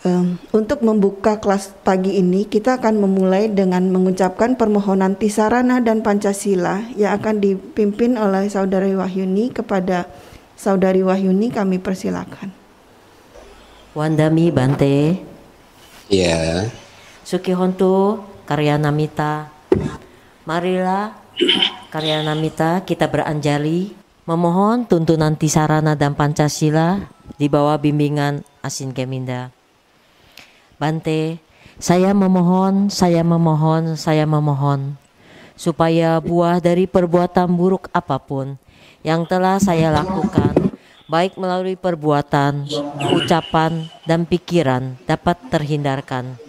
[0.00, 6.88] Um, untuk membuka kelas pagi ini, kita akan memulai dengan mengucapkan permohonan Tisarana dan Pancasila
[6.96, 10.08] yang akan dipimpin oleh Saudari Wahyuni kepada
[10.56, 12.48] Saudari Wahyuni kami persilakan.
[13.92, 15.20] Wandami Bante.
[16.08, 16.72] Ya.
[17.20, 19.52] Sukihontu Karyanamita.
[20.48, 21.12] Marilah
[21.92, 23.92] Karyanamita kita beranjali
[24.24, 27.04] memohon tuntunan Tisarana dan Pancasila
[27.36, 29.59] di bawah bimbingan Asin Keminda.
[30.80, 31.36] Bante,
[31.76, 34.96] saya memohon, saya memohon, saya memohon
[35.52, 38.56] supaya buah dari perbuatan buruk apa pun
[39.04, 40.72] yang telah saya lakukan,
[41.04, 42.64] baik melalui perbuatan,
[43.12, 46.40] ucapan, dan pikiran dapat terhindarkan.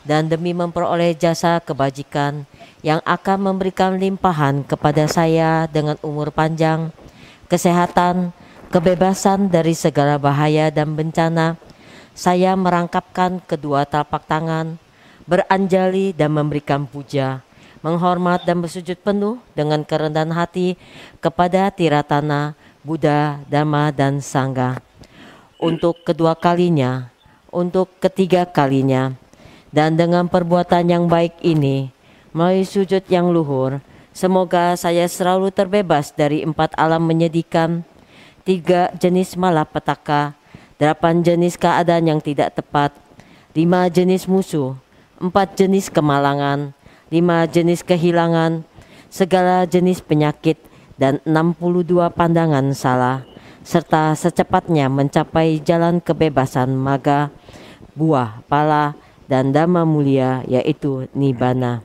[0.00, 2.48] Dan demi memperoleh jasa kebajikan
[2.80, 6.88] yang akan memberikan limpahan kepada saya dengan umur panjang,
[7.52, 8.32] kesehatan,
[8.72, 11.60] kebebasan dari segala bahaya dan bencana,
[12.14, 14.78] saya merangkapkan kedua telapak tangan,
[15.26, 17.42] beranjali dan memberikan puja,
[17.82, 20.78] menghormat dan bersujud penuh dengan kerendahan hati
[21.18, 22.54] kepada Tiratana,
[22.86, 24.78] Buddha, Dhamma, dan Sangha.
[25.58, 27.10] Untuk kedua kalinya,
[27.50, 29.12] untuk ketiga kalinya,
[29.74, 31.90] dan dengan perbuatan yang baik ini,
[32.30, 33.82] melalui sujud yang luhur,
[34.14, 37.82] semoga saya selalu terbebas dari empat alam menyedihkan,
[38.46, 40.36] tiga jenis malapetaka,
[40.84, 42.92] delapan jenis keadaan yang tidak tepat,
[43.56, 44.76] lima jenis musuh,
[45.16, 46.76] empat jenis kemalangan,
[47.08, 48.68] lima jenis kehilangan,
[49.08, 50.60] segala jenis penyakit,
[51.00, 53.24] dan 62 pandangan salah,
[53.64, 57.32] serta secepatnya mencapai jalan kebebasan maga,
[57.96, 58.92] buah, pala,
[59.24, 61.80] dan dhamma mulia yaitu Nibbana.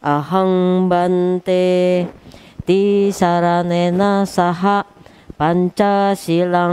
[0.00, 2.08] Ahang bante
[2.64, 4.88] tisaranena saha
[5.36, 6.72] pancasilang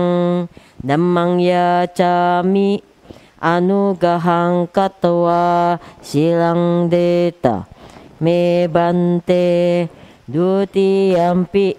[0.80, 2.80] Dhammang yacami
[3.36, 7.68] anugahang katwa silang deta.
[8.24, 9.92] Me bante
[10.24, 11.76] dutiyampi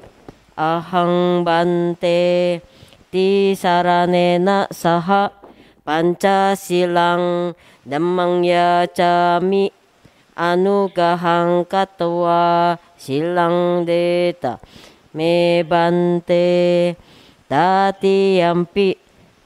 [0.52, 2.60] ahang bante.
[3.08, 5.32] Tisaranena saha
[5.82, 7.56] pancasilang
[7.88, 9.72] dhammang yacami
[10.36, 14.60] anugahang katwa silang deta.
[15.16, 16.46] Me bante
[17.50, 18.94] Tati yampi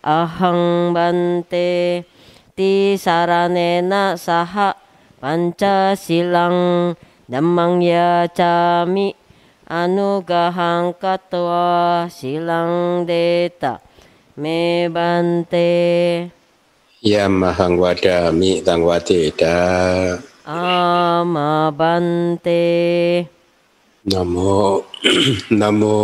[0.04, 2.04] ahang bante
[2.53, 4.76] ti saranena saha
[5.16, 6.93] panca silang
[7.25, 9.16] dhammang ya cami
[9.64, 13.81] anugahang katwa silang deta
[14.37, 15.72] me bante
[17.00, 19.56] Yamahang wadami tang wadeda
[20.44, 22.69] ama bante
[24.04, 24.84] Namo
[25.48, 25.97] Namo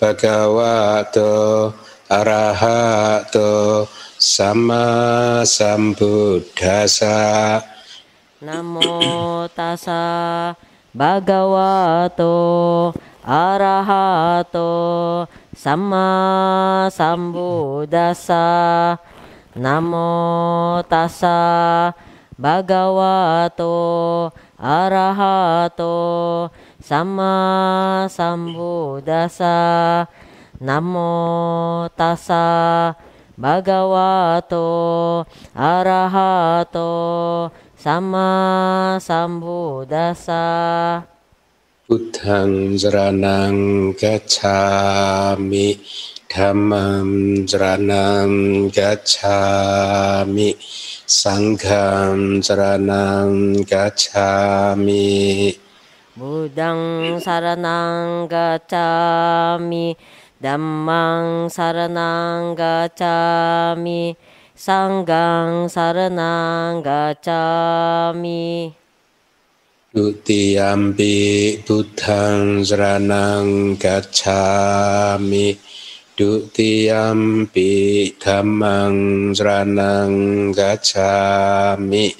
[0.00, 1.76] Bhagavato
[2.08, 3.84] Arahato
[4.16, 7.60] Sama Sambuddhasa.
[8.40, 10.56] Namo tassa
[10.96, 12.32] Bhagavato
[13.20, 14.72] Arahato
[15.52, 18.96] Sama Sambuddhasa.
[19.52, 21.92] Namo tassa
[22.40, 26.48] Bhagavato Arahato
[26.80, 30.08] Sama Sambuddhasa
[30.64, 31.12] Namo
[31.92, 32.96] tassa
[33.36, 37.52] Bhagavato Arahato.
[37.76, 40.44] Sama Sambuddhasa
[41.84, 45.76] Buddhang Jaranang Gacchami.
[46.32, 50.56] Dhammam Jaranang Gacchami.
[51.04, 55.68] Sangham Jaranang Gacchami
[56.18, 59.94] Buddhang saranang gacchami
[60.42, 64.18] Dhammang saranang gacchami
[64.58, 68.74] Sanggang saranang gacchami
[69.94, 75.58] Dutiyampi Buddhang Saranang Gacchami
[76.18, 77.70] Dutiyampi
[78.18, 82.14] Dhammang Saranang Gacchami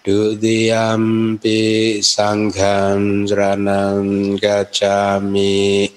[0.00, 5.92] Dutiyampi Sangham Saranang Gacchami.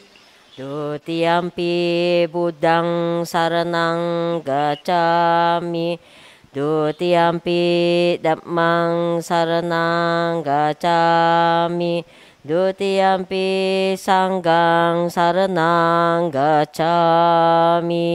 [0.59, 1.75] Dutiyampi
[2.27, 5.95] Buddhang saranang gacchami.
[6.51, 7.63] Dutiyampi
[8.19, 12.03] Dhammang saranang gacchami.
[12.43, 13.47] Dutiyampi
[13.95, 18.11] Sanggang saranang gacchami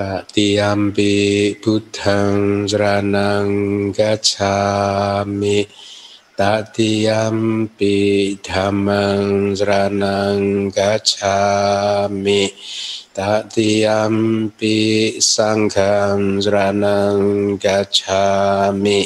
[0.00, 5.68] Tatiyampi Buddhang Saranang Gacchami
[6.32, 7.96] Tatiyampi
[8.40, 12.48] Dhammang Saranang Gacchami
[13.20, 14.78] Tatiyampi
[15.20, 19.04] sangham sranang gacchami.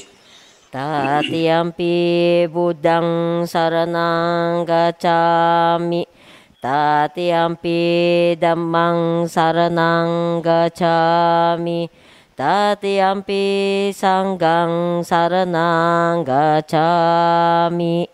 [0.71, 1.97] Tatiyampi
[2.47, 6.14] budang saranang gacchami
[6.65, 11.93] Tatiyampi dhammang saranang gacchami
[12.33, 13.45] Tatiyampi
[13.93, 18.09] sanggang saranang gacchami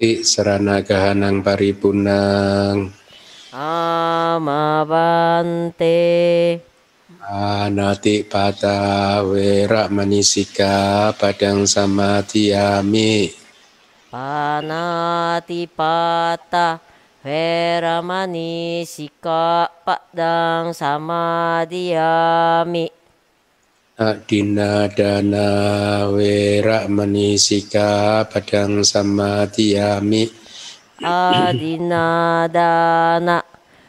[0.00, 2.88] Ti sarana kahanang paripunang
[3.52, 4.56] Amabante
[7.28, 13.28] Anati pata wera manisika padang samadhiyami
[14.08, 14.88] Panatipata
[17.24, 22.86] Veramani Sika Padang Samadhiyami
[23.98, 30.30] Adina dana wera manisika padang samadhiyami
[31.02, 31.82] Adinadana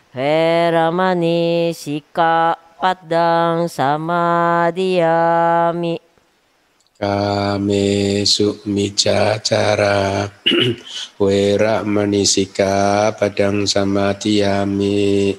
[0.09, 6.08] Veramani Sika Padang Samadhiyami
[6.99, 10.27] Kame sukmicacara
[11.23, 15.31] wera manisika padang samadhiyami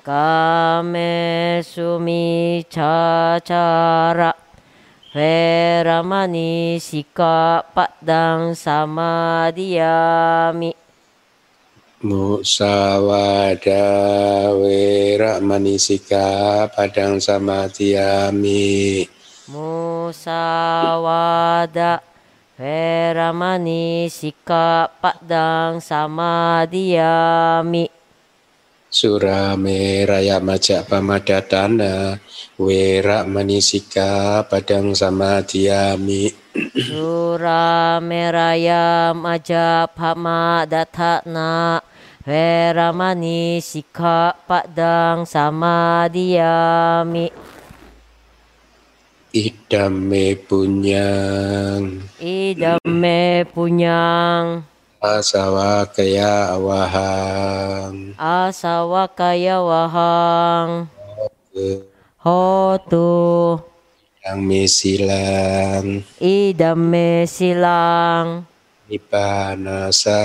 [0.00, 1.12] Kame
[1.60, 4.32] Sumi Cacara.
[5.12, 10.72] Veramani Sika Padang Samadhiyami
[12.00, 13.84] Musawada
[14.56, 19.04] wera manisika padang samadhiyami
[19.50, 20.38] Musawada
[22.54, 28.02] Veramani Sika Padang Samadhiyami
[28.92, 32.20] Surame raya majak pamadatana
[32.60, 36.28] wera manisika padang samadhiyami
[36.76, 41.80] Sura Meraya Majap Hama Datana
[42.20, 47.32] Veramani Sika Padang Samadhiyami
[49.32, 52.04] idame punyang.
[52.20, 54.62] Idame Punyang.
[55.02, 58.14] Asawa kaya awahang.
[58.14, 60.86] Asawakaya Wahang
[62.22, 63.58] Hotu
[64.22, 68.46] yang mesilang Idame Silang.
[68.86, 70.22] Nipanasa.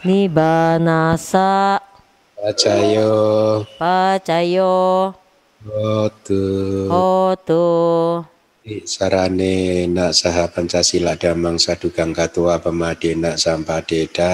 [0.00, 1.84] Nibanasa.
[2.32, 3.12] Pacayo.
[3.76, 5.12] Pacayo
[5.68, 7.68] hotu Hotu
[8.88, 14.32] sarane nak saha pancasila damang sadugang katua pemadena sampadeda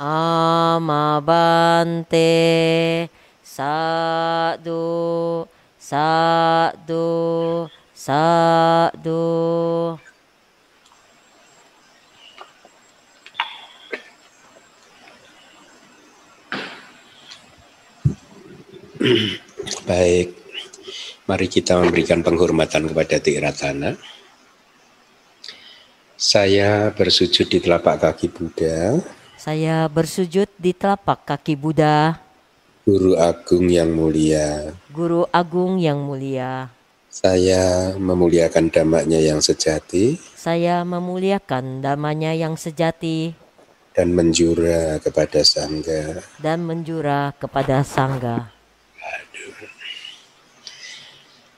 [0.00, 1.20] Amabante
[3.44, 4.82] Sadu
[5.76, 7.08] Sadu
[7.92, 9.24] Sadu
[19.84, 20.34] baik.
[21.24, 23.96] Mari kita memberikan penghormatan kepada Tiratana
[26.14, 29.02] saya bersujud di telapak kaki Buddha.
[29.34, 32.22] Saya bersujud di telapak kaki Buddha.
[32.86, 34.72] Guru Agung yang mulia.
[34.94, 36.70] Guru Agung yang mulia.
[37.10, 40.16] Saya memuliakan damanya yang sejati.
[40.38, 43.34] Saya memuliakan damanya yang sejati.
[43.90, 46.22] Dan menjura kepada Sangga.
[46.38, 48.54] Dan menjura kepada Sangga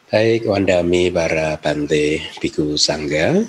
[0.06, 3.42] Baik, Wandami para Bante Biku Sangga,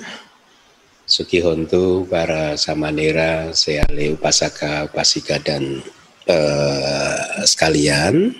[1.05, 5.85] Sukihontu para Samanera, Seale Upasaka, Upasika dan
[6.25, 8.33] eh, sekalian.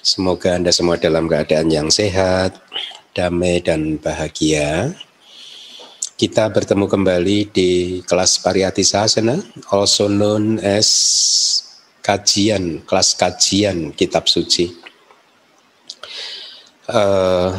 [0.00, 2.56] Semoga Anda semua dalam keadaan yang sehat,
[3.12, 4.96] damai dan bahagia.
[6.16, 9.36] Kita bertemu kembali di kelas Pariyati Sasana,
[9.68, 10.88] also known as
[12.00, 14.81] kajian, kelas kajian kitab suci.
[16.90, 17.50] Eh,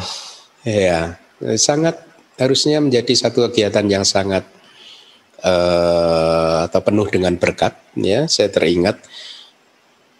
[0.68, 1.16] ya,
[1.56, 2.04] sangat
[2.36, 4.44] harusnya menjadi satu kegiatan yang sangat
[5.40, 7.76] eh, atau penuh dengan berkat.
[7.96, 9.00] Ya, saya teringat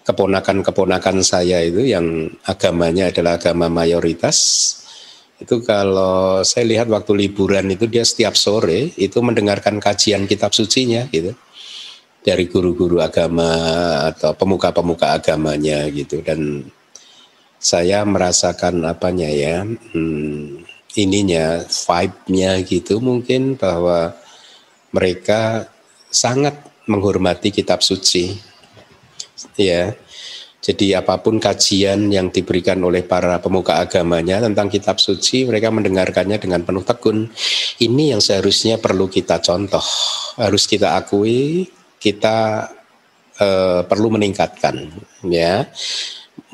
[0.04, 4.36] keponakan-keponakan saya itu yang agamanya adalah agama mayoritas
[5.40, 11.10] itu kalau saya lihat waktu liburan itu dia setiap sore itu mendengarkan kajian kitab sucinya
[11.10, 11.34] gitu.
[12.24, 13.52] Dari guru-guru agama
[14.08, 16.24] atau pemuka-pemuka agamanya gitu.
[16.24, 16.64] Dan
[17.64, 20.68] saya merasakan apanya ya hmm,
[21.00, 24.12] ininya vibe-nya gitu mungkin bahwa
[24.92, 25.72] mereka
[26.12, 28.36] sangat menghormati kitab suci
[29.56, 29.96] ya
[30.64, 36.40] jadi apa pun kajian yang diberikan oleh para pemuka agamanya tentang kitab suci, mereka mendengarkannya
[36.40, 37.28] dengan penuh tekun.
[37.84, 39.84] Ini yang seharusnya perlu kita contoh,
[40.40, 41.68] harus kita akui,
[42.00, 42.64] kita
[43.36, 44.88] eh, perlu meningkatkan,
[45.28, 45.68] ya.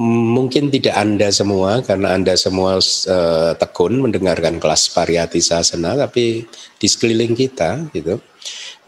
[0.01, 6.45] Mungkin tidak Anda semua karena Anda semua uh, tekun mendengarkan kelas pariyati sasana tapi
[6.77, 8.21] di sekeliling kita gitu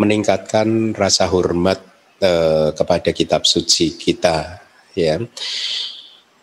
[0.00, 1.80] meningkatkan rasa hormat
[2.20, 4.60] uh, kepada kitab suci kita
[4.96, 5.20] ya.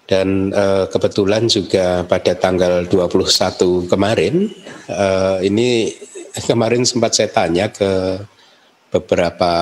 [0.10, 4.50] Dan uh, kebetulan juga pada tanggal 21 kemarin
[4.90, 5.94] uh, ini
[6.50, 8.18] kemarin sempat saya tanya ke
[8.90, 9.54] beberapa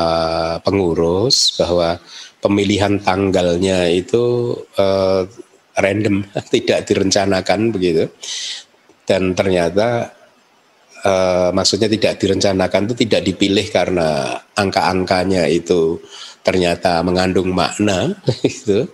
[0.63, 1.99] pengurus bahwa
[2.41, 5.23] pemilihan tanggalnya itu uh,
[5.77, 8.09] random, tidak direncanakan begitu.
[9.07, 10.11] Dan ternyata
[11.05, 16.01] uh, maksudnya tidak direncanakan itu tidak dipilih karena angka-angkanya itu
[16.43, 18.11] ternyata mengandung makna
[18.43, 18.87] itu.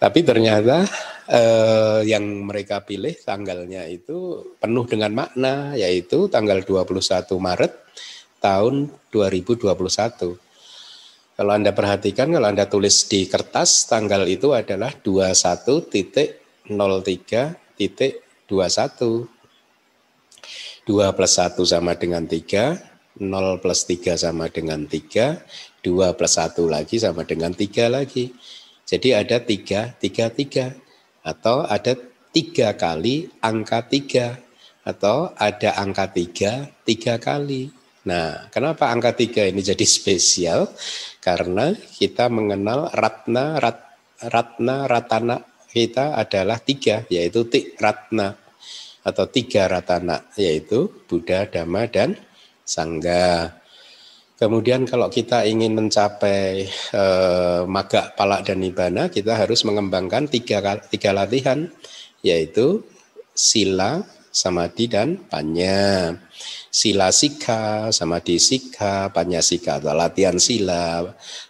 [0.00, 0.88] Tapi ternyata
[1.28, 7.72] uh, yang mereka pilih tanggalnya itu penuh dengan makna yaitu tanggal 21 Maret
[8.40, 10.49] tahun 2021
[11.40, 16.68] kalau Anda perhatikan, kalau Anda tulis di kertas, tanggal itu adalah 21.03.21.
[16.68, 16.76] 2
[21.16, 25.40] plus 1 sama dengan 3, 0 plus 3 sama dengan 3,
[25.80, 28.36] 2 plus 1 lagi sama dengan 3 lagi.
[28.84, 30.76] Jadi ada 3, 3, 3.
[31.24, 31.96] Atau ada
[32.36, 34.36] 3 kali angka 3.
[34.84, 37.80] Atau ada angka 3, 3 kali.
[38.00, 40.72] Nah, kenapa angka tiga ini jadi spesial?
[41.20, 43.78] Karena kita mengenal ratna, rat,
[44.24, 45.36] ratna, ratana
[45.70, 48.34] kita adalah tiga, yaitu tik ratna
[49.04, 52.16] atau tiga ratana, yaitu Buddha, Dhamma, dan
[52.64, 53.56] Sangga.
[54.40, 61.12] Kemudian kalau kita ingin mencapai eh, maga, palak, dan nibana, kita harus mengembangkan tiga, tiga
[61.12, 61.68] latihan,
[62.24, 62.80] yaitu
[63.36, 64.00] sila,
[64.30, 66.14] samadhi, dan panya
[66.70, 71.02] sila sika, samadhi sika, panyasika atau latihan sila,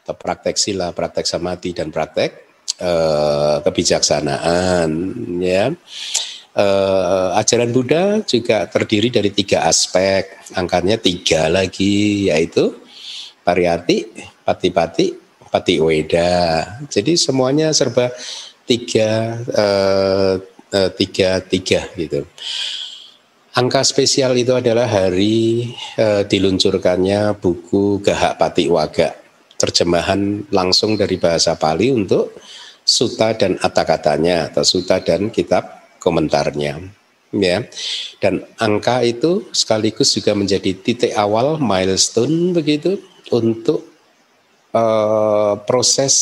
[0.02, 4.90] atau praktek sila, praktek samadhi dan praktek uh, kebijaksanaan
[5.38, 5.70] ya.
[6.50, 12.74] Uh, ajaran Buddha juga terdiri dari tiga aspek, angkanya tiga lagi, yaitu
[13.46, 14.10] pariyati,
[14.42, 15.14] pati-pati,
[15.46, 16.66] pati weda.
[16.90, 18.10] Jadi semuanya serba
[18.66, 20.42] tiga, uh,
[20.94, 22.22] tiga, tiga gitu.
[23.50, 29.10] Angka spesial itu adalah hari e, diluncurkannya buku Gahak Pati Waga,
[29.58, 32.38] terjemahan langsung dari bahasa Pali untuk
[32.86, 35.66] suta dan atakatanya atau suta dan kitab
[35.98, 36.78] komentarnya.
[37.30, 37.62] Ya,
[38.22, 43.02] dan angka itu sekaligus juga menjadi titik awal milestone begitu
[43.34, 43.82] untuk
[44.70, 44.82] e,
[45.66, 46.14] proses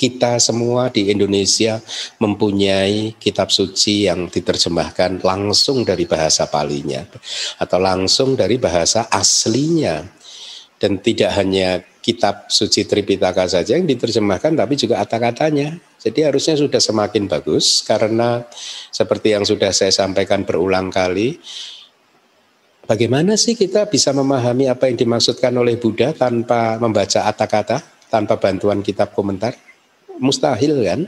[0.00, 1.76] kita semua di Indonesia
[2.16, 7.04] mempunyai kitab suci yang diterjemahkan langsung dari bahasa palinya
[7.60, 10.08] atau langsung dari bahasa aslinya
[10.80, 15.76] dan tidak hanya kitab suci Tripitaka saja yang diterjemahkan tapi juga kata-katanya.
[16.00, 18.40] Jadi harusnya sudah semakin bagus karena
[18.88, 21.36] seperti yang sudah saya sampaikan berulang kali
[22.90, 27.78] Bagaimana sih kita bisa memahami apa yang dimaksudkan oleh Buddha tanpa membaca kata-kata,
[28.10, 29.54] tanpa bantuan kitab komentar?
[30.20, 31.00] Mustahil kan?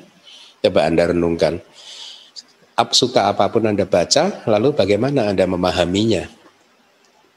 [0.65, 1.61] Coba Anda renungkan.
[2.91, 6.27] Suka apa pun Anda baca, lalu bagaimana Anda memahaminya?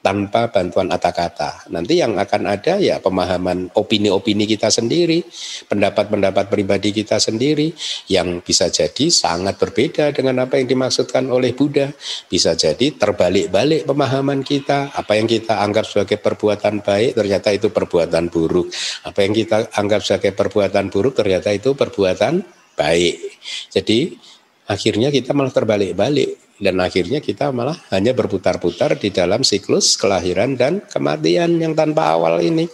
[0.06, 1.66] Tanpa bantuan kata-kata.
[1.74, 5.26] Nanti yang akan ada ya pemahaman opini-opini kita sendiri,
[5.66, 7.74] pendapat-pendapat pribadi kita sendiri
[8.06, 11.90] yang bisa jadi sangat berbeda dengan apa yang dimaksudkan oleh Buddha.
[12.30, 18.30] Bisa jadi terbalik-balik pemahaman kita, apa yang kita anggap sebagai perbuatan baik ternyata itu perbuatan
[18.30, 18.70] buruk.
[19.10, 22.46] Apa yang kita anggap sebagai perbuatan buruk ternyata itu perbuatan
[22.78, 23.42] baik.
[23.74, 24.14] Jadi
[24.70, 30.80] akhirnya kita malah terbalik-balik dan akhirnya kita malah hanya berputar-putar di dalam siklus kelahiran dan
[30.88, 32.72] kematian yang tanpa awal ini.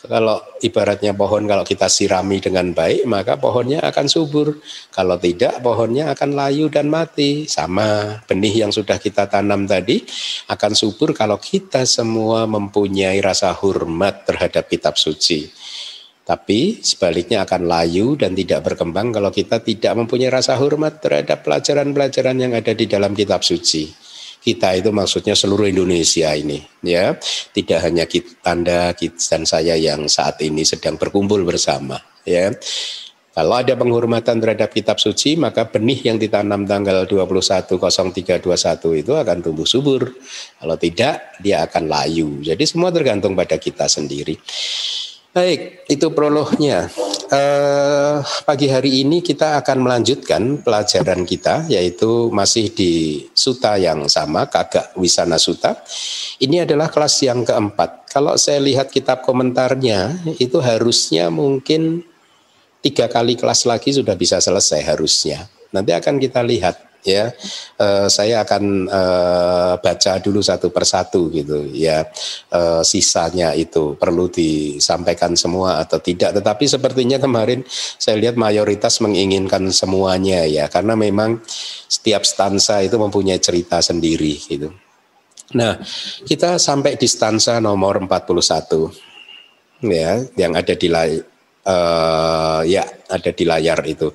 [0.00, 4.56] Kalau ibaratnya pohon kalau kita sirami dengan baik maka pohonnya akan subur.
[4.88, 7.44] Kalau tidak pohonnya akan layu dan mati.
[7.44, 10.00] Sama benih yang sudah kita tanam tadi
[10.48, 15.52] akan subur kalau kita semua mempunyai rasa hormat terhadap kitab suci.
[16.24, 22.36] Tapi sebaliknya akan layu dan tidak berkembang kalau kita tidak mempunyai rasa hormat terhadap pelajaran-pelajaran
[22.40, 24.09] yang ada di dalam kitab suci
[24.40, 27.12] kita itu maksudnya seluruh Indonesia ini ya.
[27.52, 32.48] Tidak hanya kita, anda dan saya yang saat ini sedang berkumpul bersama ya.
[33.30, 39.68] Kalau ada penghormatan terhadap kitab suci maka benih yang ditanam tanggal 210321 itu akan tumbuh
[39.68, 40.10] subur.
[40.58, 42.42] Kalau tidak dia akan layu.
[42.42, 44.34] Jadi semua tergantung pada kita sendiri
[45.30, 46.90] Baik, itu prolognya.
[47.30, 54.50] Eh, pagi hari ini kita akan melanjutkan pelajaran kita, yaitu masih di suta yang sama,
[54.50, 55.78] Kagak Wisana Suta.
[56.42, 58.10] Ini adalah kelas yang keempat.
[58.10, 62.02] Kalau saya lihat kitab komentarnya, itu harusnya mungkin
[62.82, 65.46] tiga kali kelas lagi sudah bisa selesai harusnya.
[65.70, 67.32] Nanti akan kita lihat ya.
[67.80, 72.04] Uh, saya akan uh, baca dulu satu persatu gitu ya.
[72.50, 76.36] Uh, sisanya itu perlu disampaikan semua atau tidak.
[76.36, 80.68] Tetapi sepertinya kemarin saya lihat mayoritas menginginkan semuanya ya.
[80.68, 81.40] Karena memang
[81.88, 84.68] setiap stansa itu mempunyai cerita sendiri gitu.
[85.56, 85.82] Nah
[86.26, 89.10] kita sampai di stansa nomor 41
[89.82, 90.88] ya yang ada di
[91.66, 94.12] uh, ya ada di layar itu.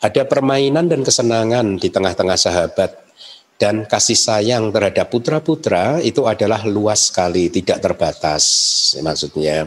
[0.00, 2.90] Ada permainan dan kesenangan di tengah-tengah sahabat
[3.58, 8.44] dan kasih sayang terhadap putra-putra itu adalah luas sekali, tidak terbatas.
[9.02, 9.66] Maksudnya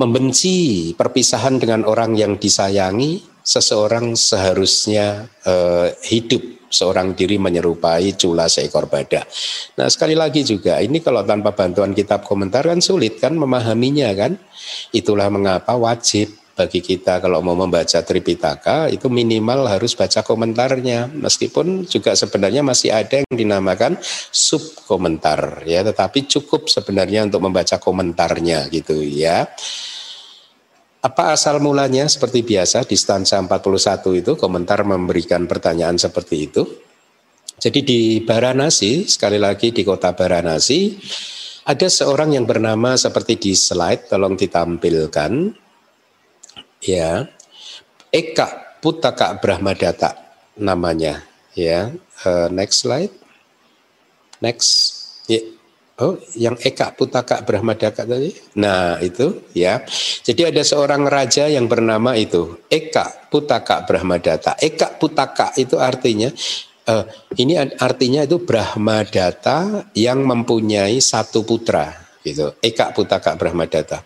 [0.00, 8.88] membenci perpisahan dengan orang yang disayangi, seseorang seharusnya uh, hidup seorang diri menyerupai cula seekor
[8.88, 9.28] badak.
[9.76, 14.32] Nah sekali lagi juga ini kalau tanpa bantuan kitab komentar kan sulit kan memahaminya kan.
[14.90, 21.88] Itulah mengapa wajib bagi kita kalau mau membaca Tripitaka itu minimal harus baca komentarnya meskipun
[21.88, 23.96] juga sebenarnya masih ada yang dinamakan
[24.28, 29.48] sub komentar ya tetapi cukup sebenarnya untuk membaca komentarnya gitu ya
[31.02, 32.06] apa asal mulanya?
[32.06, 36.62] Seperti biasa di stansa 41 itu komentar memberikan pertanyaan seperti itu.
[37.58, 40.98] Jadi di Baranasi sekali lagi di kota Baranasi
[41.66, 45.32] ada seorang yang bernama seperti di slide tolong ditampilkan.
[46.82, 47.26] Ya.
[48.14, 50.14] Eka Putaka Brahmadata
[50.54, 51.26] namanya.
[51.58, 51.90] Ya.
[52.22, 53.14] Uh, next slide.
[54.38, 54.70] Next.
[55.26, 55.42] Ya.
[56.00, 58.32] Oh, yang Eka Putaka Brahmadata tadi.
[58.56, 59.84] Nah, itu ya.
[60.24, 64.56] Jadi ada seorang raja yang bernama itu Eka Putaka Brahmadata.
[64.56, 66.32] Eka Putaka itu artinya
[66.88, 67.04] uh,
[67.36, 72.54] ini artinya itu Brahmadata yang mempunyai satu putra gitu.
[72.62, 74.00] Eka Putaka Brahmadata.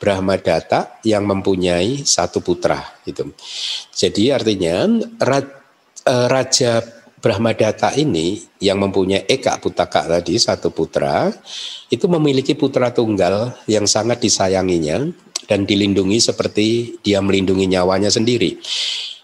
[0.00, 3.30] Brahmadata yang mempunyai satu putra gitu.
[3.92, 4.88] Jadi artinya
[6.08, 6.80] e, raja
[7.18, 11.30] Brahmadata ini yang mempunyai Eka Putaka tadi satu putra
[11.90, 15.10] itu memiliki putra tunggal yang sangat disayanginya
[15.50, 18.60] dan dilindungi seperti dia melindungi nyawanya sendiri.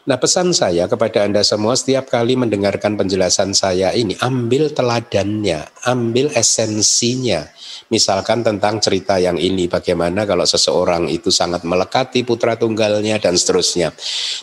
[0.04, 6.28] Nah pesan saya kepada Anda semua setiap kali mendengarkan penjelasan saya ini ambil teladannya, ambil
[6.36, 7.48] esensinya.
[7.92, 13.92] Misalkan tentang cerita yang ini bagaimana kalau seseorang itu sangat melekati putra tunggalnya dan seterusnya.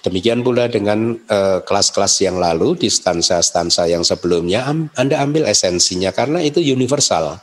[0.05, 6.41] Demikian pula dengan eh, kelas-kelas yang lalu di stansa-stansa yang sebelumnya Anda ambil esensinya karena
[6.45, 7.41] itu universal.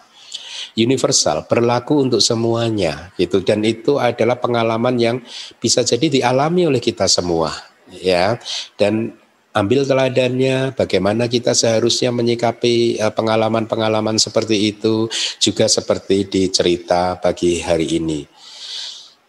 [0.79, 3.43] Universal, berlaku untuk semuanya gitu.
[3.43, 5.17] Dan itu adalah pengalaman yang
[5.59, 7.51] bisa jadi dialami oleh kita semua
[7.91, 8.39] ya.
[8.79, 9.19] Dan
[9.59, 15.11] ambil teladannya bagaimana kita seharusnya menyikapi eh, pengalaman-pengalaman seperti itu
[15.42, 18.38] juga seperti di cerita pagi hari ini.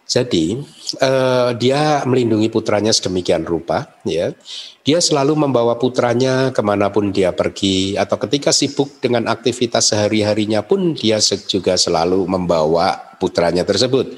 [0.09, 0.57] Jadi
[1.05, 4.33] uh, dia melindungi putranya sedemikian rupa, ya.
[4.81, 10.65] Dia selalu membawa putranya ke mana pun dia pergi, atau ketika sibuk dengan aktivitas sehari-harinya
[10.65, 14.17] pun dia juga selalu membawa putranya tersebut.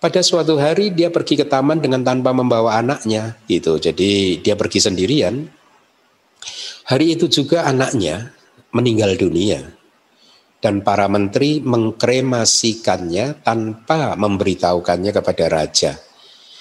[0.00, 3.76] Pada suatu hari dia pergi ke taman dengan tanpa membawa anaknya gitu.
[3.76, 5.44] Jadi dia pergi sendirian.
[6.88, 8.32] Hari itu juga anaknya
[8.72, 9.60] meninggal dunia
[10.60, 15.92] dan para menteri mengkremasikannya tanpa memberitahukannya kepada raja.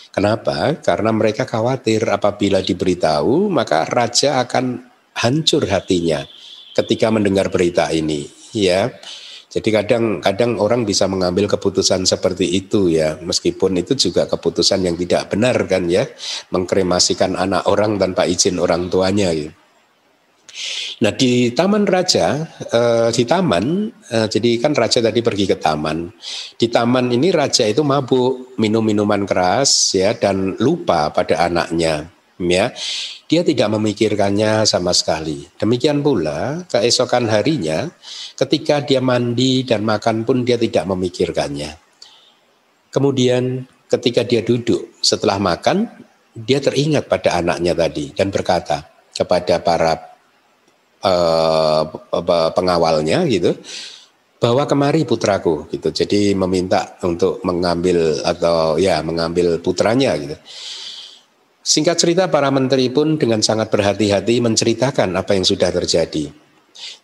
[0.09, 0.75] Kenapa?
[0.81, 6.25] Karena mereka khawatir apabila diberitahu maka raja akan hancur hatinya
[6.73, 8.25] ketika mendengar berita ini,
[8.55, 8.89] ya.
[9.49, 15.33] Jadi kadang-kadang orang bisa mengambil keputusan seperti itu ya, meskipun itu juga keputusan yang tidak
[15.33, 16.05] benar kan ya,
[16.53, 19.33] mengkremasikan anak orang tanpa izin orang tuanya.
[19.33, 19.49] Ya.
[21.01, 26.13] Nah di Taman Raja, uh, di taman, uh, jadi kan Raja tadi pergi ke taman.
[26.53, 32.18] Di taman ini Raja itu mabuk, minum minuman keras ya dan lupa pada anaknya.
[32.39, 32.71] Ya,
[33.27, 35.43] dia tidak memikirkannya sama sekali.
[35.59, 37.91] Demikian pula keesokan harinya,
[38.39, 41.75] ketika dia mandi dan makan pun dia tidak memikirkannya.
[42.95, 45.91] Kemudian ketika dia duduk setelah makan,
[46.31, 49.99] dia teringat pada anaknya tadi dan berkata kepada para
[51.03, 51.83] uh,
[52.55, 53.55] pengawalnya gitu
[54.39, 60.39] bawa kemari putraku gitu jadi meminta untuk mengambil atau ya mengambil putranya gitu
[61.69, 66.33] singkat cerita para menteri pun dengan sangat berhati-hati menceritakan apa yang sudah terjadi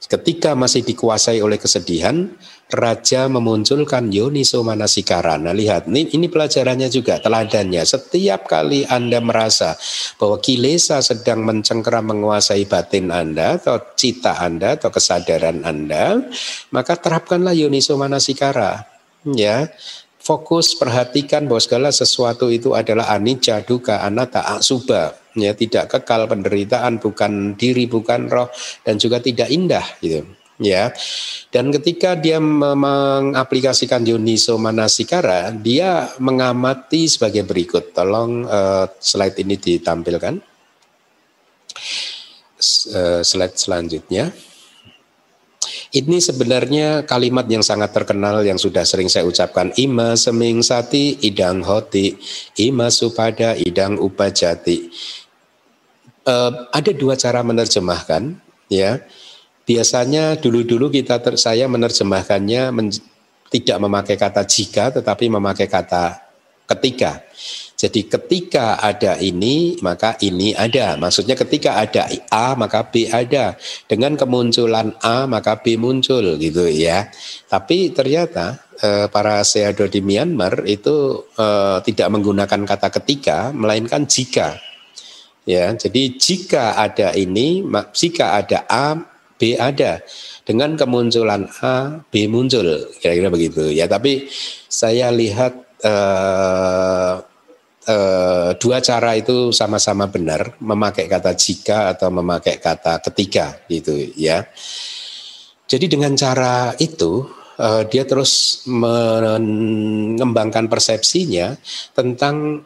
[0.07, 2.31] ketika masih dikuasai oleh kesedihan
[2.65, 5.53] Raja memunculkan Yoniso Manasikarana.
[5.53, 7.85] Lihat, ini, ini pelajarannya juga, teladannya.
[7.85, 9.77] Setiap kali Anda merasa
[10.17, 16.25] bahwa kilesa sedang mencengkeram menguasai batin Anda, atau cita Anda, atau kesadaran Anda,
[16.73, 18.81] maka terapkanlah Yoniso Manasikara.
[19.29, 19.69] Ya,
[20.25, 25.13] fokus perhatikan bahwa segala sesuatu itu adalah anicca, duka, anatta, asuba.
[25.37, 28.49] Ya, tidak kekal penderitaan, bukan diri, bukan roh,
[28.87, 29.85] dan juga tidak indah.
[30.01, 30.25] Gitu
[30.59, 30.91] ya.
[31.51, 37.91] Dan ketika dia mengaplikasikan Yuniso Manasikara, dia mengamati sebagai berikut.
[37.95, 40.35] Tolong uh, slide ini ditampilkan.
[42.95, 44.31] Uh, slide selanjutnya.
[45.95, 49.71] Ini sebenarnya kalimat yang sangat terkenal yang sudah sering saya ucapkan.
[49.79, 52.19] Ima seming sati idang hoti,
[52.59, 54.91] ima supada idang upajati.
[56.27, 58.35] Uh, ada dua cara menerjemahkan,
[58.67, 58.99] ya
[59.65, 62.93] Biasanya dulu-dulu kita ter, saya menerjemahkannya men,
[63.49, 66.21] tidak memakai kata jika tetapi memakai kata
[66.69, 67.25] ketika.
[67.75, 70.95] Jadi ketika ada ini maka ini ada.
[70.95, 73.59] Maksudnya ketika ada A maka B ada.
[73.85, 77.11] Dengan kemunculan A maka B muncul gitu ya.
[77.51, 84.55] Tapi ternyata eh, para seado di Myanmar itu eh, tidak menggunakan kata ketika melainkan jika.
[85.45, 87.61] Ya, jadi jika ada ini,
[87.93, 88.97] jika ada A
[89.37, 90.01] B ada.
[90.45, 93.69] Dengan kemunculan A, B muncul, kira-kira begitu.
[93.73, 94.29] Ya, tapi
[94.69, 97.21] saya lihat uh,
[97.87, 104.45] uh, dua cara itu sama-sama benar, memakai kata jika atau memakai kata ketika, gitu ya.
[105.65, 107.25] Jadi dengan cara itu
[107.57, 111.57] uh, dia terus mengembangkan persepsinya
[111.97, 112.61] tentang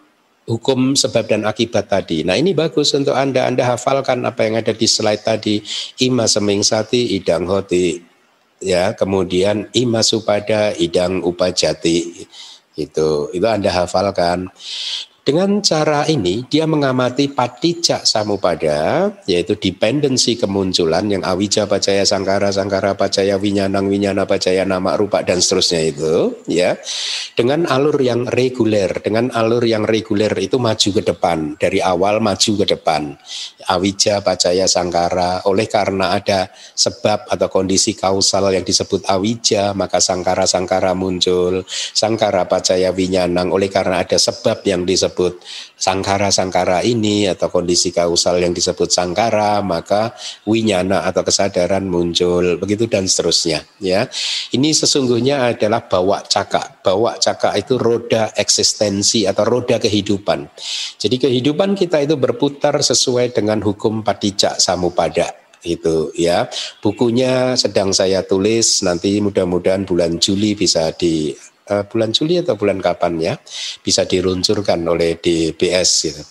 [0.50, 2.26] hukum sebab dan akibat tadi.
[2.26, 5.62] Nah ini bagus untuk Anda, Anda hafalkan apa yang ada di slide tadi.
[6.02, 8.02] Ima seming sati idang hoti,
[8.58, 12.26] ya kemudian ima supada idang upajati,
[12.76, 14.50] itu itu Anda hafalkan.
[15.30, 22.98] Dengan cara ini dia mengamati patijak samupada yaitu dependensi kemunculan yang awija pacaya sangkara sangkara
[22.98, 26.82] pacaya winyanang winyana pacaya nama rupa dan seterusnya itu ya.
[27.38, 32.66] Dengan alur yang reguler dengan alur yang reguler itu maju ke depan dari awal maju
[32.66, 33.14] ke depan.
[33.70, 40.50] Awija pacaya sangkara oleh karena ada sebab atau kondisi kausal yang disebut awija maka sangkara
[40.50, 41.62] sangkara muncul.
[41.70, 45.44] Sangkara pacaya winyanang oleh karena ada sebab yang disebut disebut
[45.76, 50.16] sangkara-sangkara ini atau kondisi kausal yang disebut sangkara, maka
[50.48, 53.68] winyana atau kesadaran muncul, begitu dan seterusnya.
[53.84, 54.08] Ya,
[54.56, 56.80] ini sesungguhnya adalah bawa cakak.
[56.80, 60.48] Bawa cakak itu roda eksistensi atau roda kehidupan.
[60.96, 66.48] Jadi kehidupan kita itu berputar sesuai dengan hukum padicak samupada itu ya
[66.80, 71.36] bukunya sedang saya tulis nanti mudah-mudahan bulan Juli bisa di
[71.70, 73.34] uh, bulan Juli atau bulan kapan ya
[73.80, 76.24] bisa diluncurkan oleh DBS gitu.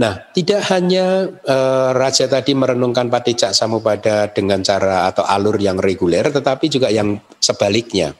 [0.00, 6.24] Nah, tidak hanya uh, Raja tadi merenungkan Patijak Samupada dengan cara atau alur yang reguler,
[6.32, 8.16] tetapi juga yang sebaliknya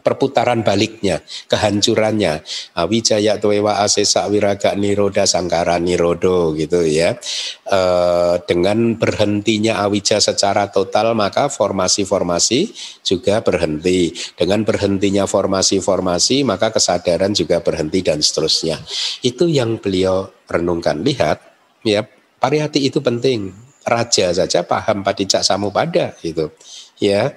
[0.00, 2.42] perputaran baliknya, kehancurannya.
[2.76, 7.16] Awijaya tuewa asesa wiraga niroda sangkara nirodo gitu ya.
[7.64, 7.80] E,
[8.44, 12.72] dengan berhentinya awija secara total maka formasi-formasi
[13.04, 14.12] juga berhenti.
[14.34, 18.80] Dengan berhentinya formasi-formasi maka kesadaran juga berhenti dan seterusnya.
[19.20, 21.04] Itu yang beliau renungkan.
[21.04, 21.38] Lihat
[21.86, 22.04] ya,
[22.40, 23.70] pariyati itu penting.
[23.80, 26.52] Raja saja paham padicak samupada gitu.
[27.00, 27.32] Ya,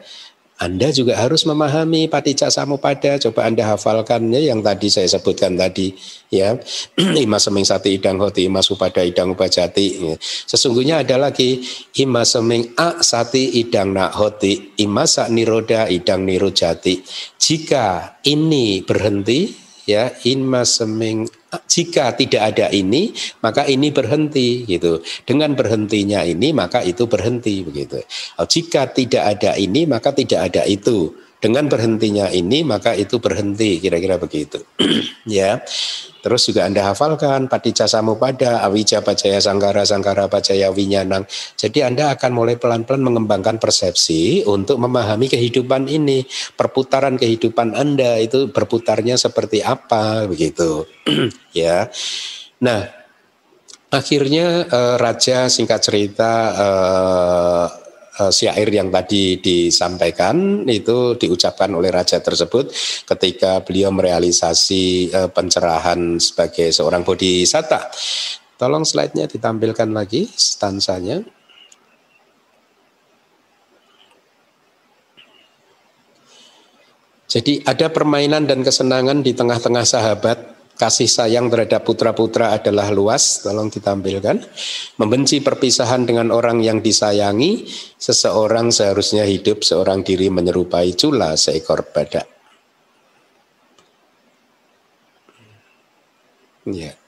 [0.64, 3.20] anda juga harus memahami paticca samupada.
[3.20, 5.92] Coba Anda hafalkannya yang tadi saya sebutkan tadi
[6.32, 6.56] ya.
[7.28, 10.16] ima seming sati idang hoti ima supada idang upajati.
[10.48, 11.60] Sesungguhnya ada lagi
[12.00, 17.04] ima seming a sati idang nak hoti ima sak niroda idang nirojati.
[17.36, 19.52] Jika ini berhenti
[19.84, 21.28] ya ima seming
[21.68, 25.00] jika tidak ada ini maka ini berhenti gitu.
[25.26, 28.02] Dengan berhentinya ini maka itu berhenti begitu.
[28.38, 34.16] Jika tidak ada ini maka tidak ada itu dengan berhentinya ini maka itu berhenti kira-kira
[34.16, 34.64] begitu.
[35.24, 35.64] Ya.
[36.20, 41.24] Terus juga anda hafalkan paticca samupada awija pacaya sangkara sangkara pacaya winyanang.
[41.56, 46.28] Jadi anda akan mulai pelan-pelan mengembangkan persepsi untuk memahami kehidupan ini.
[46.60, 50.88] Perputaran kehidupan anda itu berputarnya seperti apa begitu.
[51.56, 51.88] Ya.
[52.60, 52.90] Nah
[53.94, 57.83] akhirnya uh, raja singkat cerita uh,
[58.14, 62.70] syair yang tadi disampaikan itu diucapkan oleh raja tersebut
[63.10, 67.90] ketika beliau merealisasi uh, pencerahan sebagai seorang bodhisatta.
[68.54, 71.26] Tolong slide-nya ditampilkan lagi stansanya.
[77.26, 80.53] Jadi ada permainan dan kesenangan di tengah-tengah sahabat
[80.84, 84.44] kasih sayang terhadap putra-putra adalah luas, tolong ditampilkan.
[85.00, 87.64] Membenci perpisahan dengan orang yang disayangi,
[87.96, 92.28] seseorang seharusnya hidup seorang diri menyerupai cula seekor badak.
[96.68, 97.00] Ya.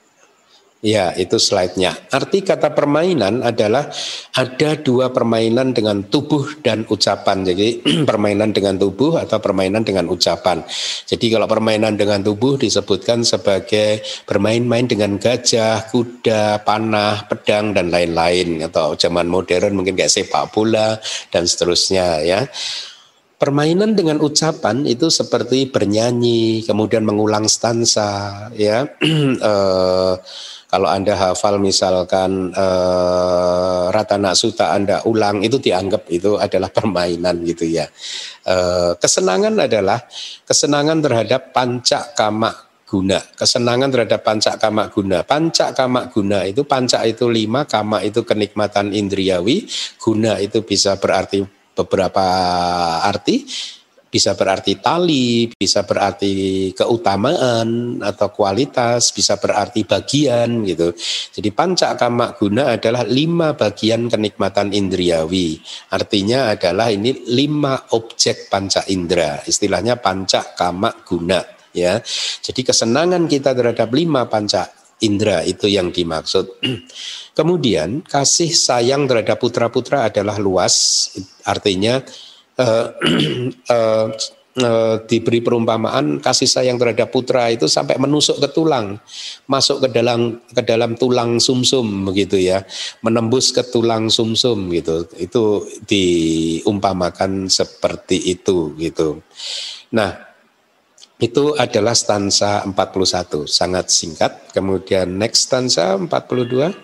[0.85, 1.97] Ya, itu slide-nya.
[2.13, 3.89] Arti kata permainan adalah
[4.37, 7.41] ada dua permainan dengan tubuh dan ucapan.
[7.41, 10.61] Jadi permainan dengan tubuh atau permainan dengan ucapan.
[11.09, 18.61] Jadi kalau permainan dengan tubuh disebutkan sebagai bermain-main dengan gajah, kuda, panah, pedang dan lain-lain
[18.69, 21.01] atau zaman modern mungkin kayak sepak bola
[21.33, 22.45] dan seterusnya ya.
[23.41, 28.85] Permainan dengan ucapan itu seperti bernyanyi, kemudian mengulang stansa, ya.
[29.41, 30.13] uh,
[30.75, 37.63] Kalau Anda hafal misalkan eh, Ratana Suta Anda ulang itu dianggap itu adalah permainan gitu
[37.63, 37.87] ya.
[38.43, 40.03] Eh, kesenangan adalah
[40.43, 42.51] kesenangan terhadap panca kama
[42.83, 43.23] guna.
[43.23, 45.23] Kesenangan terhadap panca kama guna.
[45.23, 49.71] Panca kama guna itu panca itu lima, kama itu kenikmatan indriawi,
[50.03, 52.27] guna itu bisa berarti beberapa
[52.99, 53.47] arti
[54.15, 60.95] bisa berarti tali, bisa berarti keutamaan atau kualitas, bisa berarti bagian gitu.
[61.35, 65.59] Jadi panca kama guna adalah lima bagian kenikmatan indriawi.
[65.91, 69.43] Artinya adalah ini lima objek panca indera.
[69.43, 71.43] Istilahnya panca kama guna
[71.75, 71.99] ya.
[72.39, 74.71] Jadi kesenangan kita terhadap lima panca
[75.03, 76.63] indera itu yang dimaksud.
[77.37, 81.11] Kemudian kasih sayang terhadap putra-putra adalah luas,
[81.43, 81.99] artinya
[82.59, 82.87] uh,
[83.69, 84.07] uh,
[85.11, 88.95] diberi perumpamaan kasih sayang terhadap putra itu sampai menusuk ke tulang,
[89.51, 92.63] masuk ke dalam ke dalam tulang sumsum -sum, begitu ya,
[93.03, 95.11] menembus ke tulang sumsum -sum, gitu.
[95.19, 99.19] Itu diumpamakan seperti itu gitu.
[99.91, 100.15] Nah,
[101.19, 104.55] itu adalah stansa 41, sangat singkat.
[104.55, 106.75] Kemudian next stansa 42.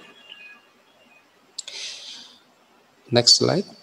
[3.11, 3.80] Next slide.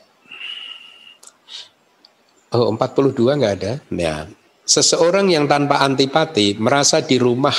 [2.48, 3.72] Oh, 42 nggak ada.
[3.92, 4.24] Ya.
[4.64, 7.56] Seseorang yang tanpa antipati merasa di rumah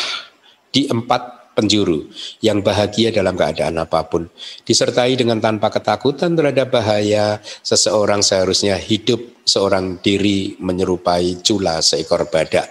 [0.69, 2.07] di empat penjuru
[2.39, 4.25] yang bahagia dalam keadaan apa pun.
[4.63, 12.69] Disertai dengan tanpa ketakutan terhadap bahaya, seseorang seharusnya hidup seorang diri menyerupai cula seekor badak.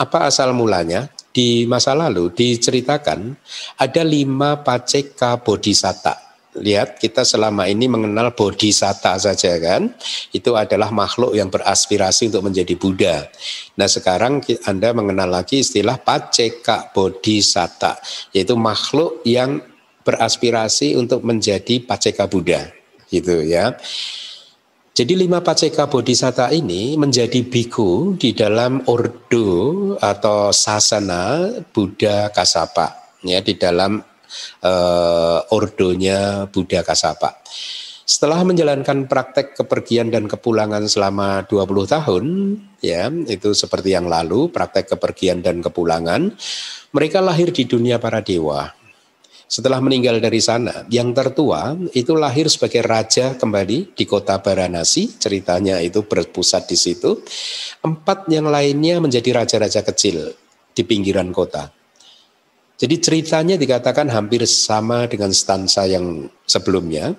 [0.00, 1.12] Apa asal mulanya?
[1.34, 3.34] Di masa lalu diceritakan
[3.82, 9.90] ada lima paceka bodhisatta lihat kita selama ini mengenal bodhisatta saja kan?
[10.30, 13.16] Itu adalah makhluk yang beraspirasi untuk menjadi Buddha.
[13.74, 17.98] Nah sekarang Anda mengenal lagi istilah paceka bodhisatta
[18.30, 19.62] yaitu makhluk yang
[20.04, 22.70] beraspirasi untuk menjadi paceka Buddha
[23.08, 23.74] gitu ya.
[24.94, 29.50] Jadi lima paceka bodhisatta ini menjadi biku di dalam ordo
[29.98, 34.13] atau sasana Buddha Kasapa ya di dalam
[34.64, 37.40] uh, ordonya Buddha Kasapa.
[38.04, 42.24] Setelah menjalankan praktek kepergian dan kepulangan selama 20 tahun,
[42.84, 46.28] ya, itu seperti yang lalu, praktek kepergian dan kepulangan,
[46.92, 48.68] mereka lahir di dunia para dewa.
[49.48, 55.80] Setelah meninggal dari sana, yang tertua itu lahir sebagai raja kembali di kota Baranasi, ceritanya
[55.80, 57.24] itu berpusat di situ.
[57.80, 60.32] Empat yang lainnya menjadi raja-raja kecil
[60.74, 61.83] di pinggiran kota.
[62.74, 67.14] Jadi ceritanya dikatakan hampir sama dengan stansa yang sebelumnya.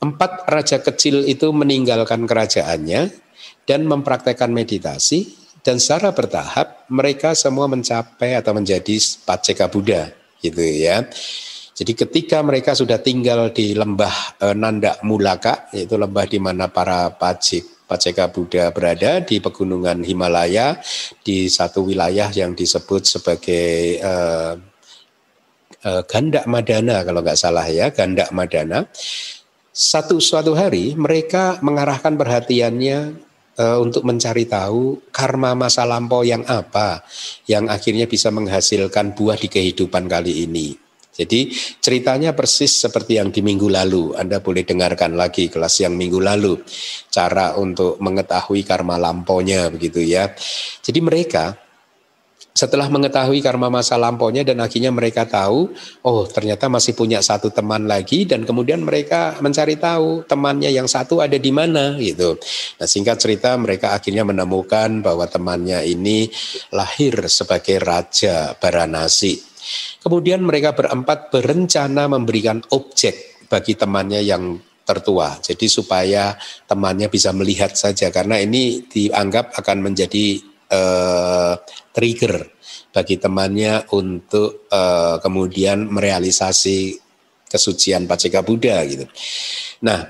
[0.00, 3.12] Empat raja kecil itu meninggalkan kerajaannya
[3.68, 5.28] dan mempraktekkan meditasi
[5.60, 8.96] dan secara bertahap mereka semua mencapai atau menjadi
[9.28, 10.08] paceka Buddha
[10.40, 11.04] gitu ya.
[11.76, 17.12] Jadi ketika mereka sudah tinggal di lembah e, Nanda Mulaka yaitu lembah di mana para
[17.14, 20.76] pacik Paceka Buddha berada di pegunungan Himalaya
[21.24, 24.60] di satu wilayah yang disebut sebagai uh,
[25.88, 28.84] uh, Gandak Madana kalau nggak salah ya, Gandak Madana.
[29.72, 33.16] Satu suatu hari mereka mengarahkan perhatiannya
[33.56, 37.06] uh, untuk mencari tahu karma masa lampau yang apa
[37.48, 40.76] yang akhirnya bisa menghasilkan buah di kehidupan kali ini.
[41.18, 41.50] Jadi
[41.82, 44.14] ceritanya persis seperti yang di minggu lalu.
[44.14, 46.62] Anda boleh dengarkan lagi kelas yang minggu lalu.
[47.10, 50.30] Cara untuk mengetahui karma lampaunya begitu ya.
[50.78, 51.58] Jadi mereka
[52.58, 55.70] setelah mengetahui karma masa lampaunya dan akhirnya mereka tahu,
[56.02, 61.22] oh ternyata masih punya satu teman lagi dan kemudian mereka mencari tahu temannya yang satu
[61.22, 62.34] ada di mana gitu.
[62.82, 66.26] Nah singkat cerita mereka akhirnya menemukan bahwa temannya ini
[66.74, 69.38] lahir sebagai Raja Baranasi.
[70.02, 75.36] Kemudian mereka berempat berencana memberikan objek bagi temannya yang tertua.
[75.38, 76.34] Jadi supaya
[76.66, 81.54] temannya bisa melihat saja karena ini dianggap akan menjadi uh,
[81.92, 82.48] trigger
[82.92, 86.96] bagi temannya untuk uh, kemudian merealisasi
[87.48, 89.08] kesucian Paceka Buddha gitu.
[89.84, 90.04] Nah,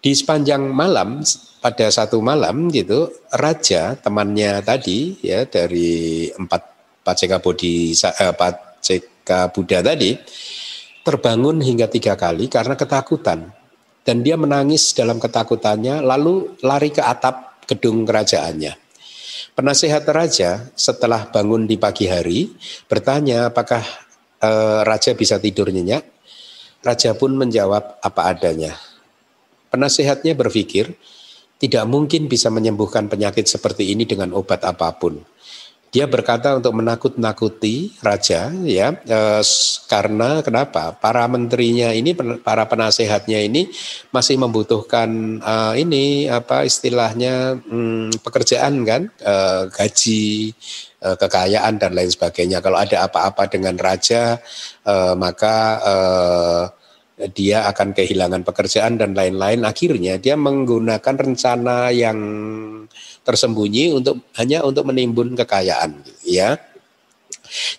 [0.00, 1.20] di sepanjang malam
[1.60, 6.62] pada satu malam gitu raja temannya tadi ya dari empat
[7.04, 10.16] Paceka Bodhi eh, Paceka Buddha tadi
[11.04, 13.52] terbangun hingga tiga kali karena ketakutan
[14.04, 18.89] dan dia menangis dalam ketakutannya lalu lari ke atap gedung kerajaannya.
[19.54, 22.50] Penasehat raja setelah bangun di pagi hari
[22.86, 23.82] bertanya apakah
[24.40, 24.50] e,
[24.84, 26.04] raja bisa tidur nyenyak.
[26.80, 28.72] Raja pun menjawab apa adanya.
[29.68, 30.96] Penasehatnya berpikir
[31.60, 35.20] tidak mungkin bisa menyembuhkan penyakit seperti ini dengan obat apa pun.
[35.90, 39.42] Dia berkata untuk menakut-nakuti raja ya eh,
[39.90, 40.94] karena kenapa?
[40.94, 42.14] Para menterinya ini
[42.46, 43.66] para penasehatnya ini
[44.14, 50.54] masih membutuhkan eh, ini apa istilahnya hmm, pekerjaan kan eh, gaji
[51.02, 52.62] eh, kekayaan dan lain sebagainya.
[52.62, 54.38] Kalau ada apa-apa dengan raja
[54.86, 56.64] eh, maka eh,
[57.34, 59.66] dia akan kehilangan pekerjaan dan lain-lain.
[59.66, 62.18] Akhirnya dia menggunakan rencana yang
[63.24, 66.56] tersembunyi untuk hanya untuk menimbun kekayaan ya.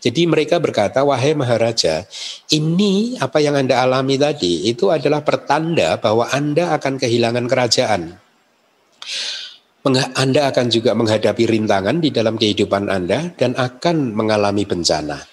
[0.04, 2.04] Jadi mereka berkata, wahai Maharaja,
[2.51, 8.01] ini apa yang Anda alami tadi itu adalah pertanda bahwa Anda akan kehilangan kerajaan.
[10.13, 15.23] Anda akan juga menghadapi rintangan di dalam kehidupan Anda dan akan mengalami bencana.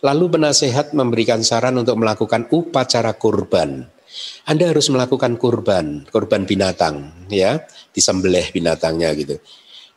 [0.00, 3.84] Lalu penasehat memberikan saran untuk melakukan upacara kurban.
[4.48, 7.60] Anda harus melakukan kurban, kurban binatang, ya,
[7.94, 9.36] disembelih binatangnya gitu.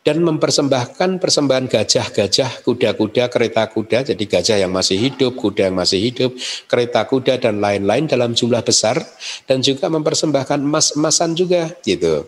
[0.03, 6.11] Dan mempersembahkan persembahan gajah-gajah, kuda-kuda, kereta kuda, jadi gajah yang masih hidup, kuda yang masih
[6.11, 6.35] hidup,
[6.67, 8.99] kereta kuda dan lain-lain dalam jumlah besar
[9.47, 12.27] dan juga mempersembahkan emas-emasan juga gitu.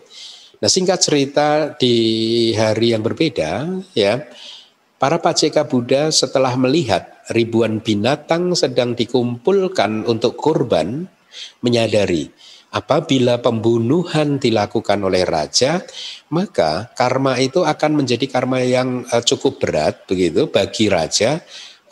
[0.56, 4.24] Nah, singkat cerita di hari yang berbeda ya,
[4.96, 11.12] para paceka Buddha setelah melihat ribuan binatang sedang dikumpulkan untuk kurban,
[11.60, 12.32] menyadari
[12.76, 15.80] apabila pembunuhan dilakukan oleh raja,
[16.28, 21.40] maka karma itu akan menjadi karma yang eh, cukup berat begitu bagi raja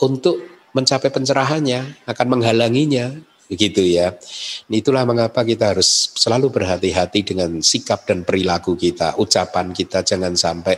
[0.04, 0.36] untuk
[0.76, 3.16] mencapai pencerahannya, akan menghalanginya
[3.48, 4.18] begitu ya.
[4.68, 10.76] Itulah mengapa kita harus selalu berhati-hati dengan sikap dan perilaku kita, ucapan kita jangan sampai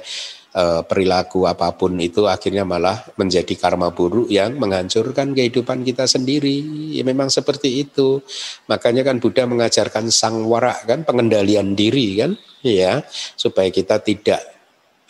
[0.56, 6.64] Eh, perilaku apa pun itu akhirnya malah menjadi karma buruk yang menghancurkan kehidupan kita sendiri.
[6.96, 8.24] Ya memang seperti itu.
[8.64, 12.32] Makanya kan Buddha mengajarkan sang warak kan pengendalian diri kan,
[12.64, 13.04] ya,
[13.36, 14.40] supaya kita tidak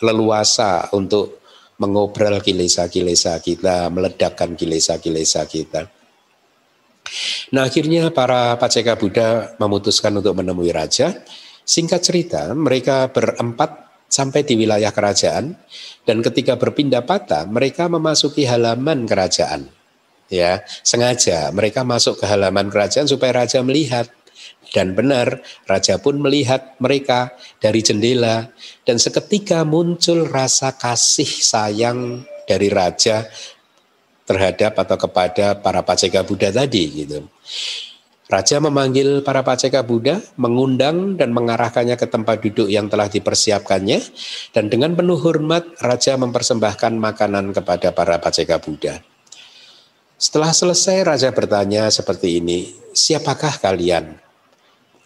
[0.03, 1.39] leluasa untuk
[1.79, 5.87] mengobrol kilesa-kilesa kita, meledakkan kilesa-kilesa kita.
[7.55, 11.23] Nah akhirnya para Paceka Buddha memutuskan untuk menemui raja.
[11.63, 15.55] Singkat cerita, mereka berempat sampai di wilayah kerajaan
[16.07, 19.67] dan ketika berpindah patah mereka memasuki halaman kerajaan.
[20.27, 24.11] Ya sengaja mereka masuk ke halaman kerajaan supaya raja melihat.
[24.67, 27.31] Dan benar raja pun melihat mereka
[27.63, 28.51] dari jendela
[28.83, 33.31] dan seketika muncul rasa kasih sayang dari raja
[34.27, 37.23] terhadap atau kepada para paceka Buddha tadi gitu
[38.27, 44.03] Raja memanggil para paceka Buddha, mengundang dan mengarahkannya ke tempat duduk yang telah dipersiapkannya,
[44.51, 48.99] dan dengan penuh hormat Raja mempersembahkan makanan kepada para paceka Buddha.
[50.19, 54.19] Setelah selesai Raja bertanya seperti ini, siapakah kalian?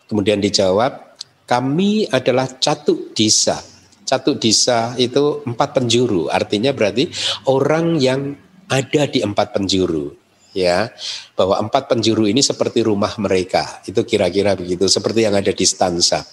[0.10, 1.14] Kemudian dijawab,
[1.46, 3.62] kami adalah catuk disa.
[4.02, 7.06] Catuk disa itu empat penjuru, artinya berarti
[7.46, 8.34] orang yang
[8.66, 10.21] ada di empat penjuru
[10.52, 10.92] ya
[11.36, 16.24] bahwa empat penjuru ini seperti rumah mereka itu kira-kira begitu seperti yang ada di stansa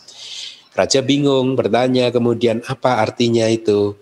[0.75, 3.95] raja bingung bertanya kemudian apa artinya itu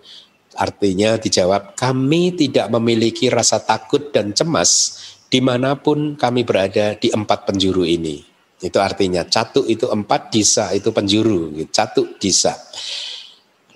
[0.57, 4.97] artinya dijawab kami tidak memiliki rasa takut dan cemas
[5.27, 8.23] di mana pun kami berada di empat penjuru ini.
[8.57, 12.57] Itu artinya catuk itu empat, disa itu penjuru, catuk disa.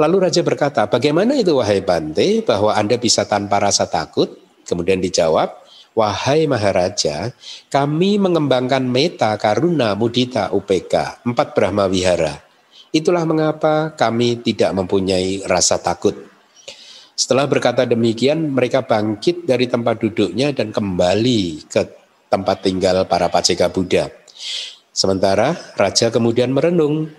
[0.01, 4.41] Lalu raja berkata, bagaimana itu wahai Bante bahwa Anda bisa tanpa rasa takut?
[4.65, 5.60] Kemudian dijawab,
[5.95, 7.35] wahai Maharaja,
[7.67, 12.39] kami mengembangkan meta, karuna, mudita, upeka, empat Brahma Wihara.
[12.91, 16.15] Itulah mengapa kami tidak mempunyai rasa takut.
[17.15, 21.81] Setelah berkata demikian, mereka bangkit dari tempat duduknya dan kembali ke
[22.27, 24.09] tempat tinggal para paceka Buddha.
[24.91, 27.11] Sementara raja kemudian merenung.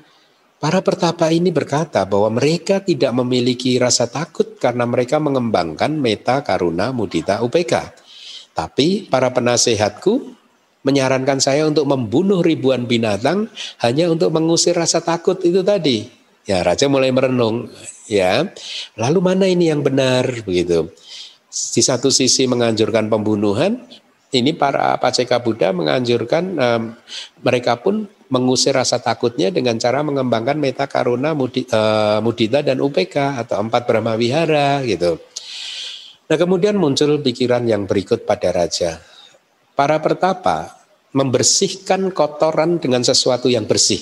[0.62, 6.94] Para pertapa ini berkata bahwa mereka tidak memiliki rasa takut karena mereka mengembangkan meta, karuna,
[6.94, 7.90] mudita, upeka.
[8.52, 10.36] Tapi para penasehatku
[10.82, 13.48] menyarankan saya untuk membunuh ribuan binatang
[13.80, 16.10] hanya untuk mengusir rasa takut itu tadi.
[16.42, 17.70] Ya, raja mulai merenung,
[18.10, 18.50] ya.
[18.98, 20.90] Lalu mana ini yang benar begitu?
[21.46, 23.78] Di satu sisi menganjurkan pembunuhan,
[24.34, 26.82] ini para paceka Buddha menganjurkan um,
[27.46, 33.60] mereka pun mengusir rasa takutnya dengan cara mengembangkan meta karuna uh, mudita dan upeka atau
[33.60, 35.20] empat brahma wihara gitu.
[36.32, 39.04] Nah kemudian muncul pikiran yang berikut pada raja.
[39.76, 40.80] Para pertapa
[41.12, 44.00] membersihkan kotoran dengan sesuatu yang bersih.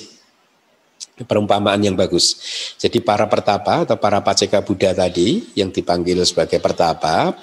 [1.27, 2.39] Perumpamaan yang bagus.
[2.79, 7.35] Jadi para pertapa atau para paceka Buddha tadi yang dipanggil sebagai pertapa,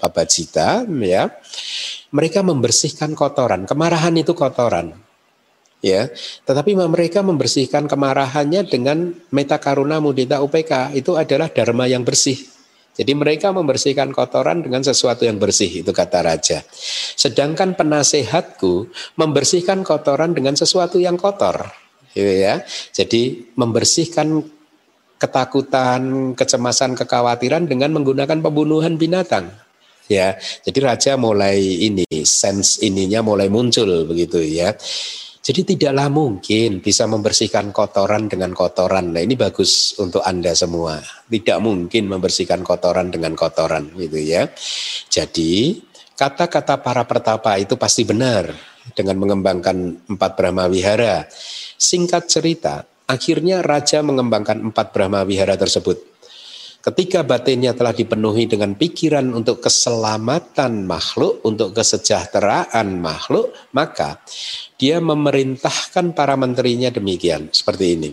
[0.00, 1.28] Babajita, ya,
[2.08, 3.68] mereka membersihkan kotoran.
[3.68, 4.96] Kemarahan itu kotoran.
[5.84, 6.08] Ya,
[6.48, 12.59] tetapi mereka membersihkan kemarahannya dengan metakaruna mudita UPK itu adalah dharma yang bersih.
[12.94, 16.60] Jadi mereka membersihkan kotoran dengan sesuatu yang bersih itu kata raja.
[17.16, 21.70] Sedangkan penasehatku membersihkan kotoran dengan sesuatu yang kotor.
[22.12, 22.60] Gitu ya.
[22.92, 24.42] Jadi membersihkan
[25.20, 29.52] ketakutan, kecemasan, kekhawatiran dengan menggunakan pembunuhan binatang
[30.10, 30.34] ya.
[30.66, 34.74] Jadi raja mulai ini sense ininya mulai muncul begitu ya.
[35.40, 39.16] Jadi tidaklah mungkin bisa membersihkan kotoran dengan kotoran.
[39.16, 41.00] Nah ini bagus untuk Anda semua.
[41.00, 44.52] Tidak mungkin membersihkan kotoran dengan kotoran gitu ya.
[45.08, 45.80] Jadi
[46.12, 48.52] kata-kata para pertapa itu pasti benar
[48.92, 51.24] dengan mengembangkan empat Brahma Wihara.
[51.80, 56.09] Singkat cerita, akhirnya raja mengembangkan empat Brahma Wihara tersebut.
[56.80, 64.24] Ketika batinnya telah dipenuhi dengan pikiran untuk keselamatan makhluk, untuk kesejahteraan makhluk, maka
[64.80, 68.10] dia memerintahkan para menterinya demikian, seperti ini.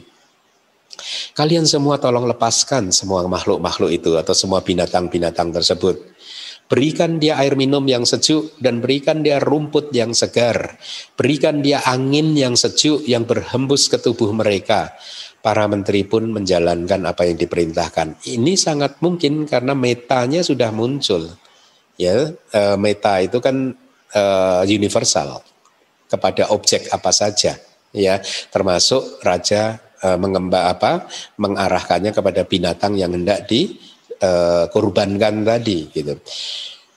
[1.32, 6.04] Kalian semua tolong lepaskan semua makhluk-makhluk itu atau semua binatang-binatang tersebut.
[6.68, 10.76] Berikan dia air minum yang sejuk dan berikan dia rumput yang segar.
[11.16, 14.92] Berikan dia angin yang sejuk yang berhembus ke tubuh mereka
[15.42, 18.26] para menteri pun menjalankan apa yang diperintahkan.
[18.28, 21.30] Ini sangat mungkin karena metanya sudah muncul.
[21.98, 23.74] Ya, e, meta itu kan
[24.14, 24.22] e,
[24.70, 25.42] universal
[26.06, 27.58] kepada objek apa saja,
[27.90, 28.22] ya,
[28.54, 31.10] termasuk raja e, mengembang apa,
[31.42, 36.22] mengarahkannya kepada binatang yang hendak dikorbankan tadi, gitu.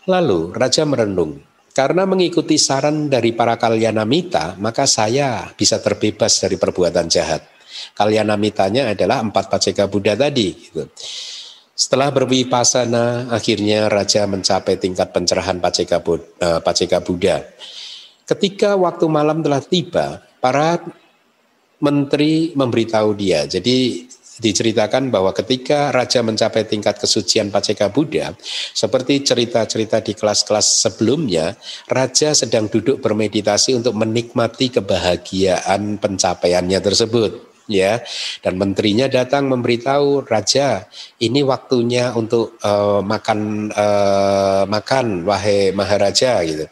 [0.04, 7.08] Lalu raja merenung, karena mengikuti saran dari para kalyanamita, maka saya bisa terbebas dari perbuatan
[7.08, 7.59] jahat.
[7.94, 10.54] Kalyanamitanya adalah empat paceka Buddha tadi.
[10.54, 10.86] Gitu.
[11.72, 17.40] Setelah berwipasana, akhirnya raja mencapai tingkat pencerahan paceka, uh, paceka Buddha.
[18.28, 20.80] Ketika waktu malam telah tiba, para
[21.80, 23.48] menteri memberitahu dia.
[23.48, 24.06] Jadi
[24.40, 28.32] diceritakan bahwa ketika raja mencapai tingkat kesucian Paceka Buddha,
[28.72, 31.52] seperti cerita-cerita di kelas-kelas sebelumnya,
[31.92, 38.02] raja sedang duduk bermeditasi untuk menikmati kebahagiaan pencapaiannya tersebut ya.
[38.42, 40.90] Dan menterinya datang memberitahu raja
[41.22, 46.66] ini waktunya untuk uh, makan uh, makan wahai maharaja gitu.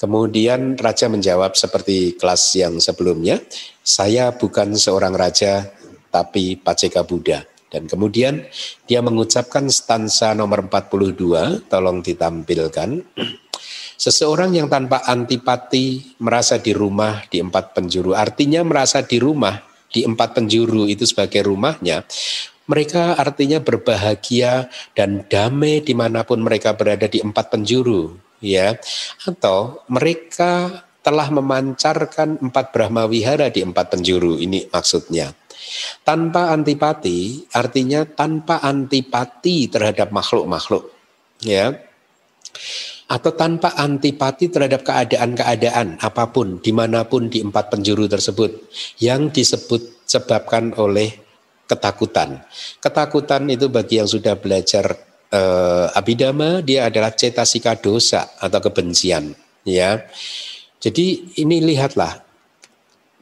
[0.00, 3.36] Kemudian raja menjawab seperti kelas yang sebelumnya
[3.84, 5.68] saya bukan seorang raja
[6.08, 7.44] tapi paceka Buddha.
[7.70, 8.42] Dan kemudian
[8.88, 12.90] dia mengucapkan stansa nomor 42 tolong ditampilkan.
[14.00, 20.06] Seseorang yang tanpa antipati merasa di rumah di empat penjuru, artinya merasa di rumah di
[20.06, 22.06] empat penjuru itu sebagai rumahnya,
[22.70, 28.78] mereka artinya berbahagia dan damai di mana pun mereka berada di empat penjuru, ya.
[29.26, 35.34] Atau mereka telah memancarkan empat Brahma Wihara di empat penjuru, ini maksudnya.
[36.06, 40.90] Tanpa antipati, artinya tanpa antipati terhadap makhluk-makhluk,
[41.42, 41.74] ya
[43.10, 48.70] atau tanpa antipati terhadap keadaan-keadaan apa pun di mana pun di empat penjuru tersebut
[49.02, 51.10] yang disebut sebabkan oleh
[51.66, 52.38] ketakutan.
[52.78, 54.94] Ketakutan itu bagi yang sudah belajar
[55.34, 59.34] eh, abidama dia adalah cetasika dosa atau kebencian
[59.64, 60.08] Ya.
[60.80, 62.24] Jadi ini lihatlah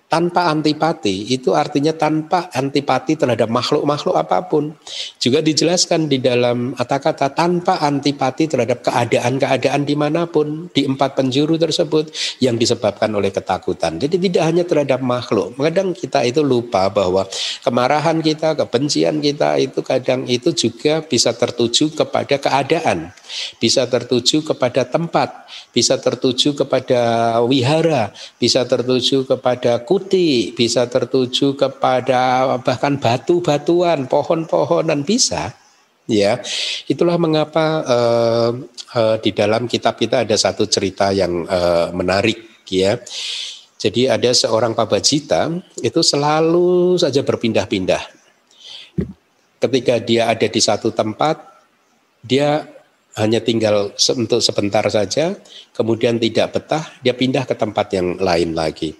[0.09, 4.73] tanpa antipati itu artinya tanpa antipati terhadap makhluk-makhluk apa pun.
[5.21, 11.61] Juga dijelaskan di dalam kata-kata tanpa antipati terhadap keadaan-keadaan di mana pun di empat penjuru
[11.61, 12.09] tersebut
[12.41, 14.01] yang disebabkan oleh ketakutan.
[14.01, 15.53] Jadi tidak hanya terhadap makhluk.
[15.61, 17.29] Kadang kita itu lupa bahwa
[17.61, 23.13] kemarahan kita, kebencian kita itu kadang itu juga bisa tertuju kepada keadaan,
[23.61, 25.45] bisa tertuju kepada tempat,
[25.77, 27.01] bisa tertuju kepada
[27.45, 35.59] wihara, bisa tertuju kepada putih, bisa tertuju kepada bahkan batu-batuan, pohon-pohonan bisa.
[36.07, 36.38] Ya,
[36.86, 38.51] itulah mengapa uh,
[38.94, 43.03] uh, di dalam kitab kita ada satu cerita yang uh, menarik, ya.
[43.74, 45.51] Jadi ada seorang pabajita
[45.82, 48.03] itu selalu saja berpindah-pindah.
[49.59, 51.42] Ketika dia ada di satu tempat,
[52.22, 52.62] dia
[53.18, 55.34] hanya tinggal untuk sebentar saja,
[55.74, 58.94] kemudian tidak betah, dia pindah ke tempat yang lain lagi.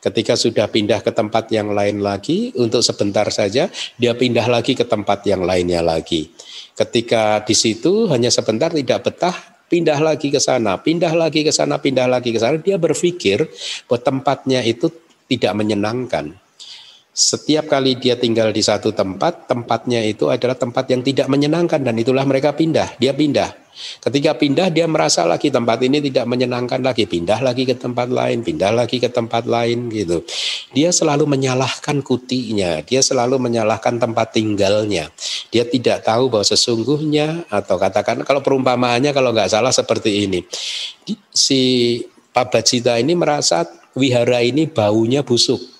[0.00, 3.66] Ketika sudah pindah ke tempat yang lain lagi, untuk sebentar saja,
[3.96, 6.30] dia pindah lagi ke tempat yang lainnya lagi.
[6.76, 9.36] Ketika di situ hanya sebentar tidak betah,
[9.66, 12.60] pindah lagi ke sana, pindah lagi ke sana, pindah lagi ke sana.
[12.60, 13.48] Dia berpikir
[13.90, 14.92] bahwa tempatnya itu
[15.26, 16.45] tidak menyenangkan.
[17.16, 21.96] Setiap kali dia tinggal di satu tempat, tempatnya itu adalah tempat yang tidak menyenangkan dan
[21.96, 22.92] itulah mereka pindah.
[23.00, 23.56] Dia pindah.
[24.04, 28.44] Ketika pindah dia merasa lagi tempat ini tidak menyenangkan lagi, pindah lagi ke tempat lain,
[28.44, 30.28] pindah lagi ke tempat lain gitu.
[30.76, 35.08] Dia selalu menyalahkan kutinya, dia selalu menyalahkan tempat tinggalnya.
[35.48, 40.44] Dia tidak tahu bahwa sesungguhnya atau katakan kalau perumpamaannya kalau nggak salah seperti ini.
[41.32, 41.96] Si
[42.28, 43.64] Pabacita ini merasa
[43.96, 45.75] wihara ini baunya busuk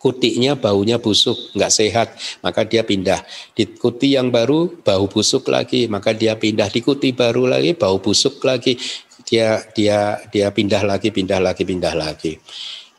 [0.00, 2.08] kutiknya baunya busuk, nggak sehat,
[2.40, 3.20] maka dia pindah.
[3.52, 6.72] Di kuti yang baru bau busuk lagi, maka dia pindah.
[6.72, 8.80] Di kuti baru lagi bau busuk lagi,
[9.28, 12.40] dia dia dia pindah lagi, pindah lagi, pindah lagi.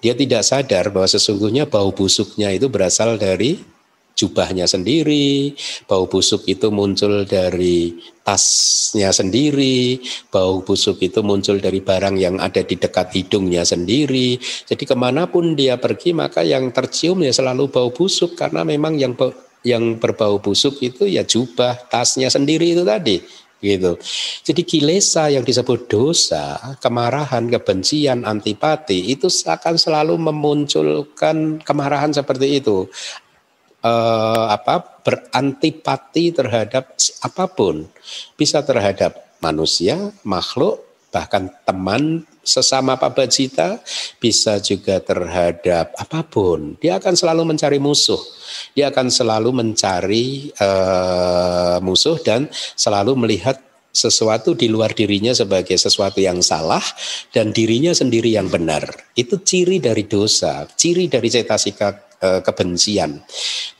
[0.01, 3.57] Dia tidak sadar bahwa sesungguhnya bau busuknya itu berasal dari
[4.15, 5.55] jubahnya sendiri,
[5.89, 9.97] bau busuk itu muncul dari tasnya sendiri,
[10.29, 14.37] bau busuk itu muncul dari barang yang ada di dekat hidungnya sendiri.
[14.41, 18.99] Jadi ke mana pun dia pergi maka yang tercium ya selalu bau busuk karena memang
[19.01, 19.17] yang
[19.61, 23.21] yang berbau busuk itu ya jubah tasnya sendiri itu tadi
[23.61, 23.93] gitu.
[24.41, 32.89] Jadi kilesa yang disebut dosa, kemarahan, kebencian, antipati itu akan selalu memunculkan kemarahan seperti itu
[33.81, 36.93] eh, apa berantipati terhadap
[37.25, 37.89] apa pun,
[38.37, 43.81] bisa terhadap manusia, makhluk, bahkan teman sesama pabajita,
[44.17, 46.77] bisa juga terhadap apa pun.
[46.81, 48.21] Dia akan selalu mencari musuh.
[48.73, 53.59] Dia akan selalu mencari uh, musuh dan selalu melihat
[53.91, 56.81] sesuatu di luar dirinya sebagai sesuatu yang salah
[57.35, 58.87] dan dirinya sendiri yang benar.
[59.13, 63.21] Itu ciri dari dosa, ciri dari cetasika Eh, kebencian.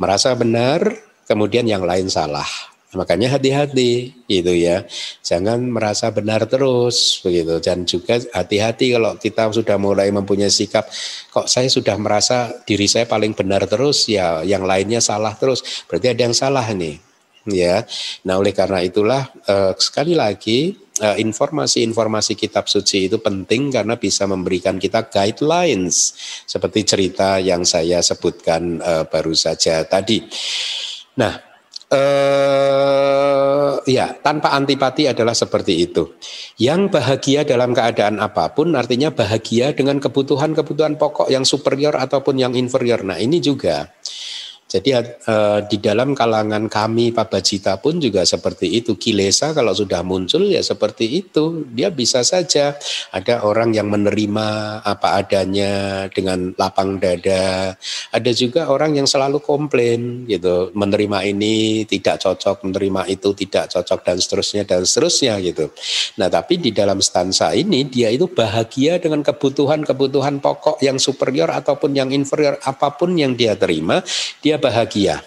[0.02, 0.82] Merasa benar,
[1.30, 2.48] kemudian yang lain salah.
[2.92, 4.84] Makanya hati-hati gitu ya.
[5.24, 10.92] Jangan merasa benar terus begitu dan juga hati-hati kalau kita sudah mulai mempunyai sikap
[11.32, 15.64] kok saya sudah merasa diri saya paling benar terus ya yang lainnya salah terus.
[15.88, 17.00] Berarti ada yang salah nih.
[17.48, 17.88] Ya.
[18.28, 24.30] Nah, oleh karena itulah eh, sekali lagi Eh, informasi-informasi kitab suci itu penting karena bisa
[24.30, 26.14] memberikan kita guidelines
[26.46, 30.22] seperti cerita yang saya sebutkan uh, baru saja tadi.
[31.18, 31.34] Nah,
[31.92, 36.16] uh, ya tanpa antipati adalah seperti itu.
[36.62, 42.54] Yang bahagia dalam keadaan apa pun artinya bahagia dengan kebutuhan-kebutuhan pokok yang superior ataupun yang
[42.56, 43.04] inferior.
[43.04, 43.92] Nah, ini juga
[44.72, 48.96] jadi uh, di dalam kalangan kami Pabajita pun juga seperti itu.
[48.96, 51.68] Kilesa kalau sudah muncul ya seperti itu.
[51.76, 52.80] Dia bisa saja
[53.12, 57.76] ada orang yang menerima apa adanya dengan lapang dada.
[58.16, 64.00] Ada juga orang yang selalu komplain gitu, menerima ini tidak cocok, menerima itu tidak cocok
[64.08, 65.68] dan seterusnya dan seterusnya gitu.
[66.16, 71.92] Nah, tapi di dalam stansa ini dia itu bahagia dengan kebutuhan-kebutuhan pokok yang superior ataupun
[71.92, 74.00] yang inferior apa pun yang dia terima,
[74.40, 75.26] dia bahagia.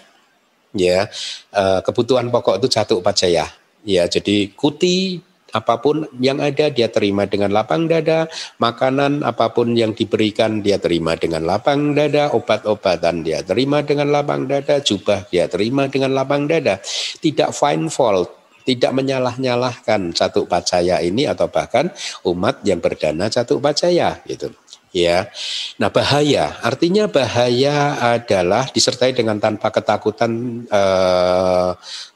[0.75, 1.07] Ya,
[1.55, 3.47] eh, kebutuhan pokok itu jatuh pajaya.
[3.85, 5.21] Ya, jadi kuti
[5.55, 8.27] apa pun yang ada dia terima dengan lapang dada,
[8.59, 14.51] makanan apa pun yang diberikan dia terima dengan lapang dada, obat-obatan dia terima dengan lapang
[14.51, 16.83] dada, jubah dia terima dengan lapang dada.
[17.23, 18.35] Tidak fine fault,
[18.67, 21.87] tidak menyalah-nyalahkan satu pacaya ini atau bahkan
[22.27, 24.51] umat yang berdana satu pacaya gitu
[24.95, 25.27] ya.
[25.75, 31.71] Nah, bahaya artinya bahaya adalah disertai dengan tanpa ketakutan eh,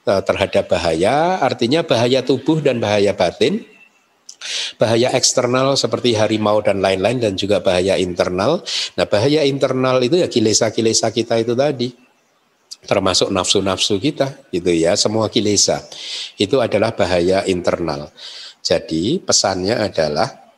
[0.08, 3.68] eh, terhadap bahaya, artinya bahaya tubuh dan bahaya batin.
[4.80, 8.64] bahaya eksternal seperti harimau dan lain-lain dan juga bahaya internal.
[8.96, 11.92] Nah, bahaya internal itu ya kilesa-kilesa kita itu tadi
[12.88, 15.84] termasuk nafsu-nafsu kita gitu ya semua kilesa
[16.40, 18.08] itu adalah bahaya internal
[18.64, 20.49] jadi pesannya adalah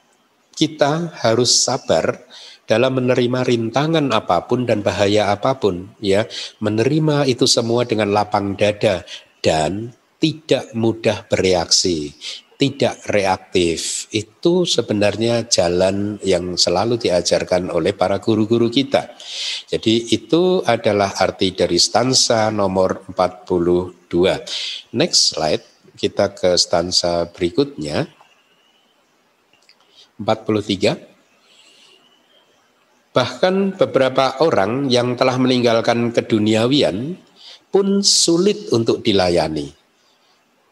[0.61, 2.21] kita harus sabar
[2.69, 6.29] dalam menerima rintangan apa pun dan bahaya apa pun ya
[6.61, 9.01] menerima itu semua dengan lapang dada
[9.41, 9.89] dan
[10.21, 12.13] tidak mudah bereaksi
[12.61, 14.05] tidak reaktif.
[14.13, 19.17] Itu sebenarnya jalan yang selalu diajarkan oleh para guru-guru kita.
[19.65, 24.93] Jadi itu adalah arti dari stansa nomor 42.
[24.93, 25.65] Next slide,
[25.97, 28.20] kita ke stansa berikutnya.
[30.21, 31.09] 43.
[33.11, 37.17] Bahkan beberapa orang yang telah meninggalkan keduniawian
[37.73, 39.81] pun sulit untuk dilayani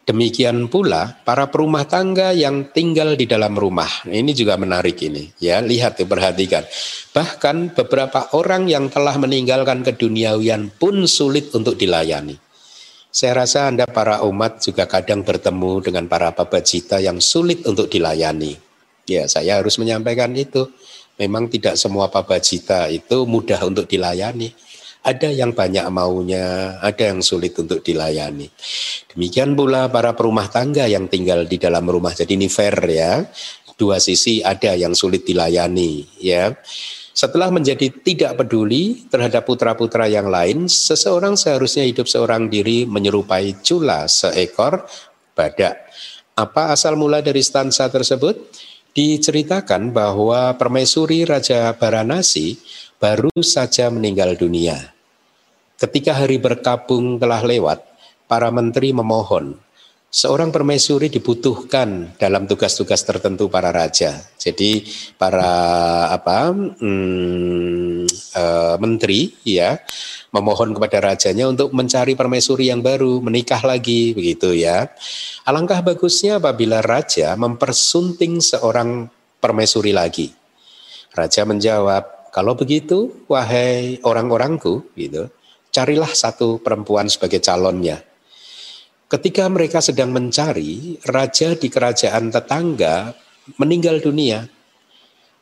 [0.10, 4.10] Demikian pula para perumah tangga yang tinggal di dalam rumah.
[4.10, 5.62] Ini juga menarik ini, ya.
[5.62, 6.66] Lihat ya, perhatikan.
[7.14, 12.42] Bahkan beberapa orang yang telah meninggalkan keduniawian pun sulit untuk dilayani.
[13.14, 18.69] Saya rasa Anda para umat juga kadang bertemu dengan para babajita yang sulit untuk dilayani.
[19.10, 20.70] Ya, saya harus menyampaikan itu.
[21.18, 24.54] Memang tidak semua babajita itu mudah untuk dilayani.
[25.04, 28.48] Ada yang banyak maunya, ada yang sulit untuk dilayani.
[29.16, 32.14] Demikian pula para perumah tangga yang tinggal di dalam rumah.
[32.14, 33.26] Jadi ini fair ya.
[33.80, 36.52] Dua sisi ada yang sulit dilayani ya.
[37.16, 44.08] Setelah menjadi tidak peduli terhadap putra-putra yang lain, seseorang seharusnya hidup seorang diri menyerupai cula
[44.08, 44.88] seekor
[45.36, 45.84] badak.
[46.40, 48.40] Apa asal mula dari stansa tersebut?
[49.00, 52.60] Diceritakan bahwa permaisuri Raja Baranasi
[53.00, 54.76] baru saja meninggal dunia.
[55.80, 57.80] Ketika hari berkabung telah lewat,
[58.28, 59.56] para menteri memohon
[60.12, 64.20] seorang permaisuri dibutuhkan dalam tugas-tugas tertentu para raja.
[64.36, 64.84] Jadi
[65.16, 65.48] para
[66.12, 68.44] apa hmm, e,
[68.84, 69.80] menteri ya
[70.30, 74.90] memohon kepada rajanya untuk mencari permaisuri yang baru, menikah lagi begitu ya.
[75.46, 79.10] Alangkah bagusnya apabila raja mempersunting seorang
[79.42, 80.30] permaisuri lagi.
[81.16, 85.34] Raja menjawab, kalau begitu, wahai orang-orangku, gitu,
[85.74, 88.06] carilah satu perempuan sebagai calonnya.
[89.10, 93.18] Ketika mereka sedang mencari, raja di kerajaan tetangga
[93.58, 94.46] meninggal dunia.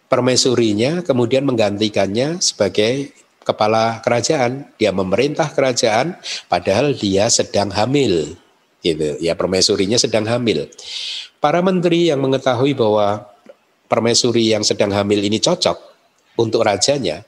[0.07, 3.11] Permaisurinya kemudian menggantikannya sebagai
[3.47, 4.67] kepala kerajaan.
[4.75, 6.19] Dia memerintah kerajaan
[6.51, 8.35] padahal dia sedang hamil.
[8.83, 9.15] Gitu.
[9.23, 10.67] Ya, permaisurinya sedang hamil.
[11.39, 13.23] Para menteri yang mengetahui bahwa
[13.87, 15.79] permaisuri yang sedang hamil ini cocok
[16.35, 17.23] untuk rajanya,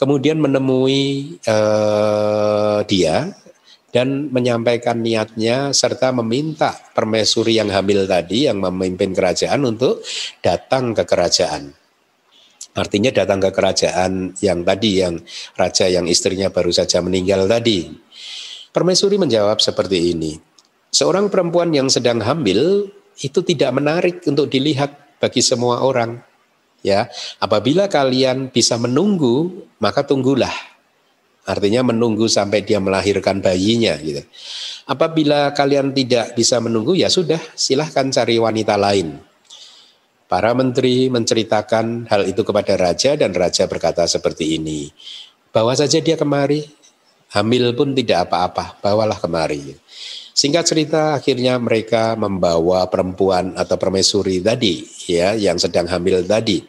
[0.00, 3.30] kemudian menemui uh, dia
[3.92, 10.00] dan menyampaikan niatnya serta meminta permaisuri yang hamil tadi yang memimpin kerajaan untuk
[10.40, 11.81] datang ke kerajaan.
[12.72, 15.20] Artinya datang ke kerajaan yang tadi yang
[15.60, 17.92] raja yang istrinya baru saja meninggal tadi.
[18.72, 20.40] Permaisuri menjawab seperti ini.
[20.88, 22.88] Seorang perempuan yang sedang hamil
[23.20, 26.18] itu tidak menarik untuk dilihat bagi semua orang
[26.82, 27.06] ya
[27.38, 30.52] apabila kalian bisa menunggu maka tunggulah
[31.46, 34.22] artinya menunggu sampai dia melahirkan bayinya gitu
[34.90, 39.18] apabila kalian tidak bisa menunggu ya sudah silahkan cari wanita lain
[40.32, 44.88] para menteri menceritakan hal itu kepada raja dan raja berkata seperti ini
[45.52, 46.64] bawa saja dia kemari
[47.36, 49.76] hamil pun tidak apa-apa bawalah kemari
[50.32, 56.64] Singkat cerita akhirnya mereka membawa perempuan atau permaisuri tadi ya yang sedang hamil tadi.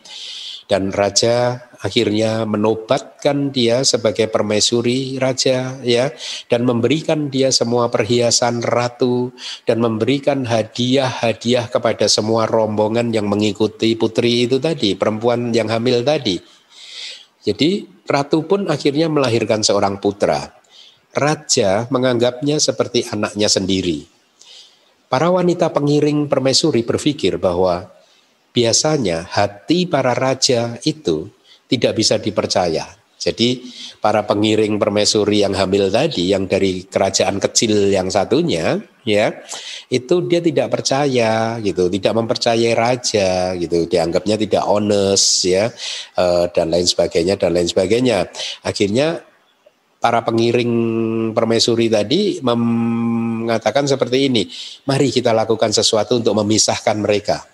[0.68, 6.16] Dan raja akhirnya menobatkan dia sebagai permaisuri raja ya
[6.48, 9.36] dan memberikan dia semua perhiasan ratu
[9.68, 16.40] dan memberikan hadiah-hadiah kepada semua rombongan yang mengikuti putri itu tadi, perempuan yang hamil tadi.
[17.44, 20.64] Jadi ratu pun akhirnya melahirkan seorang putra
[21.14, 24.10] raja menganggapnya seperti anaknya sendiri.
[25.12, 27.86] Para wanita pengiring permaisuri berpikir bahwa
[28.50, 31.30] biasanya hati para raja itu
[31.74, 32.86] tidak bisa dipercaya.
[33.24, 33.64] Jadi
[34.04, 38.76] para pengiring permaisuri yang hamil tadi yang dari kerajaan kecil yang satunya
[39.08, 39.32] ya
[39.88, 45.72] itu dia tidak percaya gitu, tidak mempercayai raja gitu, dianggapnya tidak honest ya
[46.20, 48.28] eh, dan lain sebagainya dan lain sebagainya.
[48.68, 49.24] Akhirnya
[50.04, 50.74] para pengiring
[51.32, 54.44] permaisuri tadi mengatakan seperti ini,
[54.84, 57.53] mari kita lakukan sesuatu untuk memisahkan mereka.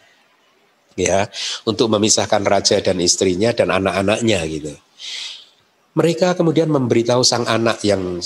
[1.00, 1.32] Ya,
[1.64, 4.76] untuk memisahkan raja dan istrinya dan anak-anaknya gitu.
[5.96, 8.20] Mereka kemudian memberitahu sang anak yang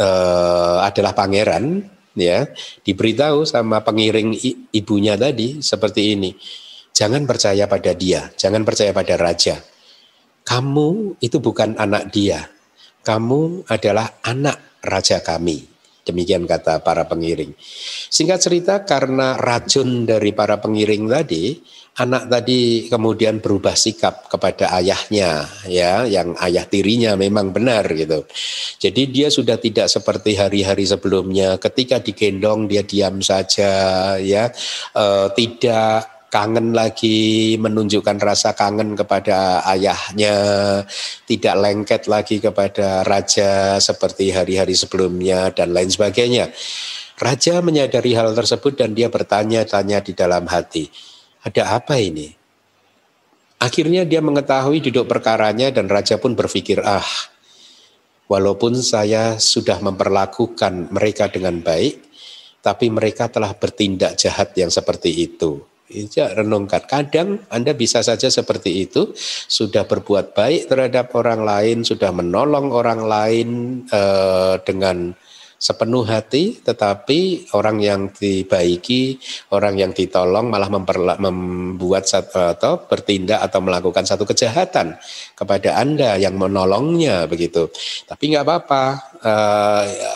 [0.00, 1.84] uh, adalah pangeran
[2.16, 2.48] ya
[2.80, 4.32] diberitahu sama pengiring
[4.72, 6.32] ibunya tadi seperti ini
[6.96, 9.60] jangan percaya pada dia jangan percaya pada raja.
[10.46, 12.46] Kamu itu bukan anak dia.
[13.02, 15.75] Kamu adalah anak raja kami
[16.06, 17.50] demikian kata para pengiring.
[18.06, 21.58] Singkat cerita karena racun dari para pengiring tadi
[21.96, 28.28] anak tadi kemudian berubah sikap kepada ayahnya ya yang ayah tirinya memang benar gitu.
[28.76, 31.56] Jadi dia sudah tidak seperti hari-hari sebelumnya.
[31.56, 34.52] Ketika digendong dia diam saja ya.
[34.92, 40.34] E, tidak kangen lagi menunjukkan rasa kangen kepada ayahnya
[41.24, 46.50] tidak lengket lagi kepada raja seperti hari-hari sebelumnya dan lain sebagainya.
[47.16, 50.86] Raja menyadari hal tersebut dan dia bertanya-tanya di dalam hati
[51.46, 52.34] ada apa ini?
[53.62, 57.06] Akhirnya dia mengetahui duduk perkaranya dan raja pun berpikir, ah,
[58.26, 62.02] walaupun saya sudah memperlakukan mereka dengan baik,
[62.60, 65.62] tapi mereka telah bertindak jahat yang seperti itu.
[65.86, 66.82] Ya, renungkan.
[66.82, 69.14] Kadang Anda bisa saja seperti itu,
[69.46, 73.48] sudah berbuat baik terhadap orang lain, sudah menolong orang lain
[73.86, 75.14] eh, dengan
[75.56, 79.16] sepenuh hati, tetapi orang yang dibaiki,
[79.56, 85.00] orang yang ditolong malah memperla, membuat satu, atau bertindak atau melakukan satu kejahatan
[85.32, 87.72] kepada Anda yang menolongnya begitu.
[88.04, 88.84] Tapi nggak apa-apa,
[89.16, 89.34] e,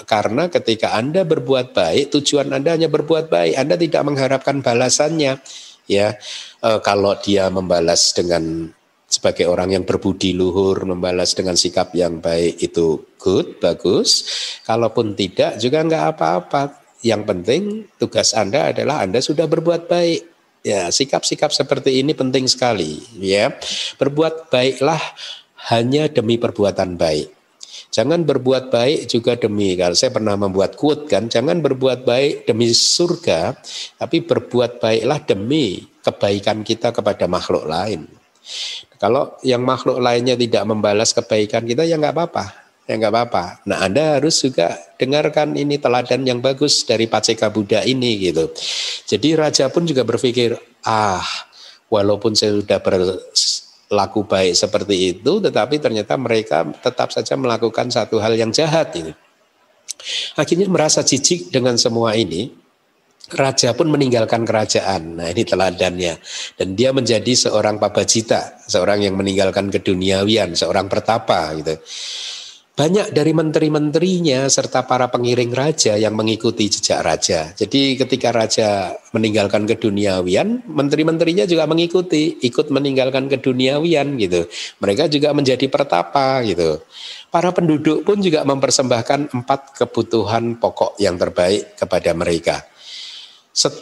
[0.04, 5.40] karena ketika Anda berbuat baik, tujuan Anda hanya berbuat baik, Anda tidak mengharapkan balasannya.
[5.88, 6.20] Ya,
[6.60, 8.76] e, kalau dia membalas dengan
[9.10, 14.22] sebagai orang yang berbudi luhur membalas dengan sikap yang baik itu good bagus.
[14.62, 16.78] Kalaupun tidak juga nggak apa-apa.
[17.02, 17.62] Yang penting
[17.98, 20.20] tugas anda adalah anda sudah berbuat baik.
[20.62, 23.50] Ya sikap-sikap seperti ini penting sekali ya.
[23.98, 25.02] Berbuat baiklah
[25.74, 27.40] hanya demi perbuatan baik.
[27.90, 32.70] Jangan berbuat baik juga demi, kalau saya pernah membuat quote kan, jangan berbuat baik demi
[32.70, 33.58] surga,
[33.98, 38.19] tapi berbuat baiklah demi kebaikan kita kepada makhluk lain.
[39.00, 42.44] Kalau yang makhluk lainnya tidak membalas kebaikan kita ya nggak apa-apa,
[42.84, 43.44] ya nggak apa-apa.
[43.64, 48.52] Nah Anda harus juga dengarkan ini teladan yang bagus dari Paceka Buddha ini gitu.
[49.08, 51.24] Jadi raja pun juga berpikir, ah
[51.88, 58.36] walaupun saya sudah berlaku baik seperti itu, tetapi ternyata mereka tetap saja melakukan satu hal
[58.36, 59.12] yang jahat ini.
[60.38, 62.52] Akhirnya merasa jijik dengan semua ini,
[63.34, 65.18] raja pun meninggalkan kerajaan.
[65.20, 66.14] Nah ini teladannya.
[66.56, 71.78] Dan dia menjadi seorang pabajita, seorang yang meninggalkan keduniawian, seorang pertapa gitu.
[72.80, 77.52] Banyak dari menteri-menterinya serta para pengiring raja yang mengikuti jejak raja.
[77.52, 84.48] Jadi ketika raja meninggalkan keduniawian, menteri-menterinya juga mengikuti, ikut meninggalkan keduniawian gitu.
[84.80, 86.80] Mereka juga menjadi pertapa gitu.
[87.28, 92.64] Para penduduk pun juga mempersembahkan empat kebutuhan pokok yang terbaik kepada mereka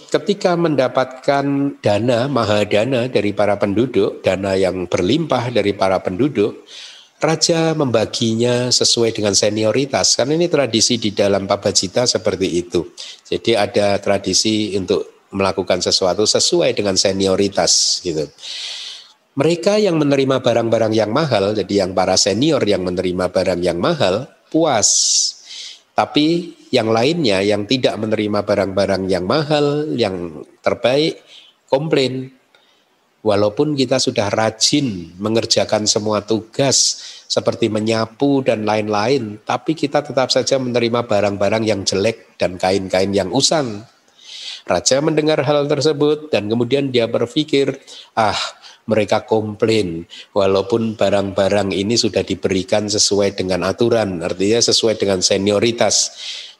[0.08, 1.44] ketika mendapatkan
[1.84, 6.64] dana, mahadana dari para penduduk, dana yang berlimpah dari para penduduk,
[7.20, 10.16] raja membaginya sesuai dengan senioritas.
[10.16, 12.80] Karena ini tradisi di dalam Pabajita seperti itu.
[13.28, 18.24] Jadi ada tradisi untuk melakukan sesuatu sesuai dengan senioritas gitu.
[19.38, 24.26] Mereka yang menerima barang-barang yang mahal, jadi yang para senior yang menerima barang yang mahal,
[24.50, 24.88] puas.
[25.98, 31.18] Tapi yang lainnya yang tidak menerima barang-barang yang mahal, yang terbaik,
[31.66, 32.30] komplain.
[33.18, 40.54] Walaupun kita sudah rajin mengerjakan semua tugas seperti menyapu dan lain-lain, tapi kita tetap saja
[40.62, 43.82] menerima barang-barang yang jelek dan kain-kain yang usang.
[44.70, 47.74] Raja mendengar hal tersebut dan kemudian dia berpikir,
[48.14, 48.38] ah
[48.88, 56.16] mereka komplain walaupun barang-barang ini sudah diberikan sesuai dengan aturan, artinya sesuai dengan senioritas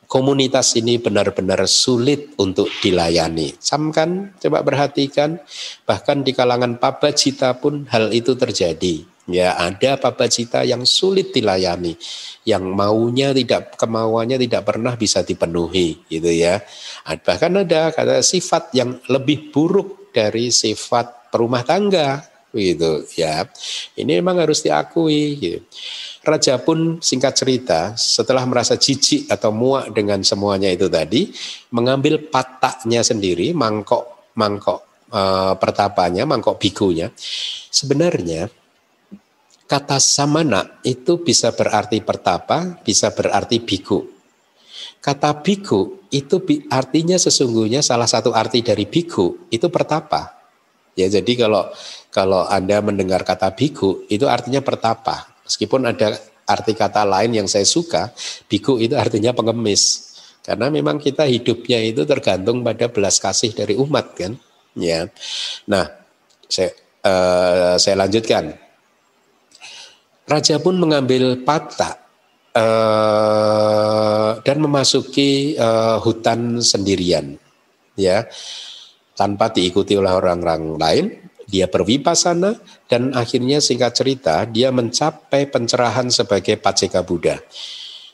[0.09, 3.57] komunitas ini benar-benar sulit untuk dilayani.
[3.61, 5.37] Camkan, coba perhatikan,
[5.85, 9.05] bahkan di kalangan pabacita pun hal itu terjadi.
[9.29, 12.01] Ya, ada pabacita yang sulit dilayani,
[12.49, 16.64] yang maunya tidak kemauannya tidak pernah bisa dipenuhi, gitu ya.
[17.05, 22.19] Bahkan ada kata sifat yang lebih buruk dari sifat perumah tangga,
[22.51, 23.47] gitu ya.
[23.95, 25.23] Ini memang harus diakui.
[25.39, 25.61] Gitu.
[26.25, 31.33] Raja pun singkat cerita setelah merasa jijik atau muak dengan semuanya itu tadi
[31.73, 35.21] mengambil pataknya sendiri mangkok mangkok e,
[35.57, 37.09] pertapanya mangkok bikunya
[37.73, 38.51] sebenarnya
[39.64, 44.18] kata samana itu bisa berarti pertapa bisa berarti biku
[44.99, 46.40] kata biku itu
[46.72, 50.34] artinya sesungguhnya salah satu arti dari biku itu pertapa
[50.99, 51.68] ya jadi kalau
[52.11, 56.12] kalau anda mendengar kata biku itu artinya pertapa Meskipun ada
[56.44, 58.12] arti kata lain yang saya suka,
[58.53, 60.12] biku itu artinya pengemis.
[60.44, 64.36] Karena memang kita hidupnya itu tergantung pada belas kasih dari umat kan.
[64.76, 65.09] Ya.
[65.64, 65.88] Nah,
[66.44, 68.53] saya uh, saya lanjutkan.
[70.28, 71.96] Raja pun mengambil patah
[72.55, 77.36] uh, dan memasuki uh, hutan sendirian.
[77.99, 78.28] Ya.
[79.18, 81.07] Tanpa diikuti oleh orang-orang lain,
[81.49, 87.40] dia berwipasana dan akhirnya singkat cerita dia mencapai pencerahan sebagai Paceka Buddha.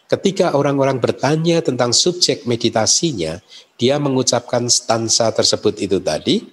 [0.05, 3.43] Ketika orang-orang bertanya tentang subjek meditasinya,
[3.75, 6.45] dia mengucapkan stansa tersebut itu tadi.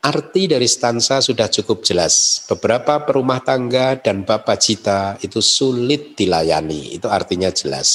[0.00, 2.40] Arti dari stansa sudah cukup jelas.
[2.48, 6.96] Beberapa perumah tangga dan bapak cita itu sulit dilayani.
[6.96, 7.88] Itu artinya jelas,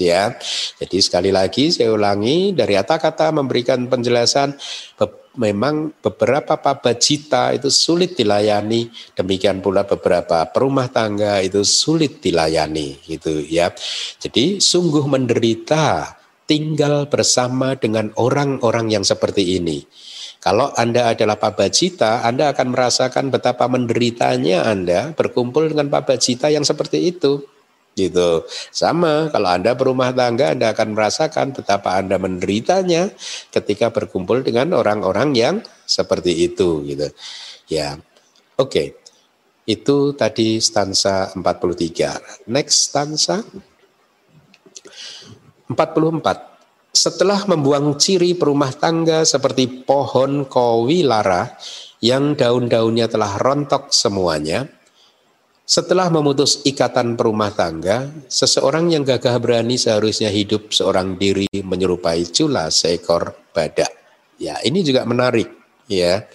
[0.00, 0.32] ya.
[0.80, 4.56] Jadi sekali lagi saya ulangi dari kata-kata memberikan penjelasan
[5.36, 13.44] memang beberapa pabacita itu sulit dilayani, demikian pula beberapa perumah tangga itu sulit dilayani gitu
[13.44, 13.70] ya.
[14.16, 16.16] Jadi sungguh menderita
[16.50, 19.86] tinggal bersama dengan orang-orang yang seperti ini.
[20.40, 27.12] Kalau Anda adalah pabacita, Anda akan merasakan betapa menderitanya Anda berkumpul dengan pabacita yang seperti
[27.12, 27.44] itu
[27.92, 28.48] gitu.
[28.72, 33.12] Sama kalau Anda berumah tangga Anda akan merasakan betapa Anda menderitanya
[33.52, 37.12] ketika berkumpul dengan orang-orang yang seperti itu gitu.
[37.68, 38.00] Ya.
[38.56, 38.64] Oke.
[38.64, 38.88] Okay.
[39.68, 42.48] Itu tadi stansa 43.
[42.50, 43.44] Next stansa
[45.68, 46.49] 44.
[46.90, 51.54] Setelah membuang ciri perumah tangga seperti pohon kowilara
[52.02, 54.66] yang daun-daunnya telah rontok semuanya,
[55.70, 62.74] setelah memutus ikatan perumah tangga, seseorang yang gagah berani seharusnya hidup seorang diri menyerupai cula
[62.74, 63.94] seekor badak.
[64.42, 65.46] Ya, ini juga menarik,
[65.86, 66.26] ya.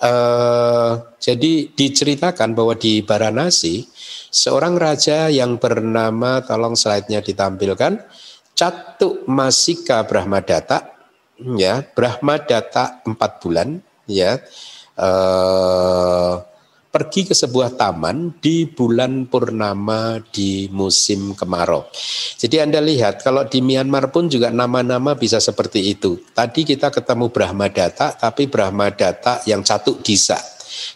[0.00, 3.86] Uh, jadi diceritakan bahwa di Baranasi
[4.32, 8.00] seorang raja yang bernama tolong slide-nya ditampilkan
[8.52, 10.92] Catuk Masika Brahmadata
[11.56, 14.38] ya Brahmadata empat bulan ya
[15.00, 16.34] uh,
[16.92, 21.88] pergi ke sebuah taman di bulan purnama di musim kemarau.
[22.36, 26.20] Jadi Anda lihat kalau di Myanmar pun juga nama-nama bisa seperti itu.
[26.36, 30.36] Tadi kita ketemu Brahmadata tapi Brahmadata yang catuk disa.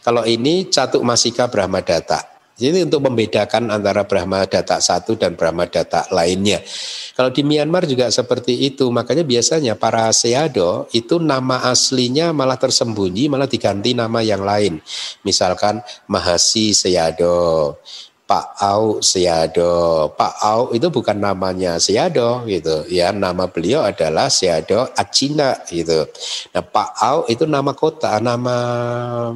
[0.04, 2.35] Kalau ini catuk masika Brahmadata.
[2.56, 6.64] Jadi untuk membedakan antara Brahma Data satu dan Brahma Data lainnya.
[7.12, 13.28] Kalau di Myanmar juga seperti itu, makanya biasanya para Seado itu nama aslinya malah tersembunyi,
[13.28, 14.80] malah diganti nama yang lain.
[15.20, 17.76] Misalkan Mahasi Seado,
[18.24, 20.08] Pak Au Seado.
[20.16, 26.08] Pak Au itu bukan namanya Seado gitu ya, nama beliau adalah Seado Acina gitu.
[26.56, 28.56] Nah, Pak Au itu nama kota, nama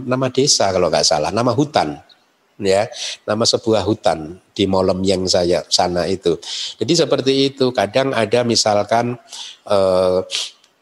[0.00, 2.00] nama desa kalau nggak salah, nama hutan
[2.60, 2.86] ya
[3.24, 6.36] nama sebuah hutan di Molem yang saya sana itu.
[6.76, 7.72] Jadi seperti itu.
[7.72, 9.16] Kadang ada misalkan
[9.64, 10.18] eh,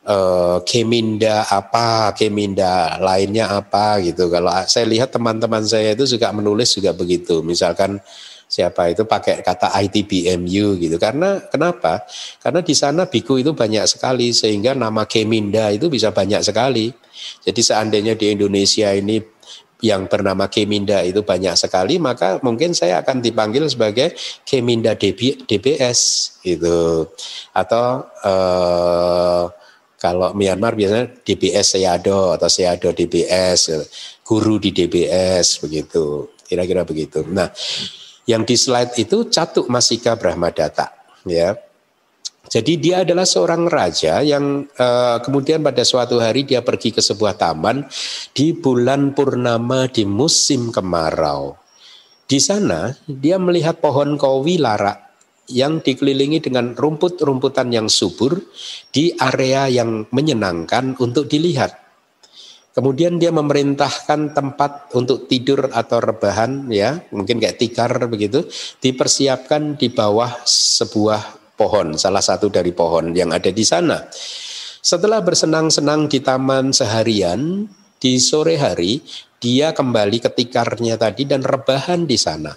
[0.04, 4.26] eh, keminda apa, keminda lainnya apa gitu.
[4.28, 7.40] Kalau saya lihat teman-teman saya itu juga menulis juga begitu.
[7.46, 8.02] Misalkan
[8.48, 10.96] siapa itu pakai kata ITBMU gitu.
[10.96, 12.02] Karena kenapa?
[12.40, 16.90] Karena di sana biku itu banyak sekali sehingga nama Keminda itu bisa banyak sekali.
[17.44, 19.20] Jadi seandainya di Indonesia ini
[19.78, 26.34] yang bernama Keminda itu banyak sekali, maka mungkin saya akan dipanggil sebagai Keminda DB, DBS
[26.42, 27.06] gitu.
[27.54, 29.44] Atau eh,
[29.98, 33.70] kalau Myanmar biasanya DBS Seado atau Seado DBS,
[34.26, 36.34] guru di DBS begitu.
[36.46, 37.22] Kira-kira begitu.
[37.28, 37.50] Nah,
[38.26, 40.90] yang di slide itu Catuk Masika Brahmadata
[41.26, 41.54] ya.
[42.48, 47.36] Jadi dia adalah seorang raja yang uh, kemudian pada suatu hari dia pergi ke sebuah
[47.36, 47.84] taman
[48.32, 51.60] di bulan purnama di musim kemarau.
[52.24, 54.96] Di sana dia melihat pohon kowi lara
[55.48, 58.36] yang dikelilingi dengan rumput-rumputan yang subur
[58.92, 61.72] di area yang menyenangkan untuk dilihat.
[62.76, 68.46] Kemudian dia memerintahkan tempat untuk tidur atau rebahan ya, mungkin kayak tikar begitu,
[68.78, 74.06] dipersiapkan di bawah sebuah pohon, salah satu dari pohon yang ada di sana.
[74.78, 77.66] Setelah bersenang-senang di taman seharian,
[77.98, 79.02] di sore hari
[79.42, 82.54] dia kembali ke tikarnya tadi dan rebahan di sana.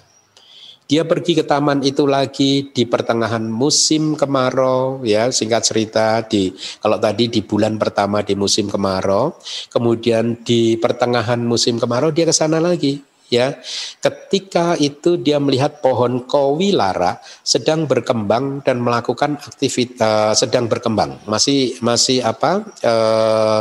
[0.86, 6.98] Dia pergi ke taman itu lagi di pertengahan musim kemarau, ya singkat cerita di kalau
[7.02, 9.34] tadi di bulan pertama di musim kemarau,
[9.72, 13.56] kemudian di pertengahan musim kemarau dia ke sana lagi ya
[14.04, 22.20] ketika itu dia melihat pohon kowilara sedang berkembang dan melakukan aktivitas sedang berkembang masih masih
[22.20, 23.60] apa uh,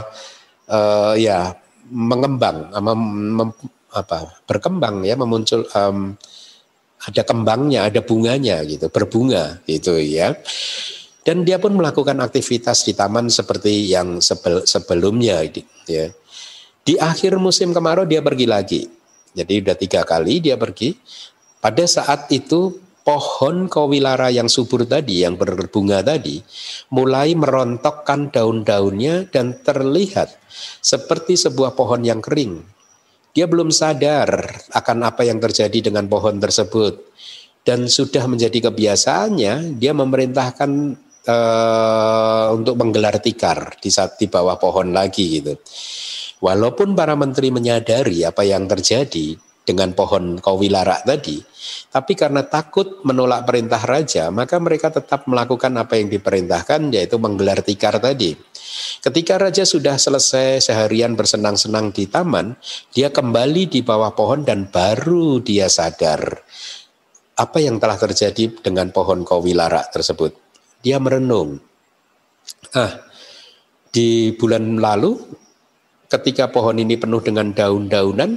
[0.67, 1.55] uh, ya
[1.88, 3.01] mengembang mem,
[3.39, 3.49] mem,
[3.95, 6.19] apa berkembang ya memuncul um,
[7.07, 10.36] ada kembangnya ada bunganya gitu berbunga gitu ya
[11.22, 15.45] Dan dia pun melakukan aktivitas di taman seperti yang sebel, sebelumnya.
[15.86, 16.09] Ya.
[16.82, 18.82] Di akhir musim kemarau dia pergi lagi.
[19.32, 20.95] Jadi sudah tiga kali dia pergi.
[21.61, 26.41] Pada saat itu pohon kawilara yang subur tadi, yang berbunga tadi,
[26.93, 30.38] mulai merontokkan daun-daunnya dan terlihat
[30.82, 32.61] seperti sebuah pohon yang kering.
[33.32, 37.09] Dia belum sadar akan apa yang terjadi dengan pohon tersebut.
[37.61, 40.71] Dan sudah menjadi kebiasaannya, dia memerintahkan
[41.29, 45.53] uh, untuk menggelar tikar di saat di bawah pohon lagi gitu.
[46.42, 51.38] Walaupun para menteri menyadari apa yang terjadi dengan pohon kawilara tadi,
[51.94, 57.62] tapi karena takut menolak perintah raja, maka mereka tetap melakukan apa yang diperintahkan yaitu menggelar
[57.62, 58.34] tikar tadi.
[59.06, 62.58] Ketika raja sudah selesai seharian bersenang-senang di taman,
[62.89, 66.42] dia kembali di bawah pohon dan baru dia sadar
[67.38, 71.62] apa yang telah terjadi dengan pohon kawilara tersebut dia merenung.
[72.74, 73.06] Ah,
[73.94, 75.18] di bulan lalu
[76.12, 78.36] ketika pohon ini penuh dengan daun-daunan,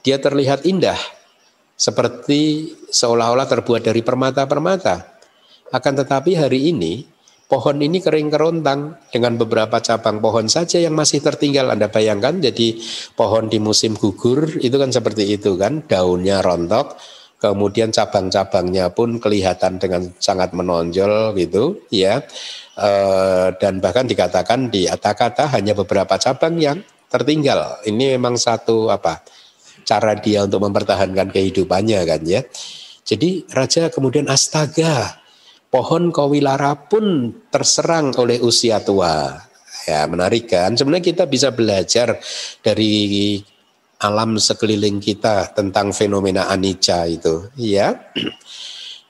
[0.00, 0.96] dia terlihat indah
[1.76, 5.20] seperti seolah-olah terbuat dari permata-permata.
[5.72, 7.04] Akan tetapi hari ini
[7.52, 11.68] pohon ini kering kerontang dengan beberapa cabang pohon saja yang masih tertinggal.
[11.68, 12.80] Anda bayangkan jadi
[13.12, 16.96] pohon di musim gugur itu kan seperti itu kan, daunnya rontok,
[17.42, 22.22] kemudian cabang-cabangnya pun kelihatan dengan sangat menonjol gitu ya
[22.78, 22.90] e,
[23.58, 26.78] dan bahkan dikatakan di kata-kata hanya beberapa cabang yang
[27.12, 27.84] tertinggal.
[27.84, 29.20] Ini memang satu apa
[29.84, 32.40] cara dia untuk mempertahankan kehidupannya kan ya.
[33.04, 35.20] Jadi raja kemudian astaga
[35.68, 39.36] pohon kawilara pun terserang oleh usia tua.
[39.82, 40.78] Ya menarik kan?
[40.78, 42.16] Sebenarnya kita bisa belajar
[42.62, 43.42] dari
[43.98, 47.94] alam sekeliling kita tentang fenomena anicca itu, ya.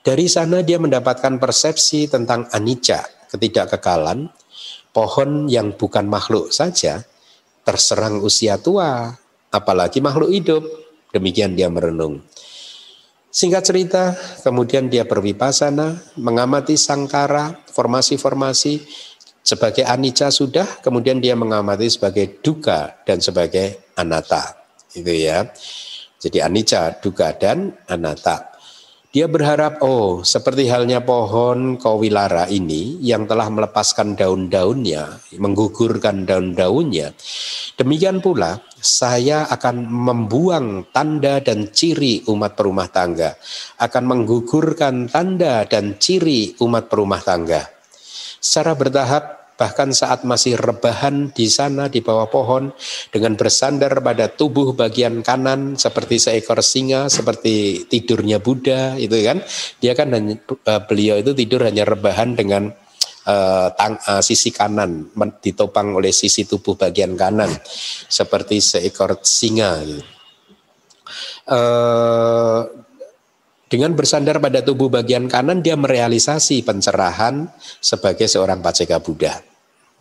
[0.01, 4.33] Dari sana dia mendapatkan persepsi tentang anicca, ketidakkekalan,
[4.97, 7.05] pohon yang bukan makhluk saja
[7.63, 9.15] terserang usia tua,
[9.51, 10.63] apalagi makhluk hidup.
[11.13, 12.25] Demikian dia merenung.
[13.33, 14.05] Singkat cerita,
[14.45, 18.85] kemudian dia berwipasana, mengamati sangkara, formasi-formasi,
[19.43, 24.63] sebagai anicca sudah, kemudian dia mengamati sebagai duka dan sebagai anatta
[24.95, 25.49] itu ya.
[26.23, 28.52] Jadi anicca, duga dan anatta.
[29.13, 37.13] Dia berharap, oh seperti halnya pohon kawilara ini yang telah melepaskan daun-daunnya, menggugurkan daun-daunnya.
[37.77, 43.37] Demikian pula saya akan membuang tanda dan ciri umat perumah tangga,
[43.85, 47.69] akan menggugurkan tanda dan ciri umat perumah tangga.
[48.41, 52.75] Secara bertahap bahkan saat masih rebahan di sana di bawah pohon
[53.15, 59.39] dengan bersandar pada tubuh bagian kanan seperti seekor singa seperti tidurnya Buddha itu kan
[59.79, 60.35] dia kan hanya,
[60.67, 62.75] uh, beliau itu tidur hanya rebahan dengan
[63.31, 67.55] uh, tang, uh, sisi kanan ditopang oleh sisi tubuh bagian kanan
[68.11, 69.79] seperti seekor singa.
[71.47, 72.67] Uh,
[73.71, 77.47] dengan bersandar pada tubuh bagian kanan dia merealisasi pencerahan
[77.79, 79.52] sebagai seorang paceka Buddha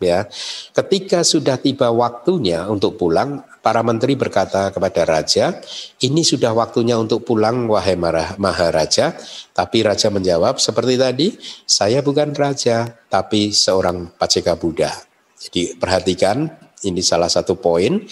[0.02, 0.26] ya.
[0.74, 5.62] Ketika sudah tiba waktunya untuk pulang, para menteri berkata kepada raja,
[6.02, 7.94] "Ini sudah waktunya untuk pulang wahai
[8.36, 9.14] Maharaja."
[9.54, 11.28] Tapi raja menjawab seperti tadi,
[11.64, 14.90] "Saya bukan raja, tapi seorang paceka Buddha."
[15.38, 16.50] Jadi perhatikan,
[16.82, 18.02] ini salah satu poin.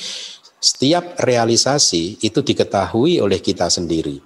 [0.60, 4.20] Setiap realisasi itu diketahui oleh kita sendiri.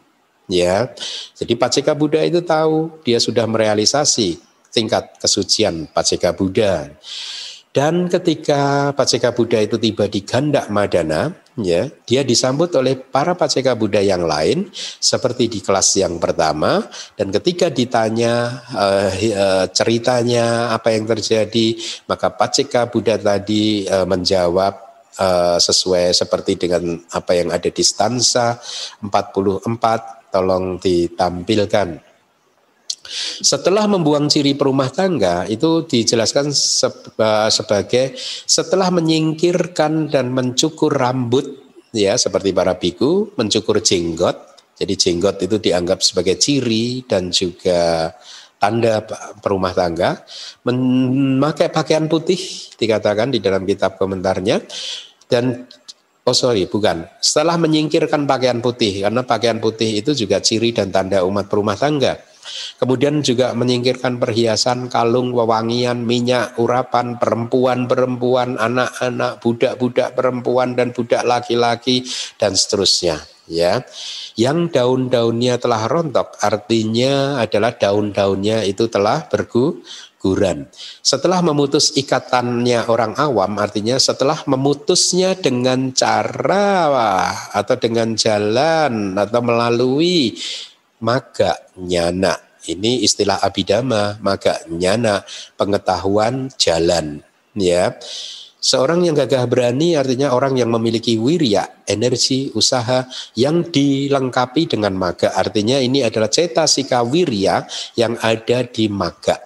[0.50, 0.92] Ya.
[1.32, 4.36] Jadi Paceka Buddha itu tahu dia sudah merealisasi
[4.68, 6.90] tingkat kesucian Paceka Buddha.
[7.74, 13.74] Dan ketika Paceka Buddha itu tiba di Gandak Madana, ya, dia disambut oleh para Paceka
[13.74, 14.70] Buddha yang lain
[15.02, 16.86] seperti di kelas yang pertama
[17.18, 19.10] dan ketika ditanya uh,
[19.74, 21.74] ceritanya apa yang terjadi,
[22.06, 24.74] maka Paceka Buddha tadi uh, menjawab
[25.18, 28.54] uh, sesuai seperti dengan apa yang ada di stansa
[29.02, 32.13] 44 tolong ditampilkan.
[33.44, 36.50] Setelah membuang ciri perumah tangga itu dijelaskan
[37.52, 38.16] sebagai
[38.48, 41.44] setelah menyingkirkan dan mencukur rambut
[41.92, 44.56] ya seperti para biku mencukur jenggot.
[44.74, 48.10] Jadi jenggot itu dianggap sebagai ciri dan juga
[48.58, 49.04] tanda
[49.38, 50.24] perumah tangga.
[50.66, 52.40] Memakai pakaian putih
[52.74, 54.64] dikatakan di dalam kitab komentarnya
[55.28, 55.68] dan
[56.24, 57.04] Oh sorry, bukan.
[57.20, 62.16] Setelah menyingkirkan pakaian putih, karena pakaian putih itu juga ciri dan tanda umat perumah tangga
[62.78, 72.06] Kemudian juga menyingkirkan perhiasan, kalung, wewangian, minyak, urapan, perempuan-perempuan, anak-anak, budak-budak perempuan dan budak laki-laki
[72.36, 73.18] dan seterusnya.
[73.44, 73.84] Ya,
[74.40, 80.64] yang daun-daunnya telah rontok, artinya adalah daun-daunnya itu telah berguguran.
[81.04, 86.88] Setelah memutus ikatannya orang awam, artinya setelah memutusnya dengan cara
[87.52, 90.40] atau dengan jalan atau melalui
[91.00, 92.36] maga nyana.
[92.64, 95.24] Ini istilah abidama, maga nyana,
[95.56, 97.20] pengetahuan jalan.
[97.54, 97.94] Ya,
[98.64, 103.04] Seorang yang gagah berani artinya orang yang memiliki wirya, energi, usaha
[103.36, 105.36] yang dilengkapi dengan maga.
[105.36, 109.36] Artinya ini adalah cetasika wirya yang ada di maga.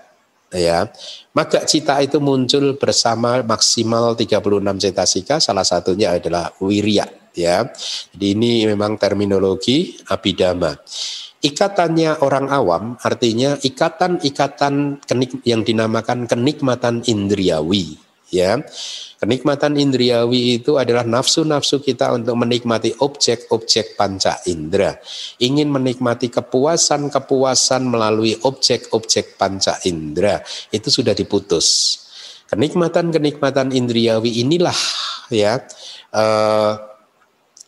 [0.54, 0.86] Ya.
[1.34, 4.38] Maga cita itu muncul bersama maksimal 36
[4.86, 7.10] cetasika, salah satunya adalah wirya.
[7.34, 7.66] Ya.
[8.14, 10.78] Jadi ini memang terminologi abidama.
[11.38, 15.06] Ikatannya orang awam artinya ikatan-ikatan
[15.46, 17.94] yang dinamakan kenikmatan indriawi
[18.26, 18.58] ya.
[19.18, 24.94] Kenikmatan indriawi itu adalah nafsu-nafsu kita untuk menikmati objek-objek panca indera.
[25.42, 30.38] Ingin menikmati kepuasan-kepuasan melalui objek-objek panca indera
[30.70, 31.98] itu sudah diputus.
[32.46, 34.78] Kenikmatan-kenikmatan indriawi inilah
[35.34, 35.60] ya
[36.14, 36.87] uh,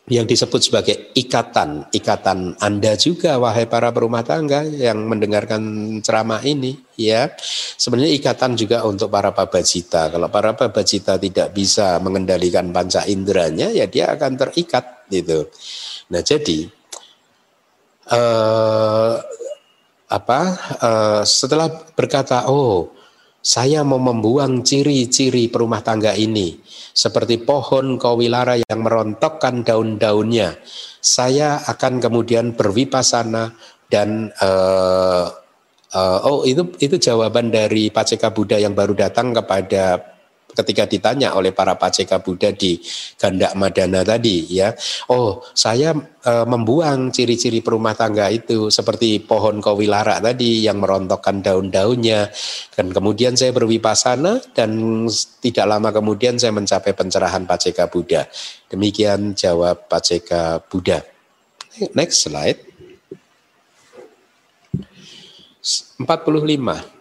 [0.08, 5.62] yang disebut sebagai ikatan, ikatan Anda juga wahai para perumah tangga yang mendengarkan
[6.02, 7.30] ceramah ini ya.
[7.78, 10.10] Sebenarnya ikatan juga untuk para pabajita.
[10.10, 15.46] Kalau para pabajita tidak bisa mengendalikan panca inderanya ya dia akan terikat gitu.
[16.10, 16.58] Nah, jadi
[18.10, 19.14] eh,
[20.10, 20.40] apa
[20.82, 22.99] eh, setelah berkata oh
[23.40, 26.60] saya mau membuang ciri-ciri perumah tangga ini
[26.92, 30.60] seperti pohon kawilara yang merontokkan daun-daunnya.
[31.00, 33.56] Saya akan kemudian berwipasana
[33.88, 35.26] dan uh,
[35.96, 40.09] uh, oh itu itu jawaban dari Paceka Buddha yang baru datang kepada
[40.60, 42.78] ketika ditanya oleh para paceka Buddha di
[43.16, 44.70] Gandak Madana tadi ya.
[45.08, 52.28] Oh saya e, membuang ciri-ciri perumah tangga itu seperti pohon kawilara tadi yang merontokkan daun-daunnya.
[52.76, 55.04] Dan kemudian saya berwipasana dan
[55.40, 58.28] tidak lama kemudian saya mencapai pencerahan paceka Buddha.
[58.68, 61.02] Demikian jawab paceka Buddha.
[61.96, 62.70] Next slide.
[65.60, 66.99] 45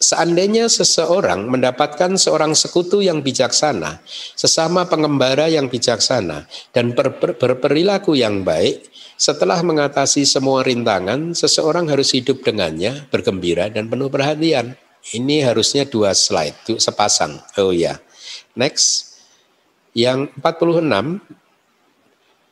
[0.00, 4.00] Seandainya seseorang mendapatkan seorang sekutu yang bijaksana,
[4.32, 8.88] sesama pengembara yang bijaksana, dan ber ber berperilaku yang baik,
[9.20, 14.72] setelah mengatasi semua rintangan, seseorang harus hidup dengannya, bergembira dan penuh perhatian.
[15.12, 17.36] Ini harusnya dua slide, sepasang.
[17.60, 18.00] Oh ya.
[18.56, 19.20] Next.
[19.92, 21.20] Yang 46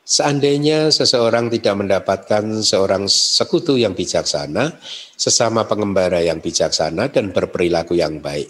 [0.09, 4.81] Seandainya seseorang tidak mendapatkan seorang sekutu yang bijaksana,
[5.13, 8.49] sesama pengembara yang bijaksana dan berperilaku yang baik.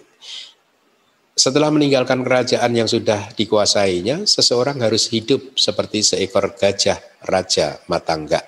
[1.34, 8.42] Setelah meninggalkan kerajaan yang sudah dikuasainya, seseorang harus hidup seperti seekor gajah raja matangga.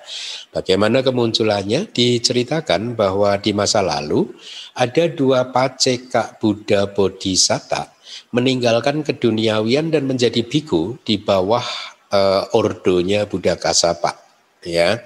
[0.55, 1.91] Bagaimana kemunculannya?
[1.91, 4.31] Diceritakan bahwa di masa lalu
[4.75, 7.91] ada dua paceka Buddha Bodhisatta
[8.31, 11.63] meninggalkan keduniawian dan menjadi biku di bawah
[12.11, 14.21] uh, ordonya Buddha Kasapa
[14.65, 15.01] ya.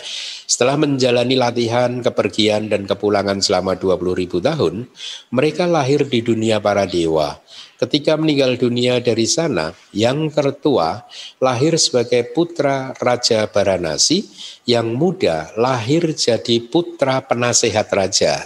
[0.45, 4.85] Setelah menjalani latihan, kepergian dan kepulangan selama 20 ribu tahun,
[5.31, 7.39] mereka lahir di dunia para dewa.
[7.75, 11.03] Ketika meninggal dunia dari sana, yang tertua
[11.43, 14.23] lahir sebagai putra Raja Baranasi,
[14.63, 18.39] yang muda lahir jadi putra penasehat raja.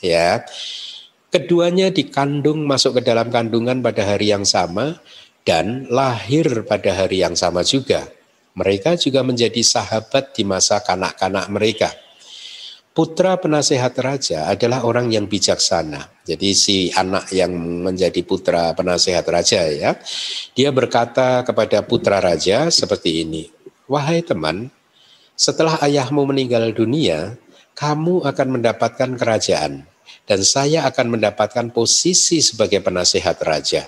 [0.00, 0.48] Ya,
[1.28, 4.96] keduanya dikandung masuk ke dalam kandungan pada hari yang sama
[5.44, 8.08] dan lahir pada hari yang sama juga.
[8.56, 11.90] Mereka juga menjadi sahabat di masa kanak-kanak mereka.
[12.90, 16.10] Putra penasehat raja adalah orang yang bijaksana.
[16.26, 17.54] Jadi si anak yang
[17.86, 19.94] menjadi putra penasehat raja ya,
[20.58, 23.46] dia berkata kepada putra raja seperti ini,
[23.86, 24.74] "Wahai teman,
[25.38, 27.38] setelah ayahmu meninggal dunia,
[27.78, 29.86] kamu akan mendapatkan kerajaan
[30.26, 33.86] dan saya akan mendapatkan posisi sebagai penasehat raja."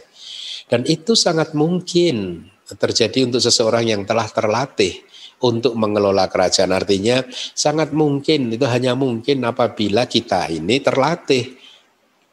[0.73, 5.05] Dan itu sangat mungkin terjadi untuk seseorang yang telah terlatih
[5.45, 6.73] untuk mengelola kerajaan.
[6.73, 7.21] Artinya
[7.53, 11.61] sangat mungkin, itu hanya mungkin apabila kita ini terlatih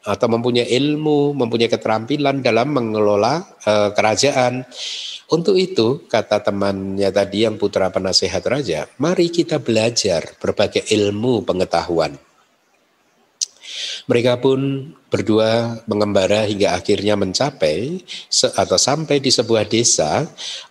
[0.00, 4.64] atau mempunyai ilmu, mempunyai keterampilan dalam mengelola uh, kerajaan.
[5.28, 12.16] Untuk itu, kata temannya tadi yang putra penasehat raja, mari kita belajar berbagai ilmu pengetahuan
[14.10, 18.00] mereka pun berdua mengembara hingga akhirnya mencapai
[18.54, 20.22] atau sampai di sebuah desa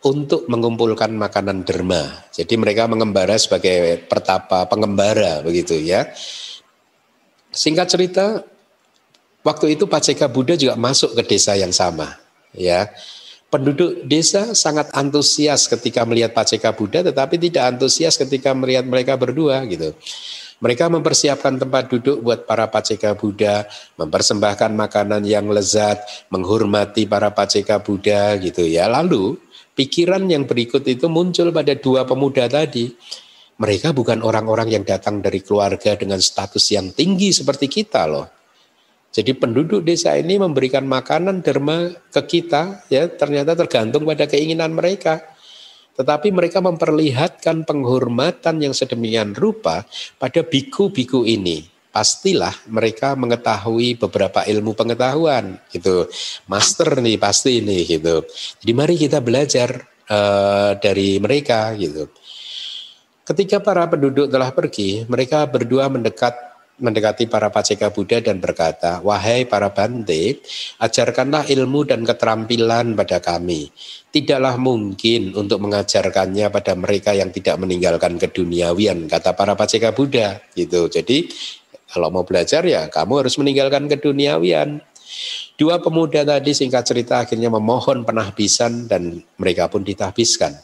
[0.02, 2.08] untuk mengumpulkan makanan derma.
[2.32, 6.08] Jadi mereka mengembara sebagai pertapa pengembara begitu ya.
[7.52, 8.26] Singkat cerita,
[9.44, 12.16] waktu itu Paceka Buddha juga masuk ke desa yang sama.
[12.56, 12.90] Ya,
[13.50, 19.66] penduduk desa sangat antusias ketika melihat Paceka Buddha, tetapi tidak antusias ketika melihat mereka berdua
[19.66, 19.94] gitu.
[20.60, 23.64] Mereka mempersiapkan tempat duduk buat para paceka Buddha,
[23.96, 28.92] mempersembahkan makanan yang lezat, menghormati para paceka Buddha gitu ya.
[28.92, 29.40] Lalu
[29.72, 32.92] pikiran yang berikut itu muncul pada dua pemuda tadi.
[33.60, 38.28] Mereka bukan orang-orang yang datang dari keluarga dengan status yang tinggi seperti kita loh.
[39.10, 45.24] Jadi penduduk desa ini memberikan makanan derma ke kita ya ternyata tergantung pada keinginan mereka.
[46.00, 49.84] Tetapi mereka memperlihatkan penghormatan yang sedemikian rupa
[50.16, 51.68] pada biku-biku ini.
[51.92, 56.08] Pastilah mereka mengetahui beberapa ilmu pengetahuan gitu.
[56.48, 58.24] Master nih pasti ini gitu.
[58.64, 59.76] Jadi mari kita belajar
[60.08, 62.08] uh, dari mereka gitu.
[63.28, 66.49] Ketika para penduduk telah pergi, mereka berdua mendekat
[66.80, 70.40] mendekati para paceka Buddha dan berkata, Wahai para bante,
[70.80, 73.70] ajarkanlah ilmu dan keterampilan pada kami.
[74.10, 80.42] Tidaklah mungkin untuk mengajarkannya pada mereka yang tidak meninggalkan keduniawian, kata para paceka Buddha.
[80.58, 80.90] Gitu.
[80.90, 81.30] Jadi
[81.90, 84.82] kalau mau belajar ya kamu harus meninggalkan keduniawian.
[85.60, 90.56] Dua pemuda tadi singkat cerita akhirnya memohon penahbisan dan mereka pun ditahbiskan.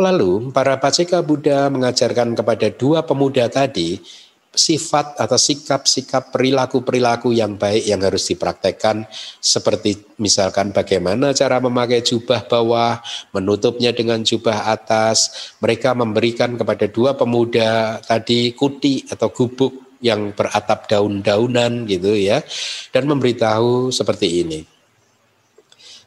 [0.00, 4.00] Lalu para paceka Buddha mengajarkan kepada dua pemuda tadi
[4.52, 9.08] sifat atau sikap-sikap perilaku-perilaku yang baik yang harus dipraktekkan
[9.40, 13.00] seperti misalkan bagaimana cara memakai jubah bawah,
[13.32, 15.52] menutupnya dengan jubah atas.
[15.56, 22.44] Mereka memberikan kepada dua pemuda tadi kuti atau gubuk yang beratap daun-daunan gitu ya
[22.92, 24.60] dan memberitahu seperti ini.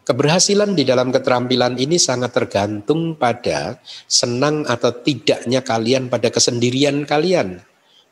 [0.05, 7.57] Keberhasilan di dalam keterampilan ini sangat tergantung pada senang atau tidaknya kalian pada kesendirian kalian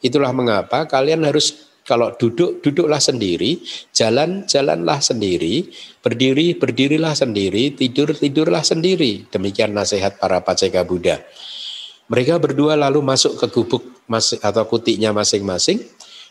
[0.04, 3.60] Itulah mengapa kalian harus kalau duduk duduklah sendiri,
[3.92, 5.68] jalan jalanlah sendiri,
[6.00, 9.28] berdiri berdirilah sendiri, tidur tidurlah sendiri.
[9.28, 11.20] Demikian nasihat para paceka Buddha.
[12.08, 13.84] Mereka berdua lalu masuk ke gubuk
[14.44, 15.80] atau kutiknya masing-masing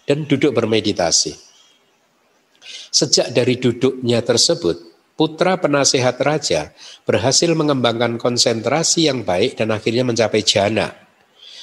[0.04, 1.32] dan duduk bermeditasi.
[2.92, 4.76] Sejak dari duduknya tersebut,
[5.16, 6.76] putra penasehat raja
[7.08, 11.01] berhasil mengembangkan konsentrasi yang baik dan akhirnya mencapai jana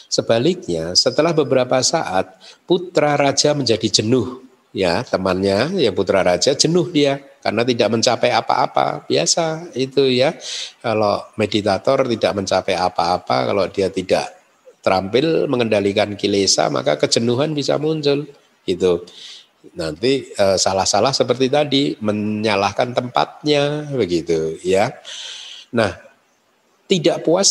[0.10, 4.41] Sebaliknya, setelah beberapa saat putra raja menjadi jenuh,
[4.73, 9.06] ya temannya ya putra raja jenuh dia karena tidak mencapai apa-apa.
[9.06, 10.34] Biasa itu ya.
[10.81, 14.34] Kalau meditator tidak mencapai apa-apa, kalau dia tidak
[14.81, 18.26] terampil mengendalikan kilesa, maka kejenuhan bisa muncul.
[18.65, 19.06] Itu
[19.76, 24.90] nanti eh, salah-salah seperti tadi menyalahkan tempatnya begitu ya.
[25.76, 26.09] Nah,
[26.90, 27.49] tidak puas,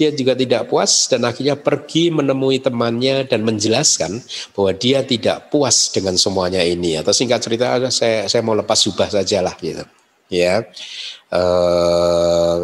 [0.00, 4.24] dia juga tidak puas dan akhirnya pergi menemui temannya dan menjelaskan
[4.56, 6.96] bahwa dia tidak puas dengan semuanya ini.
[6.96, 9.84] Atau singkat cerita saya saya mau lepas jubah sajalah gitu.
[10.32, 10.64] Ya.
[11.28, 11.42] E,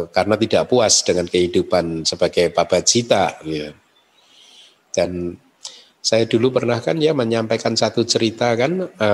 [0.09, 3.69] karena tidak puas dengan kehidupan sebagai babacita ya.
[4.97, 5.37] dan
[6.01, 9.09] saya dulu pernah kan ya menyampaikan satu cerita kan e,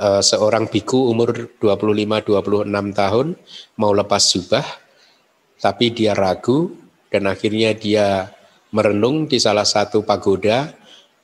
[0.00, 3.26] e, seorang biku umur 25-26 tahun
[3.76, 4.83] mau lepas jubah
[5.58, 6.72] tapi dia ragu
[7.10, 8.30] dan akhirnya dia
[8.74, 10.74] merenung di salah satu pagoda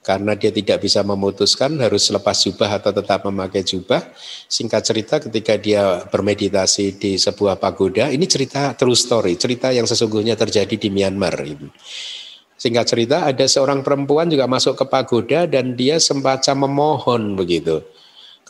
[0.00, 4.00] karena dia tidak bisa memutuskan harus lepas jubah atau tetap memakai jubah.
[4.48, 10.40] Singkat cerita ketika dia bermeditasi di sebuah pagoda, ini cerita true story, cerita yang sesungguhnya
[10.40, 11.36] terjadi di Myanmar.
[12.56, 17.84] Singkat cerita ada seorang perempuan juga masuk ke pagoda dan dia semacam memohon begitu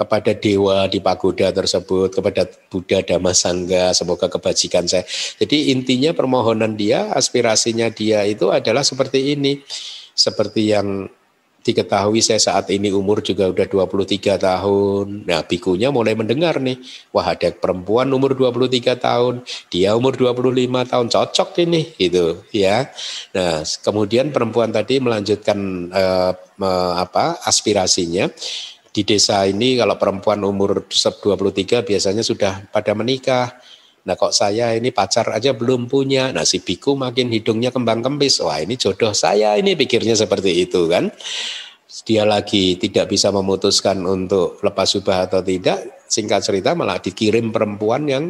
[0.00, 5.04] kepada dewa di pagoda tersebut, kepada Buddha Dhamma Sangga, semoga kebajikan saya.
[5.36, 9.60] Jadi intinya permohonan dia, aspirasinya dia itu adalah seperti ini.
[10.16, 11.04] Seperti yang
[11.60, 15.28] diketahui saya saat ini umur juga udah 23 tahun.
[15.28, 16.80] Nah, bikunya mulai mendengar nih,
[17.12, 22.88] wah ada perempuan umur 23 tahun, dia umur 25 tahun, cocok ini gitu ya.
[23.36, 26.32] Nah, kemudian perempuan tadi melanjutkan eh,
[26.96, 28.32] apa aspirasinya
[28.90, 33.54] di desa ini kalau perempuan umur 23 biasanya sudah pada menikah.
[34.00, 36.34] Nah kok saya ini pacar aja belum punya.
[36.34, 38.42] Nah si biku makin hidungnya kembang kempis.
[38.42, 41.14] Wah ini jodoh saya ini pikirnya seperti itu kan.
[42.06, 46.02] Dia lagi tidak bisa memutuskan untuk lepas subah atau tidak.
[46.10, 48.24] Singkat cerita malah dikirim perempuan yang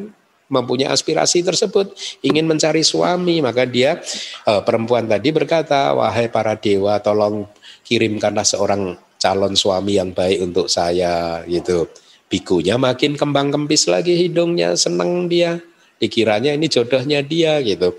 [0.50, 1.94] mempunyai aspirasi tersebut
[2.26, 4.02] ingin mencari suami maka dia
[4.44, 7.46] eh, perempuan tadi berkata wahai para dewa tolong
[7.86, 11.86] kirimkanlah seorang calon suami yang baik untuk saya gitu.
[12.30, 15.60] Bikunya makin kembang kempis lagi hidungnya, seneng dia.
[16.00, 17.92] Dikiranya ini jodohnya dia gitu.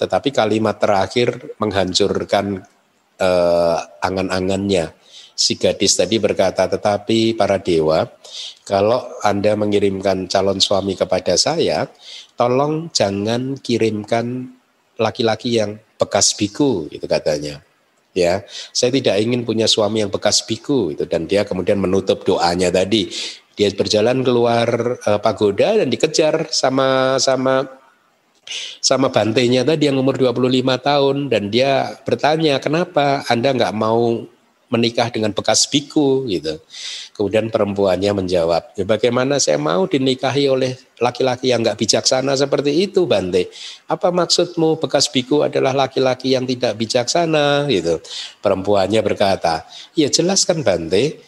[0.00, 2.64] Tetapi kalimat terakhir menghancurkan
[3.20, 4.96] uh, angan-angannya.
[5.32, 8.04] si gadis tadi berkata, tetapi para dewa,
[8.68, 11.88] kalau Anda mengirimkan calon suami kepada saya,
[12.36, 14.52] tolong jangan kirimkan
[15.00, 17.64] laki-laki yang bekas biku, itu katanya.
[18.12, 18.44] Ya,
[18.76, 23.08] saya tidak ingin punya suami yang bekas biku itu dan dia kemudian menutup doanya tadi.
[23.56, 27.68] Dia berjalan keluar uh, pagoda dan dikejar sama sama
[28.82, 34.26] sama bantainya tadi yang umur 25 tahun dan dia bertanya kenapa Anda nggak mau
[34.72, 36.56] menikah dengan bekas biku gitu.
[37.12, 43.04] Kemudian perempuannya menjawab, ya bagaimana saya mau dinikahi oleh laki-laki yang nggak bijaksana seperti itu
[43.04, 43.52] Bante.
[43.86, 48.00] Apa maksudmu bekas biku adalah laki-laki yang tidak bijaksana gitu.
[48.40, 51.20] Perempuannya berkata, ya jelaskan Bante,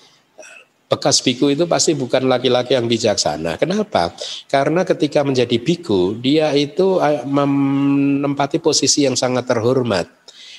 [0.94, 3.58] bekas biku itu pasti bukan laki-laki yang bijaksana.
[3.58, 4.14] Kenapa?
[4.46, 10.06] Karena ketika menjadi biku, dia itu eh, menempati posisi yang sangat terhormat.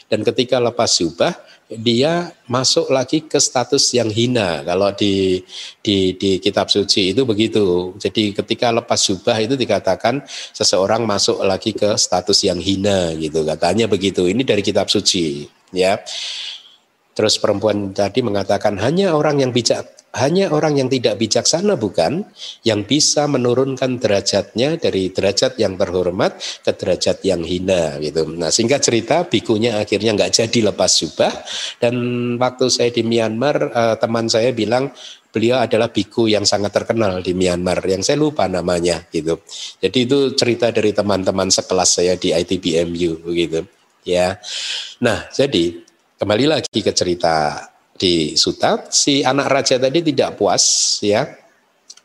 [0.05, 1.33] Dan ketika lepas jubah,
[1.65, 5.41] dia masuk lagi ke status yang hina kalau di
[5.81, 7.97] di di kitab suci itu begitu.
[7.97, 10.21] Jadi ketika lepas jubah itu dikatakan
[10.53, 14.29] seseorang masuk lagi ke status yang hina gitu katanya begitu.
[14.29, 15.97] Ini dari kitab suci ya.
[17.15, 22.23] Terus perempuan tadi mengatakan hanya orang yang bijak hanya orang yang tidak bijaksana bukan
[22.63, 28.23] yang bisa menurunkan derajatnya dari derajat yang terhormat ke derajat yang hina gitu.
[28.31, 31.33] Nah sehingga cerita bikunya akhirnya nggak jadi lepas jubah
[31.83, 31.95] dan
[32.39, 34.95] waktu saya di Myanmar uh, teman saya bilang
[35.35, 39.43] beliau adalah biku yang sangat terkenal di Myanmar yang saya lupa namanya gitu.
[39.83, 43.67] Jadi itu cerita dari teman-teman sekelas saya di ITBMU begitu
[44.07, 44.39] ya.
[45.03, 45.75] Nah jadi
[46.15, 50.63] kembali lagi ke cerita di Suta, si anak raja tadi tidak puas
[50.99, 51.27] ya.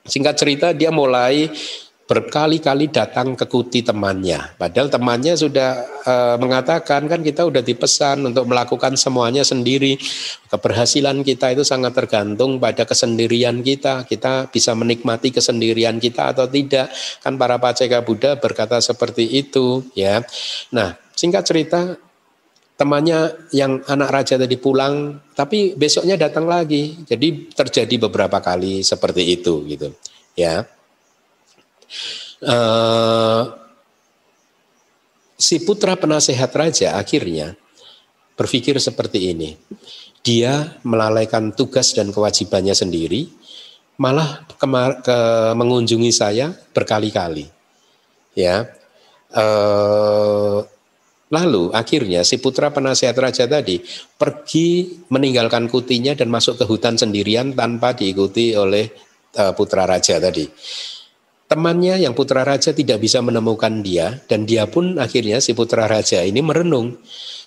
[0.06, 1.50] Singkat cerita dia mulai
[2.10, 4.58] berkali-kali datang ke kuti temannya.
[4.58, 9.94] Padahal temannya sudah e, mengatakan kan kita sudah dipesan untuk melakukan semuanya sendiri.
[10.50, 14.10] Keberhasilan kita itu sangat tergantung pada kesendirian kita.
[14.10, 16.90] Kita bisa menikmati kesendirian kita atau tidak.
[17.22, 20.18] Kan para paceka Buddha berkata seperti itu ya.
[20.74, 21.94] Nah, singkat cerita
[22.80, 26.96] temannya yang anak raja tadi pulang, tapi besoknya datang lagi.
[27.04, 29.92] Jadi terjadi beberapa kali seperti itu gitu,
[30.32, 30.64] ya.
[32.40, 33.52] Uh,
[35.36, 37.52] si putra penasehat raja akhirnya
[38.32, 39.60] berpikir seperti ini.
[40.24, 43.28] Dia melalaikan tugas dan kewajibannya sendiri,
[44.00, 45.18] malah kemar ke
[45.52, 47.44] mengunjungi saya berkali-kali.
[48.32, 48.72] Ya,
[49.36, 50.64] uh,
[51.30, 53.78] Lalu akhirnya si putra penasihat raja tadi
[54.18, 58.90] pergi meninggalkan kutinya dan masuk ke hutan sendirian tanpa diikuti oleh
[59.38, 60.50] uh, putra raja tadi.
[61.46, 66.22] Temannya yang putra raja tidak bisa menemukan dia dan dia pun akhirnya si putra raja
[66.22, 66.98] ini merenung.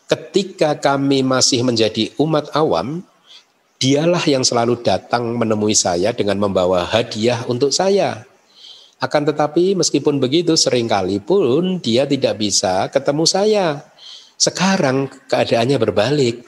[0.07, 3.03] Ketika kami masih menjadi umat awam,
[3.80, 8.27] dialah yang selalu datang menemui saya dengan membawa hadiah untuk saya.
[9.04, 13.84] Akan tetapi meskipun begitu sering kali pun dia tidak bisa ketemu saya.
[14.40, 16.48] Sekarang keadaannya berbalik.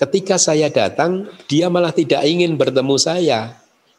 [0.00, 3.52] Ketika saya datang, dia malah tidak ingin bertemu saya.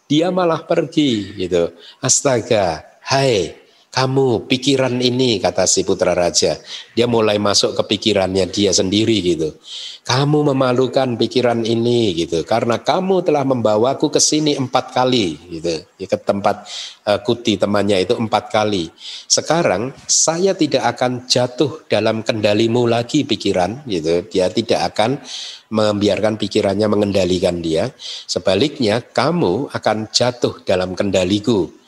[0.10, 1.70] Dia malah pergi gitu.
[2.02, 3.61] Astaga, hai,
[3.92, 6.56] kamu pikiran ini kata si putra raja.
[6.96, 9.60] Dia mulai masuk ke pikirannya dia sendiri gitu.
[10.08, 12.48] Kamu memalukan pikiran ini gitu.
[12.48, 15.84] Karena kamu telah membawaku ke sini empat kali gitu.
[16.00, 16.64] Ya, ke tempat
[17.04, 18.88] uh, kuti temannya itu empat kali.
[19.28, 24.24] Sekarang saya tidak akan jatuh dalam kendalimu lagi pikiran gitu.
[24.32, 25.20] Dia tidak akan
[25.68, 27.92] membiarkan pikirannya mengendalikan dia.
[28.24, 31.81] Sebaliknya kamu akan jatuh dalam kendaliku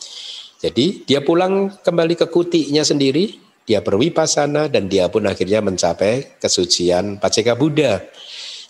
[0.64, 3.36] jadi dia pulang kembali ke kutinya sendiri,
[3.68, 8.00] dia berwipasana dan dia pun akhirnya mencapai kesucian Paceka Buddha.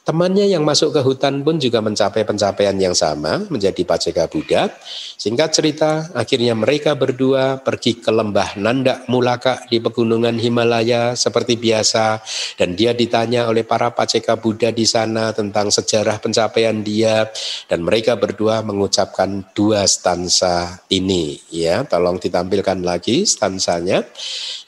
[0.04, 4.68] Temannya yang masuk ke hutan pun juga mencapai pencapaian yang sama, menjadi Paceka Buddha.
[5.16, 12.20] Singkat cerita, akhirnya mereka berdua pergi ke lembah Nanda Mulaka di pegunungan Himalaya seperti biasa.
[12.60, 17.32] Dan dia ditanya oleh para Paceka Buddha di sana tentang sejarah pencapaian dia.
[17.72, 21.40] Dan mereka berdua mengucapkan dua stansa ini.
[21.48, 24.04] Ya, tolong ditampilkan lagi stansanya.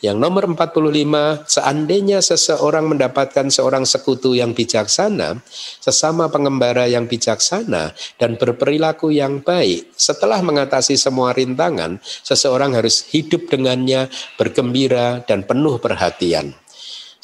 [0.05, 5.24] Yang nomor 45, seandainya seseorang mendapatkan seorang sekutu yang bijaksana,
[5.81, 9.95] sesama pengembara yang bijaksana dan berperilaku yang baik.
[9.95, 16.53] Setelah mengatasi semua rintangan, seseorang harus hidup dengannya bergembira dan penuh perhatian.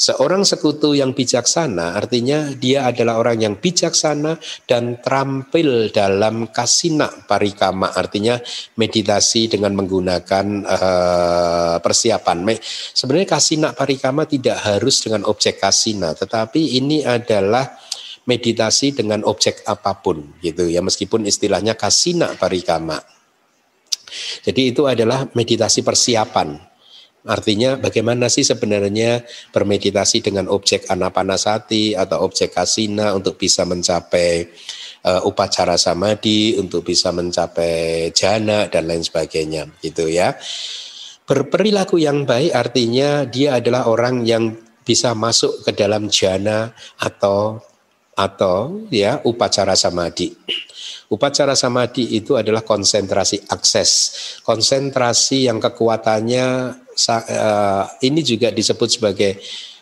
[0.01, 7.93] Seorang sekutu yang bijaksana artinya dia adalah orang yang bijaksana dan terampil dalam kasina parikama
[7.93, 8.41] artinya
[8.81, 12.49] meditasi dengan menggunakan uh, persiapan.
[12.97, 17.69] Sebenarnya kasina parikama tidak harus dengan objek kasina tetapi ini adalah
[18.25, 23.01] meditasi dengan objek apa pun gitu ya meskipun istilahnya kasina parikama.
[24.43, 26.59] Jadi itu adalah meditasi persiapan.
[27.21, 29.21] Artinya bagaimana sih sebenarnya
[29.53, 34.49] bermeditasi dengan objek anapanasati atau objek kasina untuk bisa mencapai
[35.05, 40.33] uh, upacara samadhi, untuk bisa mencapai jana dan lain sebagainya gitu ya.
[41.29, 47.61] Berperilaku yang baik artinya dia adalah orang yang bisa masuk ke dalam jana atau
[48.15, 50.35] atau ya upacara samadhi.
[51.11, 53.91] Upacara samadhi itu adalah konsentrasi akses,
[54.47, 56.45] konsentrasi yang kekuatannya
[56.95, 59.35] uh, ini juga disebut sebagai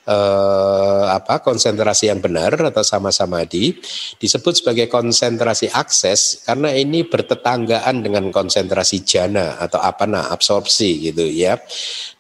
[0.10, 3.78] uh, apa konsentrasi yang benar atau sama samadhi
[4.18, 11.30] disebut sebagai konsentrasi akses karena ini bertetanggaan dengan konsentrasi jana atau apa nah absorpsi gitu
[11.30, 11.62] ya.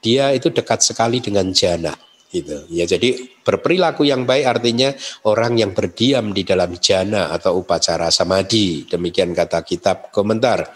[0.05, 2.69] Dia itu dekat sekali dengan jana gitu.
[2.69, 4.93] Ya jadi berperilaku yang baik artinya
[5.25, 8.85] orang yang berdiam di dalam jana atau upacara samadhi.
[8.85, 10.69] Demikian kata kitab komentar.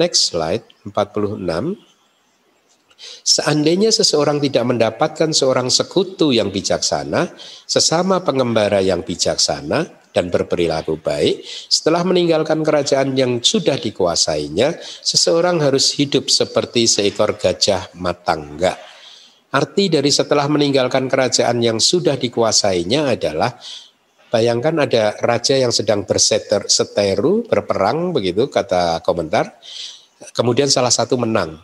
[0.00, 1.90] Next slide 46
[3.00, 7.32] Seandainya seseorang tidak mendapatkan seorang sekutu yang bijaksana,
[7.64, 15.96] sesama pengembara yang bijaksana, dan berperilaku baik, setelah meninggalkan kerajaan yang sudah dikuasainya, seseorang harus
[15.96, 18.76] hidup seperti seekor gajah matangga
[19.50, 23.50] Arti dari setelah meninggalkan kerajaan yang sudah dikuasainya adalah
[24.30, 29.58] bayangkan ada raja yang sedang berseter seteru berperang begitu kata komentar.
[30.30, 31.58] Kemudian salah satu menang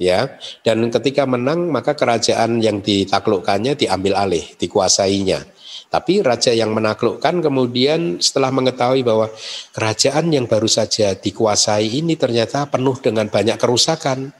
[0.00, 0.32] ya
[0.64, 5.44] dan ketika menang maka kerajaan yang ditaklukkannya diambil alih dikuasainya
[5.92, 9.28] tapi raja yang menaklukkan kemudian setelah mengetahui bahwa
[9.76, 14.32] kerajaan yang baru saja dikuasai ini ternyata penuh dengan banyak kerusakan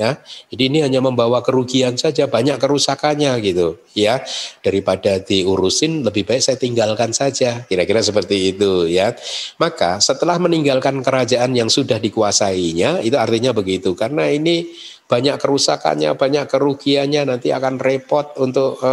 [0.00, 0.16] ya.
[0.48, 4.24] Jadi ini hanya membawa kerugian saja, banyak kerusakannya gitu, ya.
[4.64, 7.68] Daripada diurusin lebih baik saya tinggalkan saja.
[7.68, 9.12] Kira-kira seperti itu ya.
[9.60, 14.72] Maka setelah meninggalkan kerajaan yang sudah dikuasainya, itu artinya begitu karena ini
[15.10, 18.92] banyak kerusakannya, banyak kerugiannya, nanti akan repot untuk e,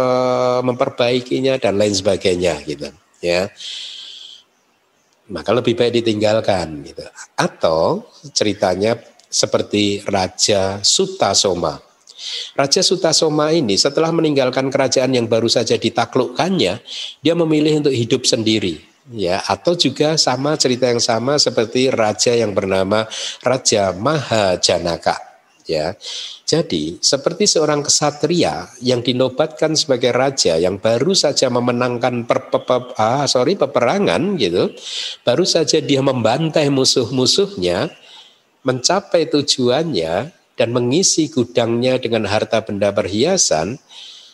[0.66, 2.90] memperbaikinya dan lain sebagainya gitu,
[3.22, 3.46] ya
[5.28, 7.04] maka lebih baik ditinggalkan gitu.
[7.36, 8.96] Atau ceritanya
[9.28, 11.78] seperti Raja Sutasoma.
[12.58, 16.82] Raja Sutasoma ini setelah meninggalkan kerajaan yang baru saja ditaklukkannya,
[17.22, 22.52] dia memilih untuk hidup sendiri ya atau juga sama cerita yang sama seperti raja yang
[22.52, 23.08] bernama
[23.40, 25.28] Raja Mahajanaka
[25.68, 25.92] ya.
[26.48, 32.80] Jadi seperti seorang kesatria yang dinobatkan sebagai raja yang baru saja memenangkan per, per, per,
[32.96, 34.72] ah, sorry peperangan gitu,
[35.28, 37.92] baru saja dia membantai musuh-musuhnya,
[38.68, 40.14] mencapai tujuannya
[40.60, 43.80] dan mengisi gudangnya dengan harta benda perhiasan,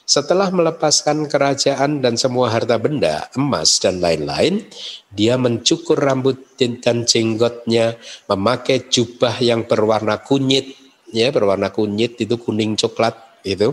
[0.05, 4.66] setelah melepaskan kerajaan dan semua harta benda, emas dan lain-lain,
[5.15, 7.97] dia mencukur rambut dan jenggotnya,
[8.28, 10.77] memakai jubah yang berwarna kunyit,
[11.15, 13.16] ya berwarna kunyit itu kuning coklat
[13.47, 13.73] itu,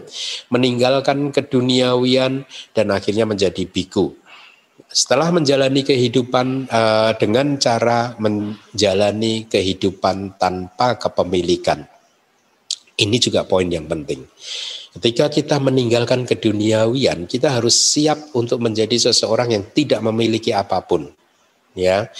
[0.53, 4.20] meninggalkan keduniawian dan akhirnya menjadi biku
[4.91, 11.87] setelah menjalani kehidupan uh, dengan cara menjalani kehidupan tanpa kepemilikan.
[12.99, 14.27] Ini juga poin yang penting.
[14.91, 21.07] Ketika kita meninggalkan keduniawian, kita harus siap untuk menjadi seseorang yang tidak memiliki apa pun.
[21.73, 22.11] Ya.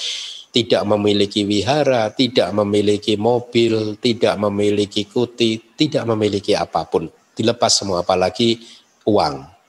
[0.52, 7.07] Tidak memiliki wihara, tidak memiliki mobil, tidak memiliki kuti, tidak memiliki apa pun.
[7.35, 8.60] Dilepas semua apalagi
[9.07, 9.60] uang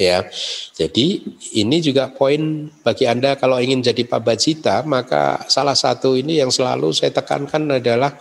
[0.00, 0.24] ya.
[0.72, 1.20] Jadi
[1.60, 6.96] ini juga poin bagi Anda kalau ingin jadi pabajita, maka salah satu ini yang selalu
[6.96, 8.16] saya tekankan adalah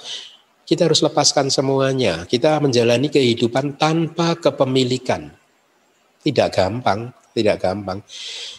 [0.67, 2.27] kita harus lepaskan semuanya.
[2.27, 5.31] Kita menjalani kehidupan tanpa kepemilikan.
[6.19, 8.03] Tidak gampang, tidak gampang.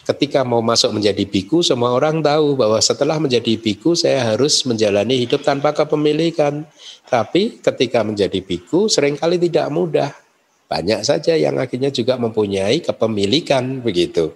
[0.03, 5.23] Ketika mau masuk menjadi biku, semua orang tahu bahwa setelah menjadi biku saya harus menjalani
[5.23, 6.65] hidup tanpa kepemilikan.
[7.05, 10.11] Tapi ketika menjadi biku sering kali tidak mudah
[10.71, 14.31] banyak saja yang akhirnya juga mempunyai kepemilikan begitu.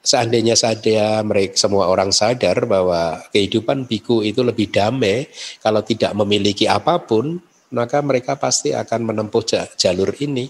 [0.00, 5.28] Seandainya saja mereka semua orang sadar bahwa kehidupan biku itu lebih damai
[5.60, 7.36] kalau tidak memiliki apa pun,
[7.68, 9.44] maka mereka pasti akan menempuh
[9.76, 10.48] jalur ini.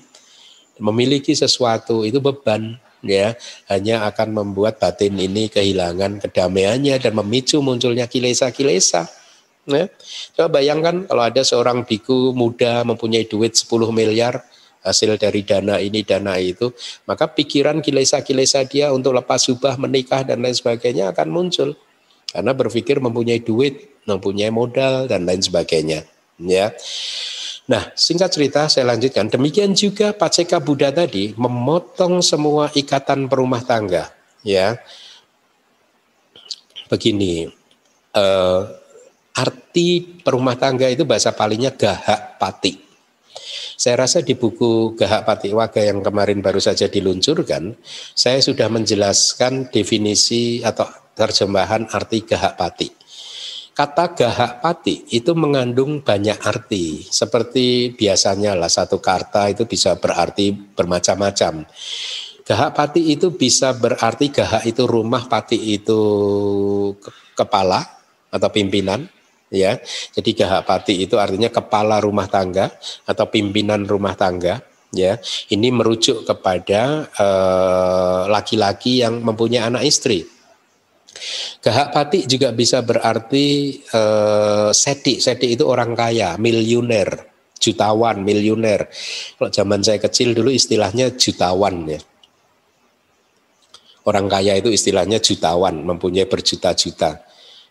[0.79, 3.35] Memiliki sesuatu itu beban ya
[3.71, 9.24] hanya akan membuat batin ini kehilangan kedamaiannya dan memicu munculnya kilesa-kilesa
[9.65, 9.89] Ya.
[10.37, 14.45] Coba bayangkan kalau ada seorang biku muda mempunyai duit 10 miliar
[14.85, 16.69] hasil dari dana ini dana itu,
[17.09, 21.73] maka pikiran kilesa-kilesa dia untuk lepas subah menikah dan lain sebagainya akan muncul.
[22.29, 26.05] Karena berpikir mempunyai duit, mempunyai modal dan lain sebagainya.
[26.37, 26.77] Ya.
[27.65, 29.33] Nah, singkat cerita saya lanjutkan.
[29.33, 34.13] Demikian juga Paceka Buddha tadi memotong semua ikatan perumah tangga
[34.45, 34.77] ya
[36.93, 37.49] begini
[38.13, 38.61] uh,
[39.35, 42.85] arti perumah tangga itu bahasa palingnya gahak pati
[43.75, 47.75] saya rasa di buku Gahak Pati Waga yang kemarin baru saja diluncurkan,
[48.15, 50.87] saya sudah menjelaskan definisi atau
[51.19, 52.89] terjemahan arti Gahak Pati.
[53.75, 60.55] Kata Gahak Pati itu mengandung banyak arti, seperti biasanya lah satu kata itu bisa berarti
[60.55, 61.67] bermacam-macam.
[62.47, 66.01] Gahak Pati itu bisa berarti gahak itu rumah, pati itu
[67.35, 67.81] kepala
[68.29, 69.09] atau pimpinan,
[69.55, 69.79] ya.
[70.11, 72.75] Jadi gahapati itu artinya kepala rumah tangga
[73.07, 74.61] atau pimpinan rumah tangga
[74.91, 75.19] ya.
[75.51, 80.27] Ini merujuk kepada eh, laki-laki uh, yang mempunyai anak istri.
[81.63, 85.23] Gahapati juga bisa berarti uh, seti.
[85.23, 87.09] Seti itu orang kaya, miliuner,
[87.57, 88.91] jutawan, miliuner.
[89.39, 92.01] Kalau zaman saya kecil dulu istilahnya jutawan ya.
[94.05, 97.25] Orang kaya itu istilahnya jutawan, mempunyai berjuta-juta.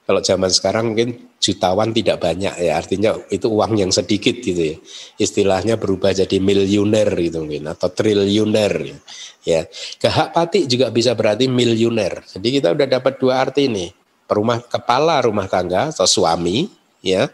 [0.04, 4.78] Kalau zaman sekarang mungkin jutawan tidak banyak ya, artinya itu uang yang sedikit gitu ya.
[5.16, 9.00] Istilahnya berubah jadi miliuner gitu mungkin atau triliuner
[9.48, 9.64] ya.
[10.04, 12.20] Gahak pati juga bisa berarti miliuner.
[12.28, 13.96] Jadi kita udah dapat dua arti nih.
[14.28, 16.68] Perumah kepala rumah tangga atau suami
[17.00, 17.32] ya,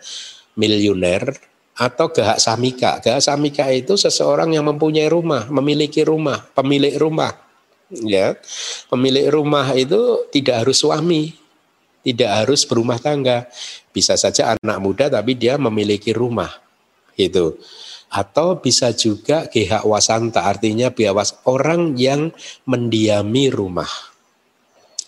[0.53, 1.41] miliuner
[1.73, 3.01] atau gahak samika.
[3.01, 7.33] Gahak samika itu seseorang yang mempunyai rumah, memiliki rumah, pemilik rumah.
[7.89, 8.37] Ya,
[8.85, 11.33] pemilik rumah itu tidak harus suami,
[12.03, 13.47] tidak harus berumah tangga.
[13.91, 16.49] Bisa saja anak muda tapi dia memiliki rumah.
[17.15, 17.59] Gitu.
[18.09, 22.33] Atau bisa juga GH wasanta artinya biawas orang yang
[22.65, 23.89] mendiami rumah.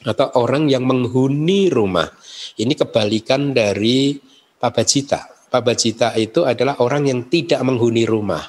[0.05, 2.09] Atau orang yang menghuni rumah.
[2.57, 4.18] Ini kebalikan dari
[4.57, 5.30] pabacita.
[5.51, 8.41] Pabacita itu adalah orang yang tidak menghuni rumah.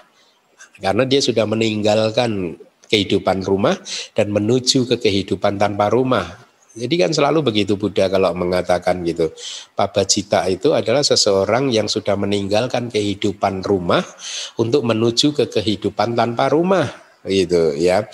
[0.82, 2.56] Karena dia sudah meninggalkan
[2.93, 3.78] kehidupan rumah
[4.12, 6.41] dan menuju ke kehidupan tanpa rumah
[6.73, 9.28] jadi kan selalu begitu Buddha kalau mengatakan gitu.
[9.77, 14.01] Pabacita itu adalah seseorang yang sudah meninggalkan kehidupan rumah
[14.57, 16.89] untuk menuju ke kehidupan tanpa rumah
[17.28, 18.09] gitu ya.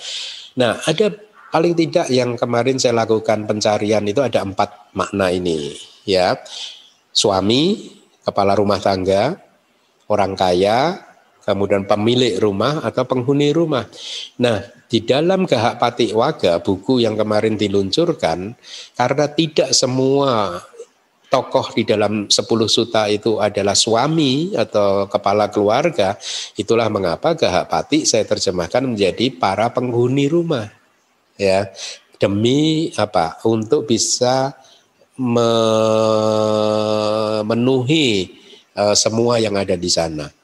[0.59, 1.15] Nah, ada
[1.55, 6.35] paling tidak yang kemarin saya lakukan pencarian itu ada empat makna ini ya.
[7.15, 7.95] Suami,
[8.27, 9.39] kepala rumah tangga,
[10.11, 10.99] orang kaya,
[11.47, 13.87] kemudian pemilik rumah atau penghuni rumah.
[14.43, 18.57] Nah, di dalam Gahak Pati Waga, buku yang kemarin diluncurkan,
[18.97, 20.65] karena tidak semua
[21.29, 26.17] tokoh di dalam sepuluh suta itu adalah suami atau kepala keluarga,
[26.57, 30.73] itulah mengapa Gahak Pati saya terjemahkan menjadi para penghuni rumah.
[31.37, 31.69] Ya,
[32.17, 33.37] demi apa?
[33.45, 34.57] Untuk bisa
[35.19, 35.91] memenuhi
[38.73, 40.38] uh, semua yang ada di sana.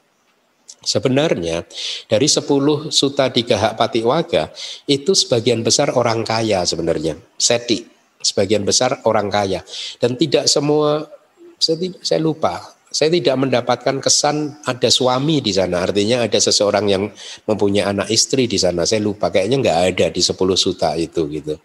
[0.85, 1.65] Sebenarnya
[2.05, 4.53] dari 10 suta di Gahak Patiwaga
[4.85, 7.17] itu sebagian besar orang kaya sebenarnya.
[7.35, 7.81] Seti,
[8.21, 9.65] sebagian besar orang kaya.
[9.97, 11.09] Dan tidak semua,
[11.57, 12.61] saya, saya lupa,
[12.93, 15.83] saya tidak mendapatkan kesan ada suami di sana.
[15.83, 17.03] Artinya ada seseorang yang
[17.49, 18.85] mempunyai anak istri di sana.
[18.85, 21.59] Saya lupa, kayaknya nggak ada di 10 suta itu gitu.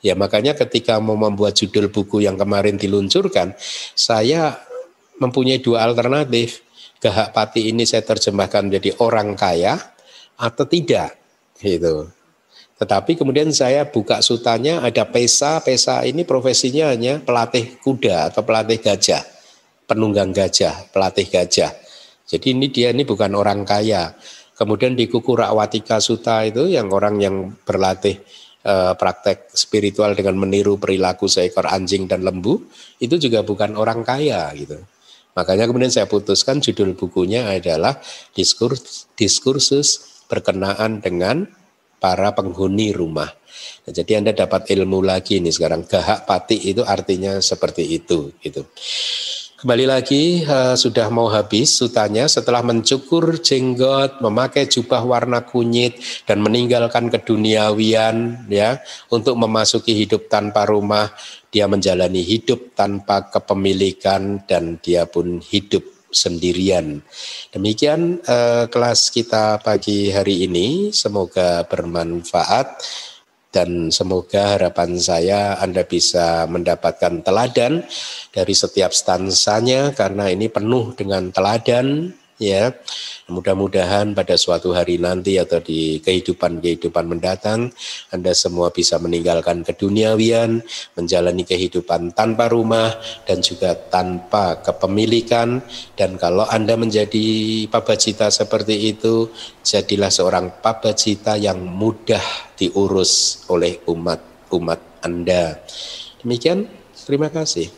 [0.00, 3.52] Ya makanya ketika mau membuat judul buku yang kemarin diluncurkan,
[3.92, 4.56] saya
[5.20, 6.64] mempunyai dua alternatif
[7.00, 9.80] Gahak Pati ini saya terjemahkan menjadi orang kaya
[10.36, 11.16] atau tidak
[11.56, 12.12] gitu.
[12.80, 18.80] Tetapi kemudian saya buka sutanya ada pesa, pesa ini profesinya hanya pelatih kuda atau pelatih
[18.80, 19.20] gajah,
[19.84, 21.76] penunggang gajah, pelatih gajah.
[22.24, 24.16] Jadi ini dia ini bukan orang kaya.
[24.56, 28.16] Kemudian di kuku Rakwatika Suta itu yang orang yang berlatih
[28.64, 32.64] eh, praktek spiritual dengan meniru perilaku seekor anjing dan lembu
[33.00, 34.80] itu juga bukan orang kaya gitu.
[35.34, 38.02] Makanya kemudian saya putuskan judul bukunya adalah
[38.34, 41.46] Diskurs, Diskursus Berkenaan dengan
[42.00, 43.28] para penghuni rumah.
[43.84, 45.84] Nah, jadi Anda dapat ilmu lagi nih sekarang.
[45.84, 48.66] Gahak pati itu artinya seperti itu gitu.
[49.60, 56.40] Kembali lagi uh, sudah mau habis sutanya setelah mencukur jenggot, memakai jubah warna kunyit dan
[56.40, 58.80] meninggalkan keduniawian ya
[59.12, 61.12] untuk memasuki hidup tanpa rumah,
[61.52, 67.04] dia menjalani hidup tanpa kepemilikan dan dia pun hidup sendirian.
[67.52, 72.80] Demikian uh, kelas kita pagi hari ini, semoga bermanfaat
[73.50, 77.82] dan semoga harapan saya Anda bisa mendapatkan teladan
[78.30, 82.72] dari setiap stansanya karena ini penuh dengan teladan ya.
[83.30, 87.70] Mudah-mudahan pada suatu hari nanti atau di kehidupan-kehidupan mendatang
[88.10, 90.58] Anda semua bisa meninggalkan keduniawian,
[90.98, 92.90] menjalani kehidupan tanpa rumah
[93.28, 95.62] dan juga tanpa kepemilikan
[95.94, 99.30] dan kalau Anda menjadi pabacita seperti itu,
[99.62, 102.24] jadilah seorang pabacita yang mudah
[102.58, 105.62] diurus oleh umat umat Anda.
[106.20, 106.66] Demikian,
[107.06, 107.70] terima kasih.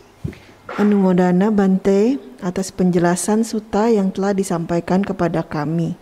[0.80, 5.94] Anumodana Bante atas penjelasan suta yang telah disampaikan kepada kami.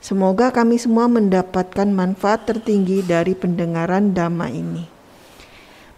[0.00, 4.98] Semoga kami semua mendapatkan manfaat tertinggi dari pendengaran dhamma ini.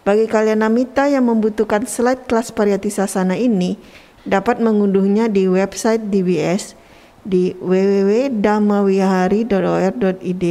[0.01, 3.77] Bagi kalian namita yang membutuhkan slide kelas pariyati sasana ini,
[4.25, 6.73] dapat mengunduhnya di website DBS
[7.21, 10.45] di www.damawihari.or.id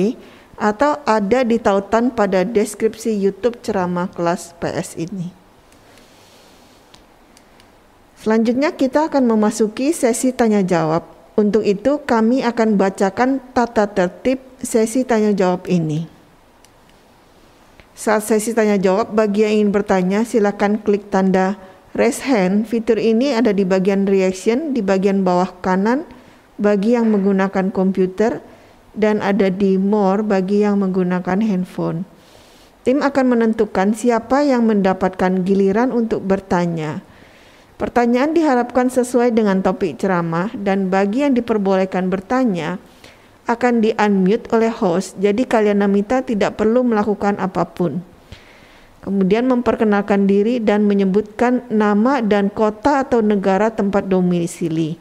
[0.61, 5.40] atau ada di tautan pada deskripsi YouTube ceramah kelas PS ini.
[8.21, 11.09] Selanjutnya kita akan memasuki sesi tanya jawab.
[11.41, 16.05] Untuk itu kami akan bacakan tata tertib sesi tanya jawab ini.
[17.97, 21.57] Saat sesi tanya jawab bagi yang ingin bertanya silakan klik tanda
[21.97, 22.69] raise hand.
[22.69, 26.05] Fitur ini ada di bagian reaction di bagian bawah kanan
[26.61, 28.45] bagi yang menggunakan komputer
[28.93, 32.05] dan ada di more bagi yang menggunakan handphone.
[32.85, 37.01] Tim akan menentukan siapa yang mendapatkan giliran untuk bertanya.
[37.81, 42.77] Pertanyaan diharapkan sesuai dengan topik ceramah dan bagi yang diperbolehkan bertanya
[43.49, 48.05] akan di-unmute oleh host, jadi kalian namita tidak perlu melakukan apa pun.
[49.01, 55.01] Kemudian memperkenalkan diri dan menyebutkan nama dan kota atau negara tempat domisili.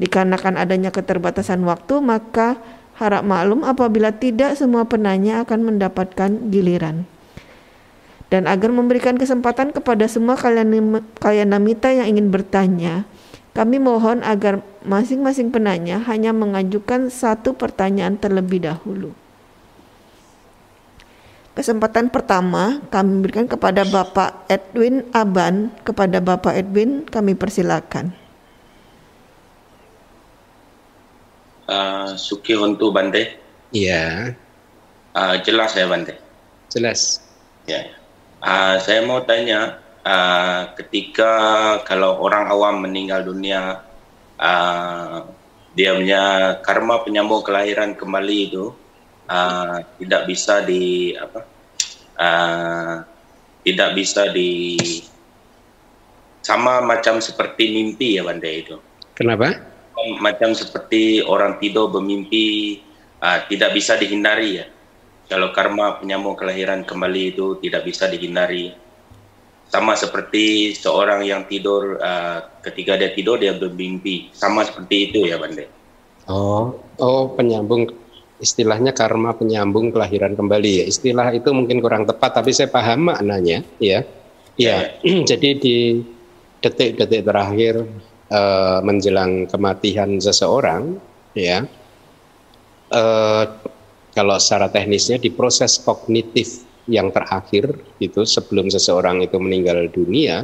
[0.00, 2.56] Dikarenakan adanya keterbatasan waktu, maka
[2.96, 7.04] harap maklum apabila tidak semua penanya akan mendapatkan giliran
[8.28, 13.08] dan agar memberikan kesempatan kepada semua kalian kalian namita yang ingin bertanya,
[13.56, 19.16] kami mohon agar masing-masing penanya hanya mengajukan satu pertanyaan terlebih dahulu.
[21.58, 25.74] Kesempatan pertama kami berikan kepada Bapak Edwin Aban.
[25.82, 28.14] Kepada Bapak Edwin kami persilakan.
[31.66, 33.42] Uh, Suki Hontu Bante.
[33.74, 34.38] Iya.
[35.18, 36.14] Uh, jelas ya Bante.
[36.70, 37.26] Jelas.
[37.66, 37.90] Ya.
[37.90, 37.97] ya.
[38.38, 41.32] Uh, saya mau tanya, uh, ketika
[41.82, 43.82] kalau orang awam meninggal dunia,
[44.38, 45.26] uh,
[45.74, 46.24] dia punya
[46.62, 48.70] karma penyambung kelahiran kembali itu
[49.26, 51.40] uh, tidak bisa di apa?
[52.18, 52.94] Uh,
[53.66, 54.78] tidak bisa di
[56.42, 58.76] sama macam seperti mimpi ya Bante itu.
[59.18, 59.54] Kenapa?
[60.22, 62.78] Macam seperti orang tidur bermimpi
[63.18, 64.66] uh, tidak bisa dihindari ya
[65.28, 68.72] kalau karma penyambung kelahiran kembali itu tidak bisa dihindari.
[69.68, 74.32] Sama seperti seorang yang tidur uh, ketika dia tidur dia bermimpi.
[74.32, 75.68] Sama seperti itu ya Bande.
[76.24, 77.92] Oh, oh penyambung
[78.40, 80.84] istilahnya karma penyambung kelahiran kembali ya.
[80.88, 84.08] Istilah itu mungkin kurang tepat tapi saya paham maknanya ya.
[84.56, 85.22] Ya, ya.
[85.30, 86.00] jadi di
[86.64, 87.84] detik-detik terakhir
[88.32, 90.98] uh, menjelang kematian seseorang
[91.36, 91.68] ya
[92.90, 93.44] uh,
[94.18, 97.70] kalau secara teknisnya di proses kognitif yang terakhir
[98.02, 100.42] itu sebelum seseorang itu meninggal dunia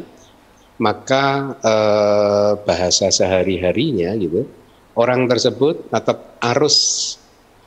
[0.78, 4.46] maka eh, bahasa sehari-harinya gitu
[4.94, 6.14] orang tersebut atau
[6.54, 6.78] arus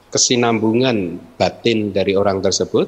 [0.07, 2.88] kesinambungan batin dari orang tersebut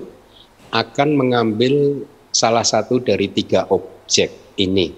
[0.72, 4.94] akan mengambil salah satu dari tiga objek ini.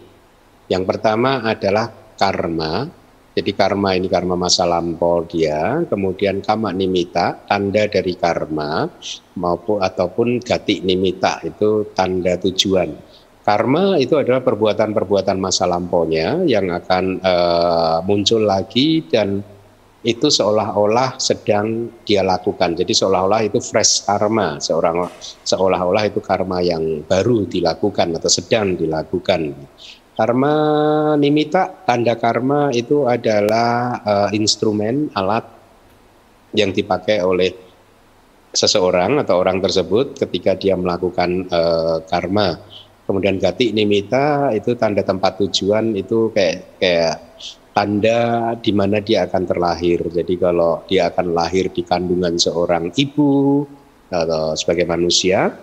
[0.67, 2.87] Yang pertama adalah karma,
[3.31, 8.91] jadi karma ini karma masa lampau dia, kemudian kama nimita tanda dari karma
[9.39, 12.91] maupun ataupun gati nimita itu tanda tujuan.
[13.41, 19.39] Karma itu adalah perbuatan-perbuatan masa lampaunya yang akan uh, muncul lagi dan
[20.03, 22.73] itu seolah-olah sedang dia lakukan.
[22.75, 25.07] Jadi seolah-olah itu fresh karma, seorang
[25.47, 29.55] seolah-olah itu karma yang baru dilakukan atau sedang dilakukan.
[30.11, 30.55] Karma
[31.15, 35.47] nimita, tanda karma itu adalah uh, instrumen alat
[36.51, 37.55] yang dipakai oleh
[38.51, 42.59] seseorang atau orang tersebut ketika dia melakukan uh, karma.
[43.07, 47.15] Kemudian gati nimita itu tanda tempat tujuan itu kayak kayak
[47.71, 49.99] tanda di mana dia akan terlahir.
[50.11, 53.63] Jadi kalau dia akan lahir di kandungan seorang ibu
[54.11, 55.55] atau sebagai manusia,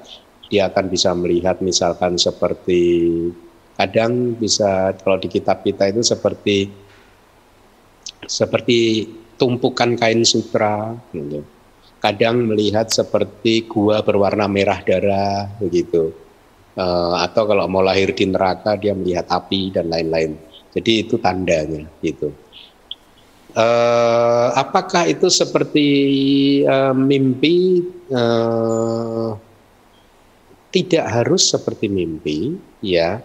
[0.49, 2.81] dia akan bisa melihat misalkan seperti
[3.79, 6.67] kadang bisa kalau di kitab kita itu seperti
[8.27, 9.07] seperti
[9.39, 11.47] tumpukan kain sutra gitu.
[12.03, 16.15] kadang melihat seperti gua berwarna merah darah begitu.
[16.79, 20.39] Uh, atau kalau mau lahir di neraka dia melihat api dan lain-lain.
[20.71, 22.31] Jadi itu tandanya gitu.
[23.51, 25.89] Uh, apakah itu seperti
[26.71, 27.83] uh, mimpi?
[28.15, 29.35] Uh,
[30.69, 33.25] tidak harus seperti mimpi ya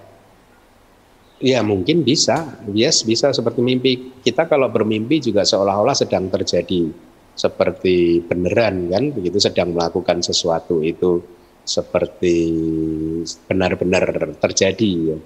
[1.44, 4.16] Ya mungkin bisa, yes bisa seperti mimpi.
[4.24, 6.88] Kita kalau bermimpi juga seolah-olah sedang terjadi
[7.36, 11.44] seperti beneran kan, begitu sedang melakukan sesuatu itu.
[11.64, 12.44] seperti
[13.48, 15.18] benar-benar terjadi ya.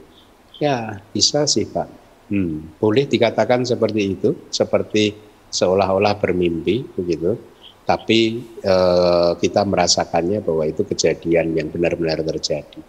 [0.62, 0.78] Ya,
[1.10, 1.90] bisa sih Pak.
[2.30, 5.18] Hmm, boleh dikatakan seperti itu, seperti
[5.50, 7.42] seolah-olah bermimpi begitu.
[7.90, 8.20] Tapi
[8.62, 12.86] eh, kita merasakannya bahwa itu kejadian yang benar-benar terjadi.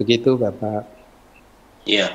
[0.00, 0.99] Begitu Bapak.
[1.88, 2.12] Ya,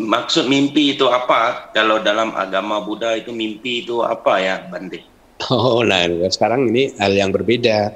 [0.00, 1.68] maksud mimpi itu apa?
[1.76, 5.04] Kalau dalam agama Buddha itu mimpi itu apa ya, Bante?
[5.52, 7.92] Oh, nah sekarang ini hal yang berbeda.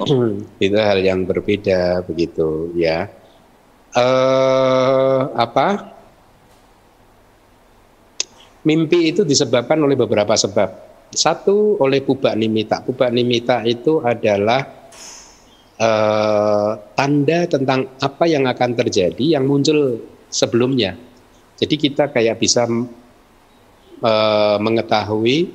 [0.00, 0.38] Oh.
[0.64, 3.10] itu hal yang berbeda begitu ya.
[3.92, 5.92] Eh apa?
[8.62, 10.70] Mimpi itu disebabkan oleh beberapa sebab.
[11.12, 12.80] Satu oleh pubak nimita.
[12.80, 14.64] Pubak nimita itu adalah
[15.76, 20.96] uh, tanda tentang apa yang akan terjadi yang muncul sebelumnya.
[21.60, 25.52] Jadi kita kayak bisa uh, mengetahui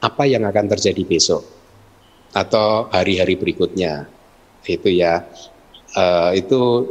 [0.00, 1.44] apa yang akan terjadi besok
[2.32, 4.08] atau hari-hari berikutnya.
[4.64, 5.26] Itu ya.
[5.90, 6.86] Uh, itu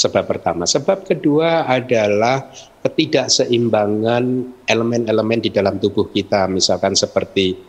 [0.00, 0.64] sebab pertama.
[0.64, 2.48] Sebab kedua adalah
[2.80, 4.24] ketidakseimbangan
[4.64, 7.60] elemen-elemen di dalam tubuh kita, misalkan seperti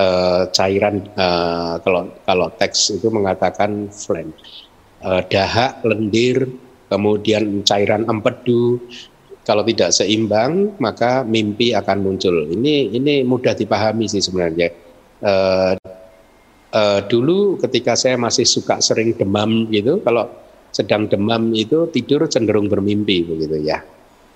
[0.00, 3.92] uh, cairan uh, kalau kalau teks itu mengatakan
[5.04, 6.48] uh, dahak, lendir,
[6.94, 8.78] kemudian cairan empedu
[9.42, 12.46] kalau tidak seimbang maka mimpi akan muncul.
[12.46, 14.70] Ini ini mudah dipahami sih sebenarnya.
[15.18, 15.74] Uh,
[16.70, 20.30] uh, dulu ketika saya masih suka sering demam gitu, kalau
[20.70, 23.82] sedang demam itu tidur cenderung bermimpi begitu ya.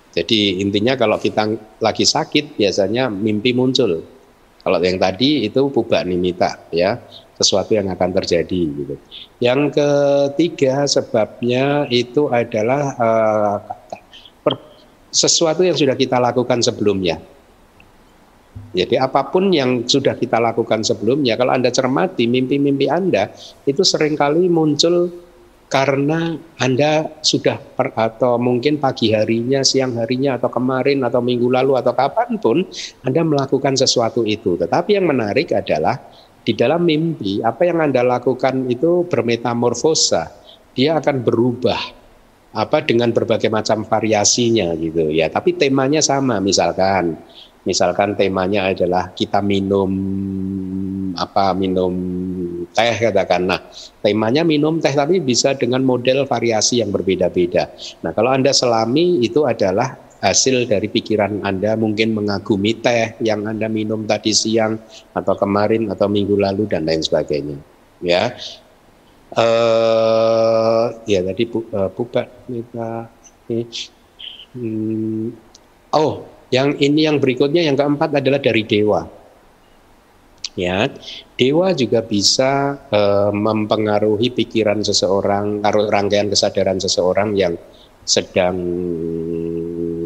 [0.09, 1.47] Jadi intinya kalau kita
[1.79, 4.18] lagi sakit biasanya mimpi muncul.
[4.59, 6.99] Kalau yang tadi itu pubak nimita ya
[7.39, 8.95] sesuatu yang akan terjadi gitu.
[9.39, 13.55] Yang ketiga sebabnya itu adalah uh,
[14.43, 14.59] per,
[15.07, 17.15] sesuatu yang sudah kita lakukan sebelumnya.
[18.75, 23.31] Jadi apa pun yang sudah kita lakukan sebelumnya, kalau Anda cermati mimpi-mimpi Anda
[23.63, 25.07] itu sering kali muncul
[25.69, 31.77] karena Anda sudah per, atau mungkin pagi harinya, siang harinya, atau kemarin, atau minggu lalu,
[31.77, 32.65] atau kapan pun
[33.05, 34.57] Anda melakukan sesuatu itu.
[34.57, 36.01] Tetapi yang menarik adalah
[36.41, 40.33] di dalam mimpi apa yang Anda lakukan itu bermetamorfosa.
[40.73, 41.81] Dia akan berubah
[42.49, 45.29] apa dengan berbagai macam variasinya gitu ya.
[45.29, 47.13] Tapi temanya sama misalkan
[47.67, 49.89] misalkan temanya adalah kita minum
[51.15, 51.91] apa minum
[52.71, 53.49] teh katakan.
[53.49, 53.59] Nah,
[53.99, 57.71] temanya minum teh tapi bisa dengan model variasi yang berbeda-beda.
[58.05, 63.71] Nah, kalau Anda selami itu adalah hasil dari pikiran Anda mungkin mengagumi teh yang Anda
[63.71, 64.79] minum tadi siang
[65.15, 67.57] atau kemarin atau minggu lalu dan lain sebagainya.
[68.03, 68.35] Ya.
[69.29, 73.13] Uh, ya tadi bu, uh, buka kita
[74.57, 75.29] hmm,
[75.93, 79.05] oh yang ini yang berikutnya yang keempat adalah dari dewa
[80.57, 80.89] ya
[81.39, 87.53] dewa juga bisa uh, mempengaruhi pikiran seseorang rangkaian kesadaran seseorang yang
[88.09, 88.57] sedang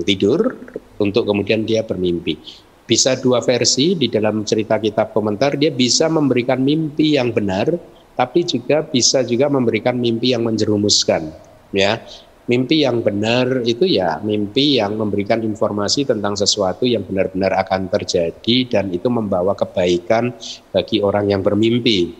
[0.03, 0.51] tidur
[0.99, 2.35] untuk kemudian dia bermimpi.
[2.83, 7.71] Bisa dua versi di dalam cerita kitab komentar dia bisa memberikan mimpi yang benar
[8.13, 11.31] tapi juga bisa juga memberikan mimpi yang menjerumuskan
[11.71, 12.03] ya.
[12.43, 18.67] Mimpi yang benar itu ya mimpi yang memberikan informasi tentang sesuatu yang benar-benar akan terjadi
[18.67, 20.35] dan itu membawa kebaikan
[20.75, 22.11] bagi orang yang bermimpi.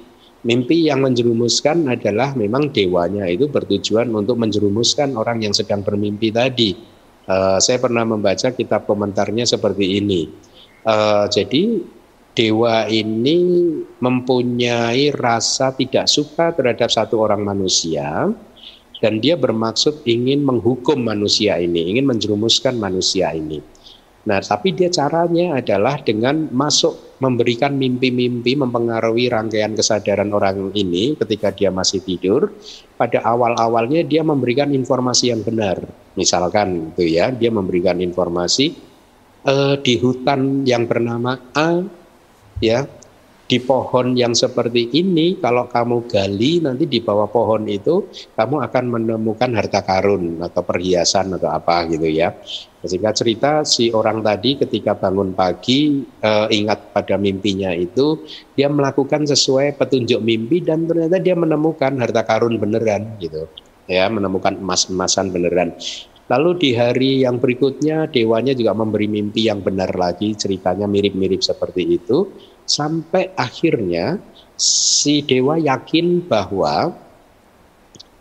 [0.48, 6.94] Mimpi yang menjerumuskan adalah memang dewanya itu bertujuan untuk menjerumuskan orang yang sedang bermimpi tadi
[7.24, 10.28] Uh, saya pernah membaca kitab komentarnya seperti ini.
[10.84, 11.80] Uh, jadi
[12.36, 13.40] dewa ini
[14.04, 18.28] mempunyai rasa tidak suka terhadap satu orang manusia
[19.04, 23.60] dan dia bermaksud ingin menghukum manusia ini, ingin menjerumuskan manusia ini.
[24.24, 31.52] Nah, tapi dia caranya adalah dengan masuk memberikan mimpi-mimpi mempengaruhi rangkaian kesadaran orang ini ketika
[31.52, 32.56] dia masih tidur.
[32.96, 35.84] Pada awal-awalnya dia memberikan informasi yang benar.
[36.16, 38.72] Misalkan itu ya, dia memberikan informasi
[39.44, 41.84] uh, di hutan yang bernama A
[42.64, 42.88] ya
[43.44, 48.08] di pohon yang seperti ini kalau kamu gali nanti di bawah pohon itu
[48.40, 52.32] kamu akan menemukan harta karun atau perhiasan atau apa gitu ya.
[52.84, 58.24] Sehingga cerita si orang tadi ketika bangun pagi eh, ingat pada mimpinya itu
[58.56, 63.52] dia melakukan sesuai petunjuk mimpi dan ternyata dia menemukan harta karun beneran gitu.
[63.84, 65.76] Ya, menemukan emas-emasan beneran.
[66.32, 72.00] Lalu di hari yang berikutnya dewanya juga memberi mimpi yang benar lagi, ceritanya mirip-mirip seperti
[72.00, 72.32] itu
[72.66, 74.20] sampai akhirnya
[74.56, 76.96] si dewa yakin bahwa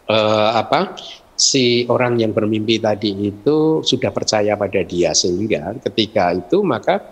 [0.09, 0.97] uh, apa
[1.36, 7.02] si orang yang bermimpi tadi itu sudah percaya pada dia sehingga ketika itu maka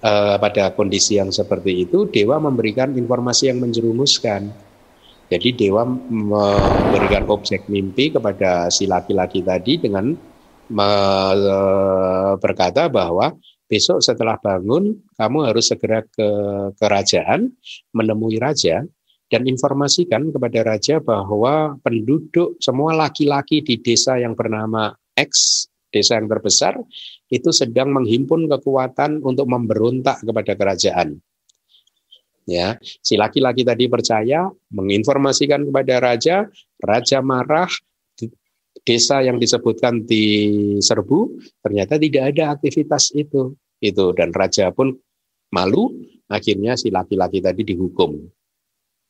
[0.00, 4.52] uh, pada kondisi yang seperti itu dewa memberikan informasi yang menjerumuskan.
[5.26, 10.14] Jadi dewa memberikan objek mimpi kepada si laki-laki tadi dengan
[12.38, 13.34] berkata bahwa
[13.66, 16.28] besok setelah bangun kamu harus segera ke
[16.78, 17.50] kerajaan
[17.90, 18.86] menemui raja
[19.26, 26.30] dan informasikan kepada raja bahwa penduduk semua laki-laki di desa yang bernama X, desa yang
[26.30, 26.78] terbesar,
[27.26, 31.18] itu sedang menghimpun kekuatan untuk memberontak kepada kerajaan.
[32.46, 36.46] Ya, si laki-laki tadi percaya, menginformasikan kepada raja,
[36.78, 37.66] raja marah,
[38.86, 40.24] desa yang disebutkan di
[40.78, 43.58] serbu ternyata tidak ada aktivitas itu.
[43.82, 44.94] Itu dan raja pun
[45.52, 45.92] malu.
[46.30, 48.16] Akhirnya si laki-laki tadi dihukum.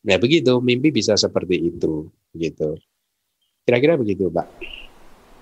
[0.03, 0.59] Ya begitu.
[0.59, 2.77] Mimpi bisa seperti itu gitu
[3.67, 4.47] kira-kira begitu pak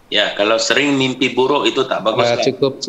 [0.08, 2.80] ya kalau sering mimpi buruk itu tak bagus uh, cukup.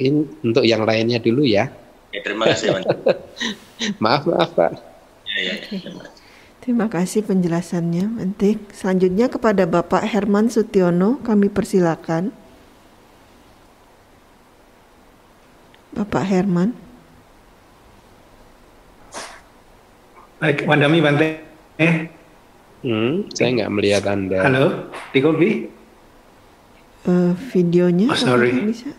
[0.00, 1.68] In, untuk yang lainnya dulu ya.
[2.08, 2.72] Ya terima kasih
[4.02, 4.80] maaf maaf pak.
[5.28, 5.54] Ya, ya, ya.
[5.68, 6.19] Terima kasih
[7.22, 8.70] penjelasannya, Mentik.
[8.74, 12.32] Selanjutnya kepada Bapak Herman Sutiono, kami persilakan.
[15.90, 16.70] Bapak Herman.
[20.40, 21.28] Baik, Wandami Bante.
[22.80, 24.40] Hmm, saya nggak melihat Anda.
[24.40, 25.48] Halo, di kopi?
[27.04, 28.08] Uh, videonya.
[28.08, 28.56] Oh, sorry.
[28.56, 28.92] Bisa?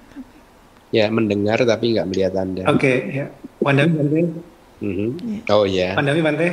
[0.94, 2.70] Ya, mendengar tapi nggak melihat Anda.
[2.70, 3.26] Oke, okay, ya.
[3.58, 4.22] Wandami Bante.
[4.82, 5.10] Mm -hmm.
[5.50, 5.98] Oh ya.
[5.98, 6.48] Wandami Bante.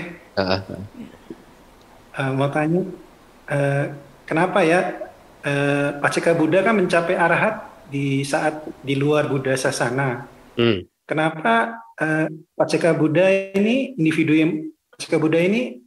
[2.19, 2.83] Uh, mau tanya,
[3.51, 3.85] uh,
[4.27, 5.11] kenapa ya
[5.47, 10.27] uh, Paceka Buddha kan mencapai arahat di saat di luar Buddha Sasana?
[10.55, 10.87] Hmm.
[11.07, 15.79] Kenapa uh, Paceka Buddha ini individu yang Paceka Buddha ini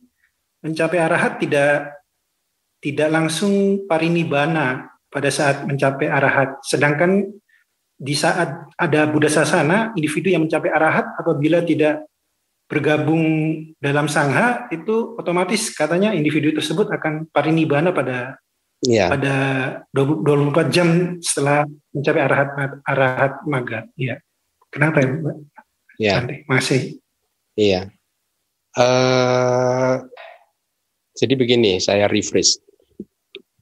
[0.62, 1.98] mencapai arahat tidak
[2.82, 7.30] tidak langsung parinibbana pada saat mencapai arahat, sedangkan
[8.02, 12.10] di saat ada Buddha Sasana, individu yang mencapai arahat apabila tidak
[12.72, 13.24] bergabung
[13.84, 18.40] dalam sangha itu otomatis katanya individu tersebut akan parinibbana pada
[18.80, 19.12] ya.
[19.12, 19.36] pada
[19.92, 20.90] 24 jam
[21.20, 22.50] setelah mencapai arahat
[22.88, 23.80] arahat maga.
[24.00, 24.24] Iya.
[24.72, 25.38] Kenapa ya, Mbak?
[26.00, 26.16] Ya.
[26.48, 27.04] Masih.
[27.60, 27.92] Iya.
[28.72, 30.08] Uh,
[31.20, 32.56] jadi begini, saya refresh.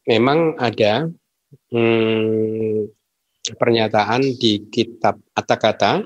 [0.06, 1.10] Memang ada
[1.74, 2.94] hmm,
[3.58, 6.06] pernyataan di kitab Atakata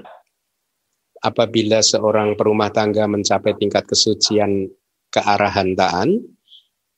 [1.24, 4.68] apabila seorang perumah tangga mencapai tingkat kesucian
[5.08, 6.20] kearahantaan,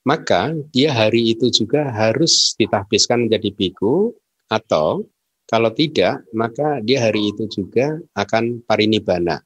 [0.02, 4.14] maka dia hari itu juga harus ditahbiskan menjadi biku
[4.50, 5.06] atau
[5.46, 9.46] kalau tidak, maka dia hari itu juga akan parinibbana.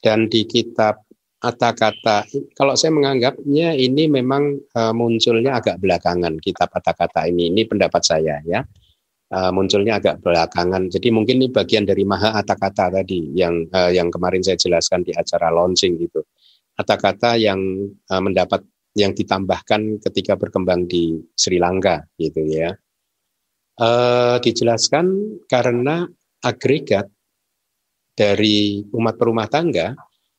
[0.00, 1.04] Dan di kitab
[1.36, 2.24] kata-kata,
[2.56, 7.52] kalau saya menganggapnya ini memang uh, munculnya agak belakangan kitab kata-kata ini.
[7.52, 8.64] Ini pendapat saya ya
[9.32, 10.92] uh, munculnya agak belakangan.
[10.92, 15.12] Jadi mungkin ini bagian dari maha kata tadi yang uh, yang kemarin saya jelaskan di
[15.16, 16.22] acara launching itu.
[16.76, 17.58] Kata-kata yang
[18.12, 18.62] uh, mendapat
[18.96, 22.72] yang ditambahkan ketika berkembang di Sri Lanka gitu ya.
[23.76, 26.08] Uh, dijelaskan karena
[26.40, 27.12] agregat
[28.16, 29.92] dari umat perumah tangga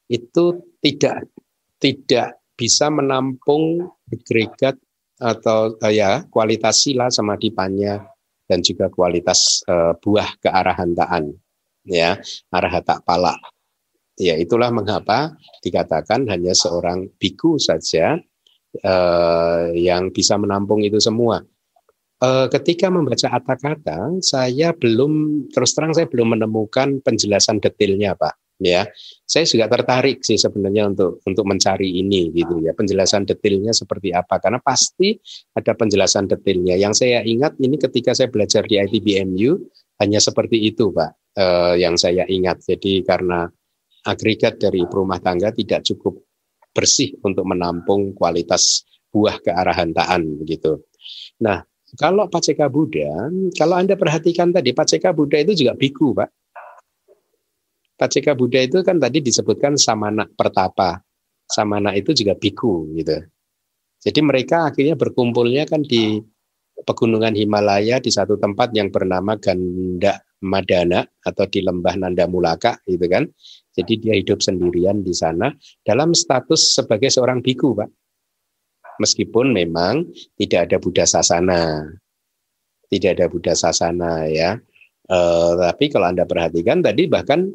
[0.09, 1.29] itu tidak
[1.77, 4.81] tidak bisa menampung agregat
[5.21, 8.16] atau uh, ya kualitas sila sama dipannya
[8.47, 11.35] dan juga kualitas uh, buah kearahantaan
[11.83, 12.17] ya
[12.51, 13.35] arahata pala
[14.17, 18.17] ya itulah mengapa dikatakan hanya seorang biku saja
[18.81, 21.45] uh, yang bisa menampung itu semua.
[22.17, 28.89] Uh, ketika membaca kata-kata saya belum terus terang saya belum menemukan penjelasan detailnya pak ya
[29.25, 34.41] saya juga tertarik sih sebenarnya untuk untuk mencari ini gitu ya penjelasan detailnya seperti apa.
[34.41, 35.17] Karena pasti
[35.53, 36.77] ada penjelasan detailnya.
[36.77, 39.51] Yang saya ingat ini ketika saya belajar di ITBMU
[40.01, 42.65] hanya seperti itu pak eh, yang saya ingat.
[42.65, 43.45] Jadi karena
[44.07, 46.23] agregat dari perumah tangga tidak cukup
[46.71, 50.85] bersih untuk menampung kualitas buah kearahantaan begitu
[51.41, 51.65] nah
[51.95, 56.46] kalau Paceka Buddha, kalau Anda perhatikan tadi, Paceka Buddha itu juga biku, Pak
[57.97, 61.01] Paceka Buddha itu kan tadi disebutkan samana pertapa.
[61.49, 63.17] Samana itu juga biku gitu.
[63.97, 66.21] Jadi mereka akhirnya berkumpulnya kan di
[66.85, 73.09] pegunungan Himalaya di satu tempat yang bernama Ganda Madana atau di lembah Nanda Mulaka gitu
[73.09, 73.25] kan.
[73.73, 75.49] Jadi dia hidup sendirian di sana
[75.81, 77.89] dalam status sebagai seorang biku, Pak.
[79.01, 80.05] Meskipun memang
[80.37, 81.85] tidak ada Buddha sasana.
[82.87, 84.57] Tidak ada Buddha sasana ya.
[85.07, 87.47] Uh, tapi kalau Anda perhatikan tadi bahkan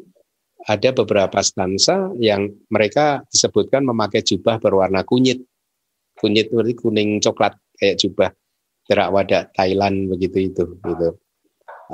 [0.63, 5.43] ada beberapa stansa yang mereka disebutkan memakai jubah berwarna kunyit.
[6.15, 8.29] Kunyit berarti kuning coklat kayak jubah
[8.87, 11.09] terak wadah Thailand begitu itu gitu.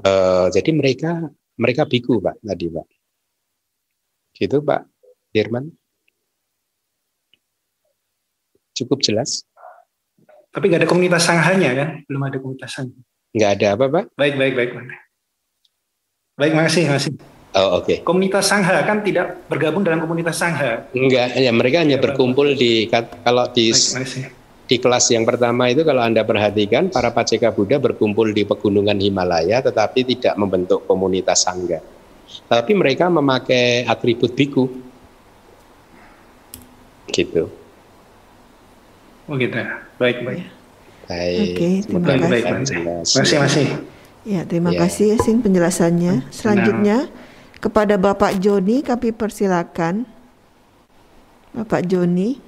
[0.05, 2.87] Uh, jadi mereka mereka biku Pak tadi Pak.
[4.37, 4.81] Gitu Pak
[5.33, 5.65] Dirman.
[8.77, 9.43] Cukup jelas.
[10.49, 11.89] Tapi nggak ada komunitas sanghanya kan?
[12.09, 12.97] Belum ada komunitas sangha.
[13.35, 14.05] Nggak ada apa, Pak?
[14.17, 14.71] Baik, baik, baik.
[16.39, 17.38] Baik, makasih, makasih.
[17.49, 17.85] Oh, oke.
[17.85, 17.97] Okay.
[18.05, 20.85] Komunitas sangha kan tidak bergabung dalam komunitas sangha.
[20.93, 22.61] Enggak, ya mereka hanya ya, berkumpul baik.
[22.61, 22.71] di
[23.25, 24.29] kalau di baik,
[24.69, 29.65] di kelas yang pertama itu kalau Anda perhatikan para paceka Buddha berkumpul di pegunungan Himalaya
[29.65, 31.81] tetapi tidak membentuk komunitas sangga.
[32.45, 34.69] Tapi mereka memakai atribut biku.
[37.09, 37.49] Gitu.
[39.25, 39.57] Oh gitu.
[39.97, 40.45] Baik, baik.
[41.09, 41.49] Baik.
[41.57, 42.77] Oke, terima baik, kasih.
[42.85, 43.67] Baik, Masih, masih.
[44.21, 44.85] Ya, terima ya.
[44.85, 46.29] kasih Sing penjelasannya.
[46.29, 47.28] Selanjutnya nah.
[47.59, 50.07] Kepada Bapak Joni kami persilakan.
[51.51, 52.39] Bapak Joni.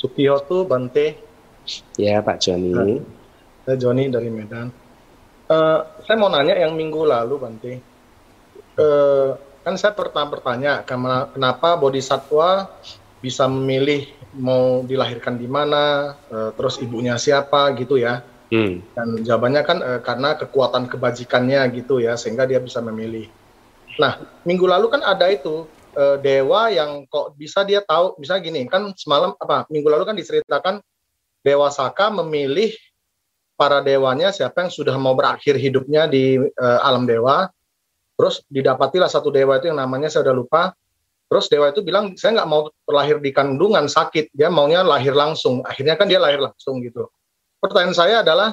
[0.00, 1.14] Sukiyoto Bante.
[1.94, 2.72] Ya Pak Joni.
[2.74, 2.98] Nah,
[3.62, 4.72] saya Joni dari Medan.
[5.46, 7.72] Uh, saya mau nanya yang minggu lalu Bante.
[8.74, 12.72] Uh, kan saya pertama bertanya kenapa bodhisatwa
[13.22, 18.24] bisa memilih mau dilahirkan di mana, uh, terus ibunya siapa gitu ya.
[18.52, 18.84] Hmm.
[18.92, 23.32] Dan jawabannya kan uh, karena kekuatan kebajikannya gitu ya, sehingga dia bisa memilih.
[23.96, 25.64] Nah, minggu lalu kan ada itu
[25.96, 30.16] uh, dewa yang kok bisa dia tahu bisa gini kan semalam apa minggu lalu kan
[30.16, 30.80] diceritakan
[31.44, 32.72] dewa Saka memilih
[33.56, 37.52] para dewanya siapa yang sudah mau berakhir hidupnya di uh, alam dewa
[38.16, 40.62] terus didapatilah satu dewa itu yang namanya saya udah lupa
[41.28, 45.64] terus dewa itu bilang saya nggak mau terlahir di kandungan sakit dia maunya lahir langsung
[45.64, 47.08] akhirnya kan dia lahir langsung gitu
[47.62, 48.50] pertanyaan saya adalah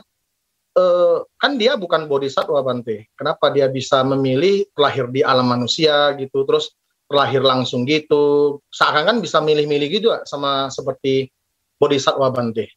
[0.80, 3.10] Uh, kan dia bukan bodhisatwa Bante.
[3.18, 6.72] Kenapa dia bisa memilih lahir di alam manusia gitu, terus
[7.10, 8.58] lahir langsung gitu.
[8.70, 11.34] Seakan kan bisa milih-milih gitu sama seperti
[11.82, 12.70] Bodhisatwa Bante.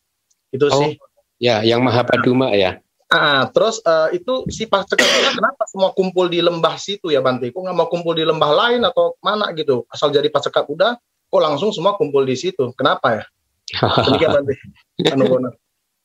[0.49, 0.97] Itu oh, sih.
[1.37, 2.81] Ya, yang Maha Paduma ya.
[3.13, 7.53] Ah, terus uh, itu si Pacekapura kenapa semua kumpul di lembah situ ya Bante?
[7.53, 9.85] Kok nggak mau kumpul di lembah lain atau mana gitu?
[9.93, 10.97] Asal jadi Pacekap udah,
[11.29, 12.73] kok langsung semua kumpul di situ?
[12.73, 13.25] Kenapa ya?
[14.09, 14.55] Demikian Bante.
[15.13, 15.29] Anu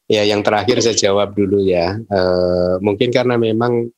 [0.08, 2.00] Ya, yang terakhir saya jawab dulu ya.
[2.08, 3.92] Uh, mungkin karena memang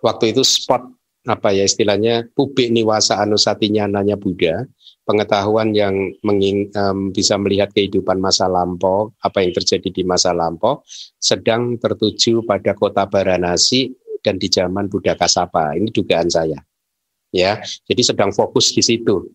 [0.00, 0.96] waktu itu spot
[1.26, 4.64] apa ya istilahnya publik niwasa anusatinya nanya Buddha,
[5.04, 10.86] pengetahuan yang menging, um, bisa melihat kehidupan masa lampau, apa yang terjadi di masa lampau,
[11.18, 13.92] sedang tertuju pada kota Baranasi
[14.22, 15.74] dan di zaman Buddha Kasapa.
[15.74, 16.62] Ini dugaan saya.
[17.34, 19.28] Ya, jadi sedang fokus di situ.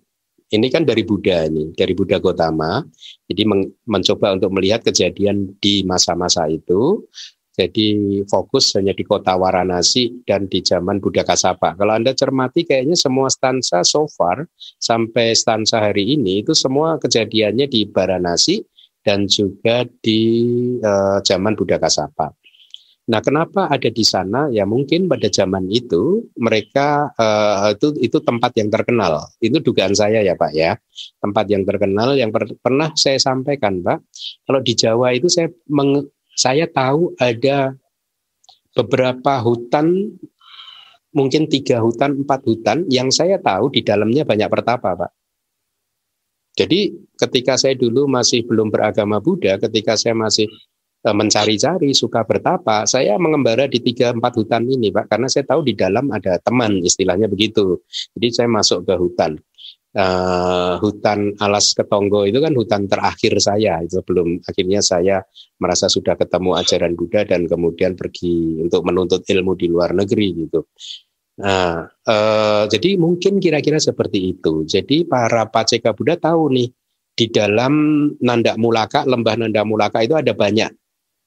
[0.51, 2.83] Ini kan dari Buddha ini, dari Buddha Gotama.
[3.31, 7.07] Jadi men mencoba untuk melihat kejadian di masa-masa itu
[7.51, 11.75] jadi fokus hanya di kota Waranasi dan di zaman Buddha Kasapa.
[11.75, 14.47] Kalau Anda cermati kayaknya semua stansa so far
[14.79, 18.63] sampai stansa hari ini itu semua kejadiannya di Baranasi
[19.03, 20.21] dan juga di
[20.79, 22.31] uh, zaman Buddha Kasapa.
[23.11, 24.47] Nah, kenapa ada di sana?
[24.55, 29.27] Ya mungkin pada zaman itu mereka uh, itu itu tempat yang terkenal.
[29.43, 30.79] Itu dugaan saya ya Pak ya.
[31.19, 33.99] Tempat yang terkenal yang per, pernah saya sampaikan Pak.
[34.47, 36.07] Kalau di Jawa itu saya meng,
[36.39, 37.75] saya tahu ada
[38.71, 40.15] beberapa hutan,
[41.11, 45.11] mungkin tiga hutan, empat hutan, yang saya tahu di dalamnya banyak pertapa, Pak.
[46.55, 50.47] Jadi ketika saya dulu masih belum beragama Buddha, ketika saya masih
[51.01, 55.73] mencari-cari, suka bertapa, saya mengembara di tiga empat hutan ini, Pak, karena saya tahu di
[55.73, 57.81] dalam ada teman, istilahnya begitu.
[58.13, 59.41] Jadi saya masuk ke hutan
[59.95, 65.23] uh, hutan alas ketonggo itu kan hutan terakhir saya itu belum akhirnya saya
[65.59, 70.61] merasa sudah ketemu ajaran Buddha dan kemudian pergi untuk menuntut ilmu di luar negeri gitu.
[71.41, 74.67] Nah, uh, jadi mungkin kira-kira seperti itu.
[74.67, 76.69] Jadi para paceka Buddha tahu nih
[77.11, 77.73] di dalam
[78.21, 80.80] Nanda Mulaka, lembah Nanda Mulaka itu ada banyak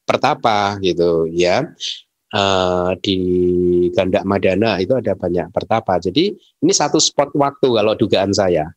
[0.05, 1.73] pertapa gitu ya
[2.35, 3.19] uh, di
[3.95, 6.03] Gandak Madana itu ada banyak pertapa.
[6.03, 8.69] Jadi ini satu spot waktu kalau dugaan saya.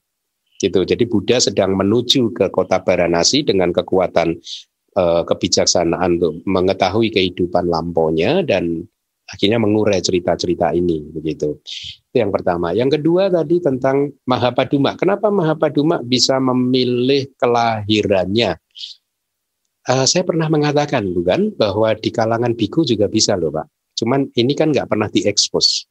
[0.57, 0.81] Gitu.
[0.89, 4.33] Jadi Buddha sedang menuju ke kota Baranasi dengan kekuatan
[4.97, 8.81] uh, kebijaksanaan untuk mengetahui kehidupan lampaunya dan
[9.29, 11.61] akhirnya mengurai cerita-cerita ini begitu.
[12.09, 12.73] Itu yang pertama.
[12.73, 14.97] Yang kedua tadi tentang Mahapaduma.
[14.97, 18.57] Kenapa Mahapaduma bisa memilih kelahirannya?
[19.87, 23.71] Uh, saya pernah mengatakan bukan bahwa di kalangan biku juga bisa loh pak.
[23.95, 25.87] Cuman ini kan nggak pernah diekspos.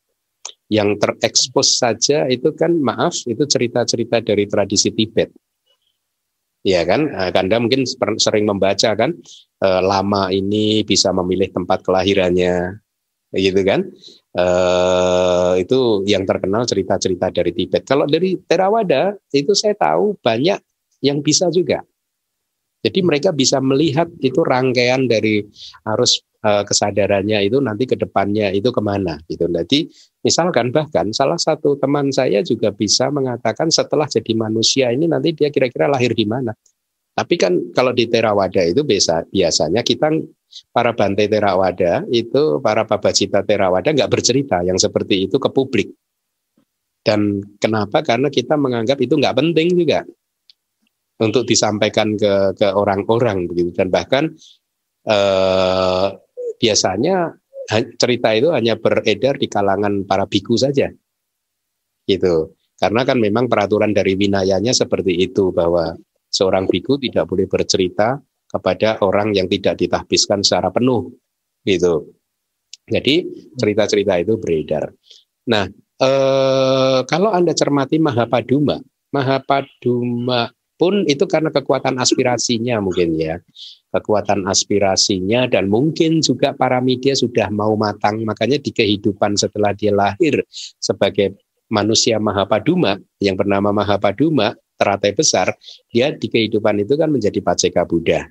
[0.68, 5.32] Yang terekspos saja itu kan maaf itu cerita-cerita dari tradisi Tibet.
[6.60, 7.88] Ya kan, uh, Anda mungkin
[8.20, 9.16] sering membaca kan
[9.64, 12.82] uh, lama ini bisa memilih tempat kelahirannya,
[13.32, 13.80] gitu kan?
[14.36, 17.86] Uh, itu yang terkenal cerita-cerita dari Tibet.
[17.88, 20.60] Kalau dari Theravada itu saya tahu banyak
[21.00, 21.80] yang bisa juga
[22.86, 25.42] jadi mereka bisa melihat itu rangkaian dari
[25.90, 29.50] arus uh, kesadarannya itu nanti ke depannya itu ke mana gitu.
[29.50, 29.90] Jadi
[30.22, 35.50] misalkan bahkan salah satu teman saya juga bisa mengatakan setelah jadi manusia ini nanti dia
[35.50, 36.54] kira-kira lahir di mana.
[37.16, 40.12] Tapi kan kalau di Terawada itu biasa biasanya kita
[40.70, 45.90] para Bante Terawada itu para Babacita Terawada nggak bercerita yang seperti itu ke publik.
[47.02, 48.02] Dan kenapa?
[48.06, 50.06] Karena kita menganggap itu nggak penting juga
[51.16, 54.32] untuk disampaikan ke ke orang-orang begitu dan bahkan
[55.08, 56.08] eh,
[56.60, 57.36] biasanya
[57.98, 60.88] cerita itu hanya beredar di kalangan para biku saja.
[62.06, 62.54] Gitu.
[62.76, 65.96] Karena kan memang peraturan dari winayanya seperti itu bahwa
[66.30, 71.10] seorang biku tidak boleh bercerita kepada orang yang tidak ditahbiskan secara penuh.
[71.66, 72.14] Gitu.
[72.86, 73.26] Jadi
[73.58, 74.94] cerita-cerita itu beredar.
[75.50, 75.66] Nah,
[75.98, 78.78] eh, kalau Anda cermati Mahapaduma,
[79.10, 80.46] Mahapaduma
[80.76, 83.36] pun itu karena kekuatan aspirasinya mungkin ya.
[83.90, 88.20] Kekuatan aspirasinya dan mungkin juga para media sudah mau matang.
[88.22, 90.44] Makanya di kehidupan setelah dia lahir
[90.76, 91.40] sebagai
[91.72, 95.56] manusia Mahapaduma yang bernama Mahapaduma teratai besar
[95.88, 98.28] dia di kehidupan itu kan menjadi Paceka Buddha.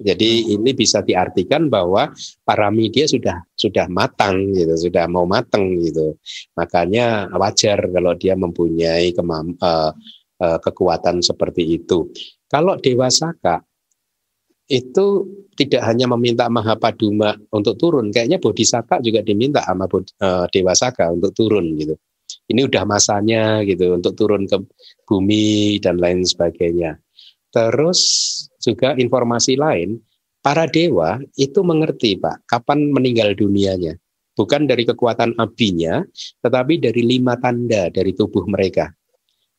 [0.00, 2.08] Jadi ini bisa diartikan bahwa
[2.40, 6.16] para media sudah sudah matang gitu, sudah mau matang gitu.
[6.56, 9.92] Makanya wajar kalau dia mempunyai kemampuan uh,
[10.40, 12.08] uh, kekuatan seperti itu.
[12.50, 13.62] Kalau Dewa Saka
[14.70, 15.26] itu
[15.58, 20.72] tidak hanya meminta Mahapaduma untuk turun, kayaknya Bodhisaka juga diminta sama uh, Dewa
[21.12, 21.94] untuk turun gitu.
[22.50, 24.58] Ini udah masanya gitu untuk turun ke
[25.06, 26.98] bumi dan lain sebagainya.
[27.50, 27.98] Terus
[28.62, 29.98] juga informasi lain,
[30.38, 33.98] para dewa itu mengerti Pak, kapan meninggal dunianya.
[34.38, 36.00] Bukan dari kekuatan apinya,
[36.40, 38.88] tetapi dari lima tanda dari tubuh mereka.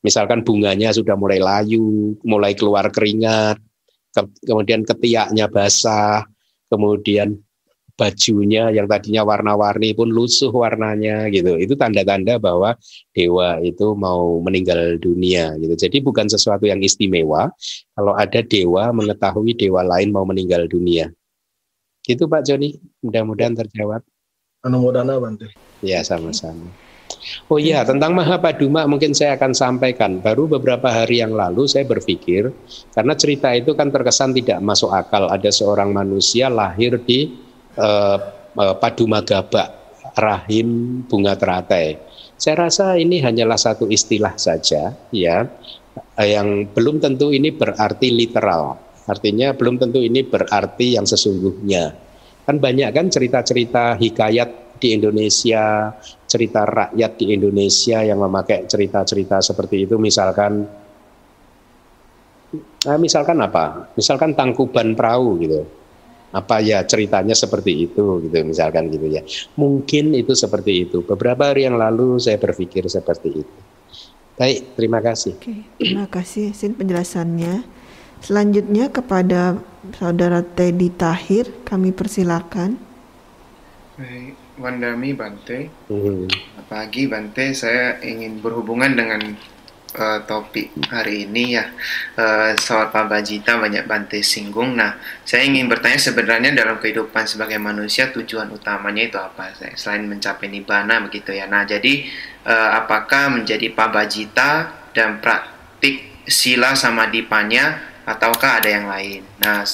[0.01, 3.61] Misalkan bunganya sudah mulai layu, mulai keluar keringat,
[4.09, 6.25] ke, kemudian ketiaknya basah,
[6.73, 7.37] kemudian
[8.01, 11.53] bajunya yang tadinya warna-warni pun lusuh warnanya gitu.
[11.61, 12.73] Itu tanda-tanda bahwa
[13.13, 15.77] dewa itu mau meninggal dunia gitu.
[15.77, 17.53] Jadi bukan sesuatu yang istimewa
[17.93, 21.13] kalau ada dewa mengetahui dewa lain mau meninggal dunia.
[22.01, 24.01] Gitu Pak Joni, mudah-mudahan terjawab.
[24.65, 25.53] Anu modana Bante.
[25.85, 26.69] Ya, sama-sama.
[27.47, 30.19] Oh iya, tentang Mahapaduma mungkin saya akan sampaikan.
[30.19, 32.51] Baru beberapa hari yang lalu saya berpikir,
[32.95, 35.27] karena cerita itu kan terkesan tidak masuk akal.
[35.31, 37.31] Ada seorang manusia lahir di
[37.79, 38.17] uh,
[38.55, 39.69] uh, Paduma Gabak,
[40.17, 41.99] rahim bunga teratai.
[42.41, 45.45] Saya rasa ini hanyalah satu istilah saja, ya,
[46.17, 48.81] yang belum tentu ini berarti literal.
[49.05, 51.93] Artinya belum tentu ini berarti yang sesungguhnya.
[52.41, 55.93] Kan banyak kan cerita-cerita hikayat di Indonesia,
[56.31, 60.63] cerita rakyat di Indonesia yang memakai cerita-cerita seperti itu, misalkan,
[62.87, 63.91] nah, misalkan apa?
[63.99, 65.67] Misalkan tangkuban perahu gitu.
[66.31, 69.19] Apa ya ceritanya seperti itu gitu, misalkan gitu ya.
[69.59, 71.03] Mungkin itu seperti itu.
[71.03, 73.55] Beberapa hari yang lalu saya berpikir seperti itu.
[74.39, 75.35] Baik, terima kasih.
[75.35, 77.67] Oke, terima kasih Sin penjelasannya.
[78.23, 79.59] Selanjutnya kepada
[79.99, 82.79] Saudara Teddy Tahir, kami persilakan.
[83.99, 85.67] Baik, Wandami Bante.
[85.89, 86.29] Hmm.
[86.69, 89.33] Pagi Bante, saya ingin berhubungan dengan
[89.97, 91.65] uh, topik hari ini ya.
[92.15, 94.77] Uh, soal Pak Bajita banyak Bante singgung.
[94.77, 99.51] Nah, saya ingin bertanya sebenarnya dalam kehidupan sebagai manusia tujuan utamanya itu apa?
[99.75, 101.49] Selain mencapai nibbana begitu ya.
[101.49, 102.07] Nah, jadi
[102.45, 104.51] uh, apakah menjadi Pak Bajita
[104.95, 109.21] dan praktik sila sama dipanya ataukah ada yang lain?
[109.41, 109.65] Nah,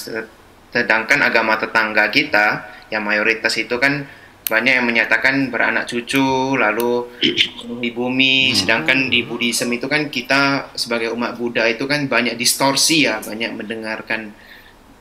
[0.68, 4.08] sedangkan agama tetangga kita yang mayoritas itu kan
[4.48, 7.06] banyak yang menyatakan beranak cucu lalu
[7.84, 8.50] di bumi.
[8.50, 8.56] Hmm.
[8.56, 13.52] sedangkan di Buddhism itu kan kita sebagai umat Buddha itu kan banyak distorsi ya banyak
[13.54, 14.32] mendengarkan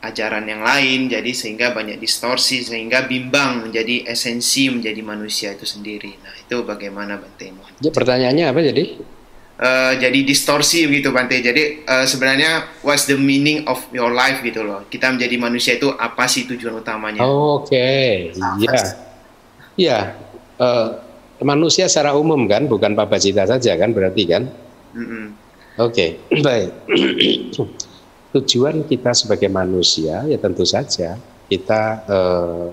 [0.04, 6.14] ajaran yang lain jadi sehingga banyak distorsi sehingga bimbang menjadi esensi menjadi manusia itu sendiri.
[6.22, 7.50] Nah itu bagaimana Bante
[7.82, 8.84] ya, pertanyaannya apa jadi?
[9.58, 11.42] Uh, jadi distorsi begitu Bante.
[11.42, 14.86] Jadi uh, sebenarnya what's the meaning of your life gitu loh.
[14.86, 17.26] Kita menjadi manusia itu apa sih tujuan utamanya?
[17.26, 17.74] Oh, oke.
[17.74, 18.38] Okay.
[18.38, 18.70] iya.
[18.70, 19.07] yeah
[19.78, 20.18] Iya,
[20.58, 20.90] uh,
[21.46, 24.50] manusia secara umum kan, bukan Babacita saja kan, berarti kan?
[24.98, 25.26] Mm-hmm.
[25.86, 26.42] Oke, okay.
[26.46, 26.70] baik.
[28.34, 31.16] Tujuan kita sebagai manusia ya tentu saja
[31.48, 32.68] kita uh,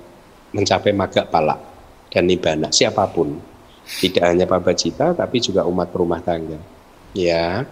[0.51, 1.57] mencapai maga pala
[2.11, 3.39] dan nibana siapa pun,
[4.01, 6.59] tidak hanya Babacita tapi juga umat rumah tangga.
[7.15, 7.69] Ya,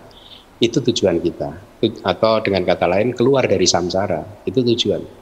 [0.61, 1.57] itu tujuan kita.
[2.07, 5.22] Atau dengan kata lain keluar dari samsara itu tujuan.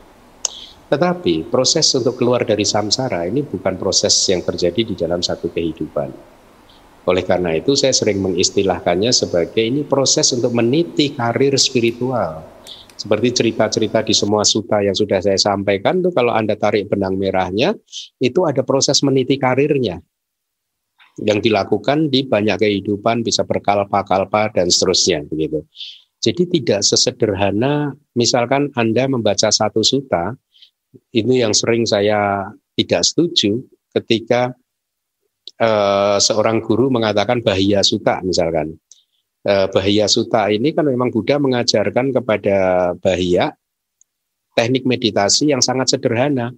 [0.90, 6.10] Tetapi proses untuk keluar dari samsara ini bukan proses yang terjadi di dalam satu kehidupan.
[7.06, 12.42] Oleh karena itu saya sering mengistilahkannya sebagai ini proses untuk meniti karir spiritual.
[12.98, 17.72] Seperti cerita-cerita di semua suta yang sudah saya sampaikan tuh kalau Anda tarik benang merahnya,
[18.20, 20.04] itu ada proses meniti karirnya
[21.24, 25.64] yang dilakukan di banyak kehidupan bisa berkalpa-kalpa dan seterusnya begitu.
[26.20, 30.36] Jadi tidak sesederhana misalkan Anda membaca satu suta,
[31.14, 33.60] ini yang sering saya tidak setuju
[33.94, 34.54] ketika
[35.60, 38.78] uh, seorang guru mengatakan bahaya suta misalkan.
[39.40, 43.56] Eh, bahaya suta ini kan memang Buddha mengajarkan kepada bahaya
[44.52, 46.52] teknik meditasi yang sangat sederhana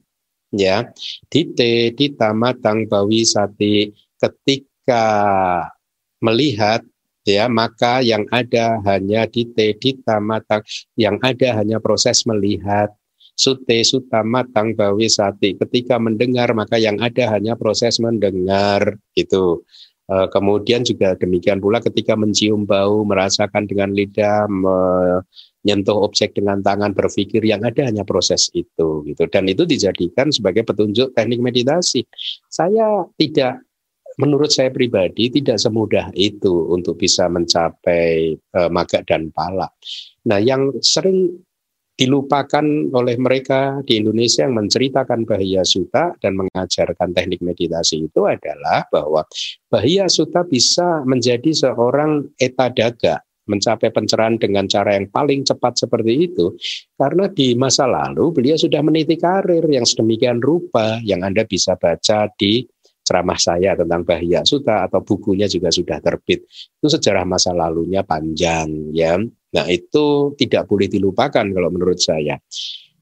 [0.51, 0.91] ya.
[1.31, 3.95] Dite dita matang bawi sati.
[4.19, 5.07] Ketika
[6.19, 6.83] melihat
[7.23, 10.67] ya maka yang ada hanya dite dita matang.
[10.99, 12.91] Yang ada hanya proses melihat
[13.33, 19.65] sute suta matang bawi sati ketika mendengar maka yang ada hanya proses mendengar itu
[20.13, 26.93] Eh, kemudian juga demikian pula ketika mencium bau, merasakan dengan lidah, menyentuh objek dengan tangan,
[26.93, 29.25] berpikir yang ada hanya proses itu gitu.
[29.31, 32.05] Dan itu dijadikan sebagai petunjuk teknik meditasi.
[32.51, 33.65] Saya tidak
[34.21, 39.73] menurut saya pribadi tidak semudah itu untuk bisa mencapai uh, maga dan pala.
[40.29, 41.41] Nah, yang sering
[41.93, 48.89] dilupakan oleh mereka di Indonesia yang menceritakan Bahaya Suta dan mengajarkan teknik meditasi itu adalah
[48.89, 49.23] bahwa
[49.69, 56.55] Bahaya Suta bisa menjadi seorang etadaga mencapai pencerahan dengan cara yang paling cepat seperti itu
[56.95, 62.31] karena di masa lalu beliau sudah meniti karir yang sedemikian rupa yang Anda bisa baca
[62.39, 62.63] di
[63.03, 66.47] ceramah saya tentang Bahaya Suta atau bukunya juga sudah terbit.
[66.79, 69.19] Itu sejarah masa lalunya panjang ya.
[69.53, 72.41] Nah, itu tidak boleh dilupakan kalau menurut saya.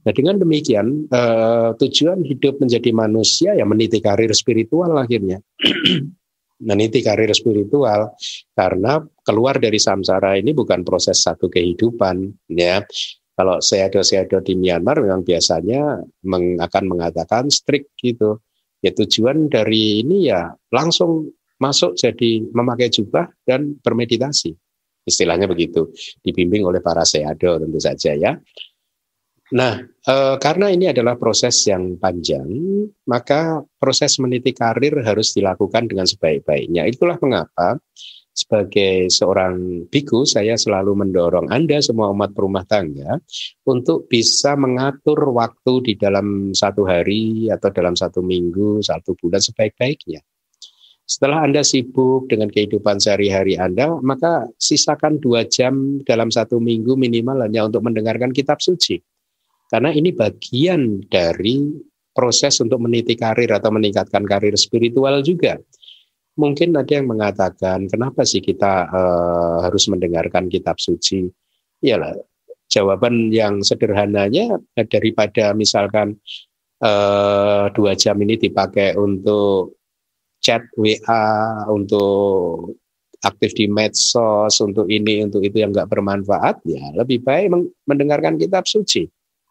[0.00, 5.38] Nah, dengan demikian eh, tujuan hidup menjadi manusia ya meniti karir spiritual akhirnya.
[6.60, 8.12] meniti karir spiritual
[8.52, 12.84] karena keluar dari samsara ini bukan proses satu kehidupan ya.
[13.32, 15.96] Kalau seado-seado di Myanmar memang biasanya
[16.28, 18.36] meng, akan mengatakan strict gitu
[18.84, 24.52] ya tujuan dari ini ya langsung masuk jadi memakai jubah dan bermeditasi
[25.04, 25.90] istilahnya begitu
[26.20, 28.32] dibimbing oleh para seado tentu saja ya
[29.50, 32.46] nah e, karena ini adalah proses yang panjang
[33.10, 37.80] maka proses meniti karir harus dilakukan dengan sebaik-baiknya itulah mengapa
[38.30, 43.18] sebagai seorang biku, saya selalu mendorong Anda semua umat perumah tangga
[43.66, 50.22] untuk bisa mengatur waktu di dalam satu hari atau dalam satu minggu, satu bulan sebaik-baiknya.
[51.10, 57.42] Setelah Anda sibuk dengan kehidupan sehari-hari Anda, maka sisakan dua jam dalam satu minggu minimal
[57.42, 59.02] hanya untuk mendengarkan kitab suci.
[59.66, 61.66] Karena ini bagian dari
[62.14, 65.58] proses untuk meniti karir atau meningkatkan karir spiritual juga
[66.40, 71.28] mungkin ada yang mengatakan kenapa sih kita uh, harus mendengarkan kitab suci?
[71.84, 72.16] Iyalah,
[72.72, 74.56] jawaban yang sederhananya
[74.88, 76.16] daripada misalkan
[76.80, 79.79] uh, dua jam ini dipakai untuk
[80.40, 81.24] chat WA,
[81.68, 82.76] untuk
[83.20, 87.52] aktif di medsos, untuk ini, untuk itu yang nggak bermanfaat, ya lebih baik
[87.84, 89.04] mendengarkan kitab suci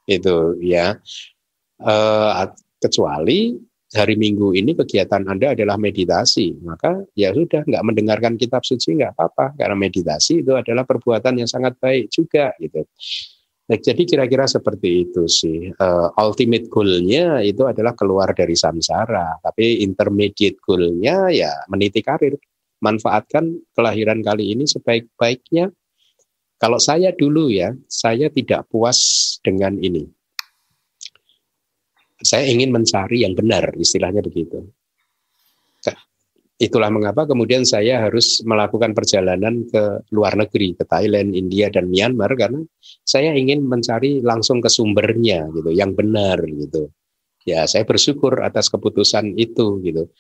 [0.10, 0.98] itu ya.
[1.80, 2.44] Uh,
[2.84, 3.56] kecuali
[3.96, 9.18] hari Minggu ini kegiatan Anda adalah meditasi, maka ya sudah nggak mendengarkan kitab suci nggak
[9.18, 12.86] apa-apa karena meditasi itu adalah perbuatan yang sangat baik juga gitu.
[13.70, 15.70] Nah, jadi kira-kira seperti itu sih.
[15.78, 22.34] Uh, ultimate goal-nya itu adalah keluar dari samsara, tapi intermediate goal-nya ya meniti karir.
[22.82, 25.70] Manfaatkan kelahiran kali ini sebaik-baiknya.
[26.60, 28.98] Kalau saya dulu ya, saya tidak puas
[29.46, 30.10] dengan ini
[32.20, 34.68] saya ingin mencari yang benar, istilahnya begitu.
[36.60, 42.36] Itulah mengapa kemudian saya harus melakukan perjalanan ke luar negeri, ke Thailand, India, dan Myanmar,
[42.36, 42.60] karena
[43.08, 46.92] saya ingin mencari langsung ke sumbernya, gitu, yang benar, gitu.
[47.48, 50.12] Ya, saya bersyukur atas keputusan itu, gitu.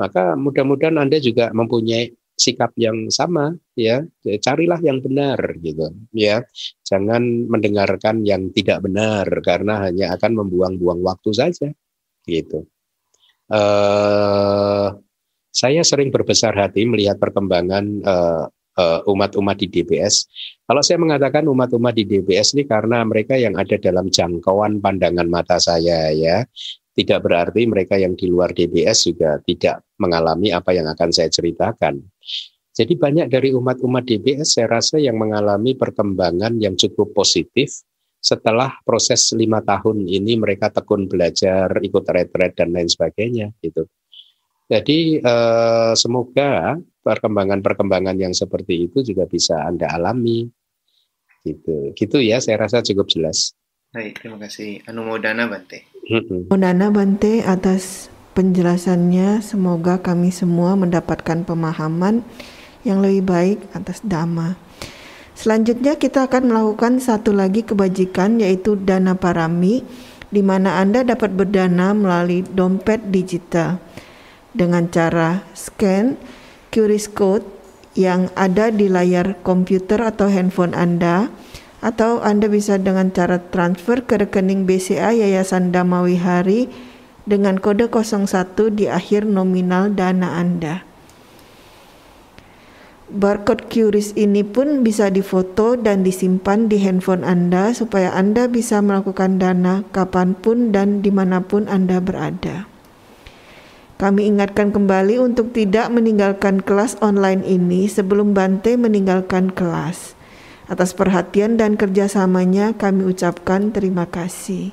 [0.00, 6.40] Maka mudah-mudahan Anda juga mempunyai sikap yang sama ya, ya carilah yang benar gitu ya
[6.82, 11.68] jangan mendengarkan yang tidak benar karena hanya akan membuang-buang waktu saja
[12.24, 12.64] gitu
[13.52, 14.96] uh,
[15.52, 18.48] saya sering berbesar hati melihat perkembangan uh,
[19.04, 20.24] umat-umat di DBS.
[20.64, 25.60] Kalau saya mengatakan umat-umat di DBS ini karena mereka yang ada dalam jangkauan pandangan mata
[25.60, 26.40] saya ya,
[26.96, 32.00] tidak berarti mereka yang di luar DBS juga tidak mengalami apa yang akan saya ceritakan.
[32.72, 37.84] Jadi banyak dari umat-umat DBS saya rasa yang mengalami perkembangan yang cukup positif
[38.22, 43.84] setelah proses lima tahun ini mereka tekun belajar, ikut retret dan lain sebagainya gitu.
[44.72, 50.48] Jadi eh, semoga perkembangan-perkembangan yang seperti itu juga bisa Anda alami.
[51.44, 51.92] Gitu.
[51.92, 53.52] Gitu ya, saya rasa cukup jelas.
[53.92, 54.80] Baik, terima kasih.
[54.88, 55.84] Anumodana Bante.
[56.08, 59.44] Anumodana Bante atas penjelasannya.
[59.44, 62.24] Semoga kami semua mendapatkan pemahaman
[62.88, 64.56] yang lebih baik atas dhamma.
[65.36, 69.84] Selanjutnya kita akan melakukan satu lagi kebajikan yaitu dana parami
[70.32, 73.76] di mana Anda dapat berdana melalui dompet digital
[74.52, 76.16] dengan cara scan
[76.72, 77.44] QR code
[77.92, 81.28] yang ada di layar komputer atau handphone Anda
[81.84, 86.70] atau Anda bisa dengan cara transfer ke rekening BCA Yayasan Damawi Hari
[87.28, 90.86] dengan kode 01 di akhir nominal dana Anda.
[93.12, 99.36] Barcode QRIS ini pun bisa difoto dan disimpan di handphone Anda supaya Anda bisa melakukan
[99.36, 102.71] dana kapan pun dan di mana pun Anda berada.
[104.00, 110.16] Kami ingatkan kembali untuk tidak meninggalkan kelas online ini sebelum Bante meninggalkan kelas.
[110.70, 114.72] Atas perhatian dan kerjasamanya kami ucapkan terima kasih.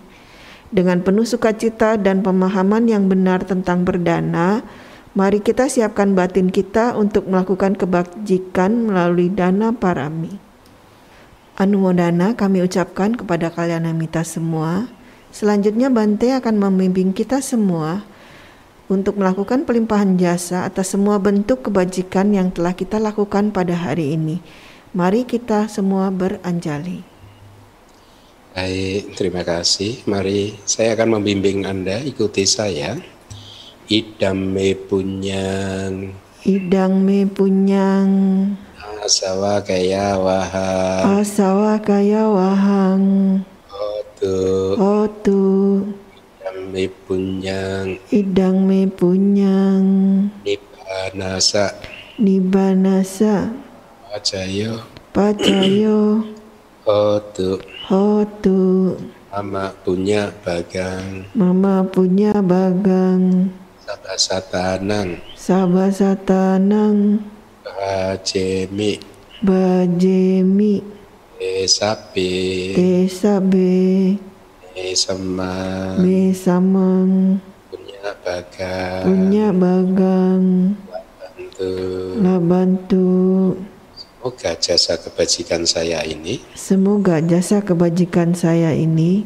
[0.70, 4.62] Dengan penuh sukacita dan pemahaman yang benar tentang berdana,
[5.18, 10.38] mari kita siapkan batin kita untuk melakukan kebajikan melalui dana parami.
[11.60, 14.88] Anumodana kami ucapkan kepada kalian amita semua.
[15.36, 18.08] Selanjutnya Bante akan membimbing kita semua
[18.90, 24.42] untuk melakukan pelimpahan jasa atas semua bentuk kebajikan yang telah kita lakukan pada hari ini.
[24.98, 27.06] Mari kita semua beranjali.
[28.58, 30.02] Baik, terima kasih.
[30.10, 32.98] Mari saya akan membimbing Anda, ikuti saya.
[33.86, 36.10] Idam me punyang.
[36.44, 38.10] Idang me punyang.
[39.00, 41.24] Asawa kaya wahang.
[41.24, 43.06] Asawa kaya wahang.
[43.70, 44.38] Otu.
[44.76, 45.46] Otu.
[46.50, 47.88] Idam me punyang.
[48.10, 49.86] Idang me punyang.
[50.42, 51.78] Nibanasa.
[52.18, 53.54] Nibanasa.
[54.10, 54.82] Pacayo.
[55.14, 56.26] Pacayo.
[56.90, 57.62] Hotu.
[57.86, 58.98] Hotu.
[59.30, 61.30] Mama punya bagang.
[61.38, 63.54] Mama punya bagang.
[63.86, 65.22] Sabasatanang.
[65.38, 67.22] Sabasatanang.
[67.62, 68.98] Bajemi.
[69.46, 70.82] Bajemi.
[74.80, 74.88] Esabe.
[74.88, 74.88] Esabe.
[74.96, 75.96] Esamang.
[76.00, 77.12] Besamang.
[77.70, 79.04] Punya bagang.
[79.04, 80.44] Punya bagang.
[81.20, 81.72] Bantu.
[82.24, 83.08] Lah bantu.
[84.20, 89.24] Semoga jasa kebajikan saya ini Semoga jasa kebajikan saya ini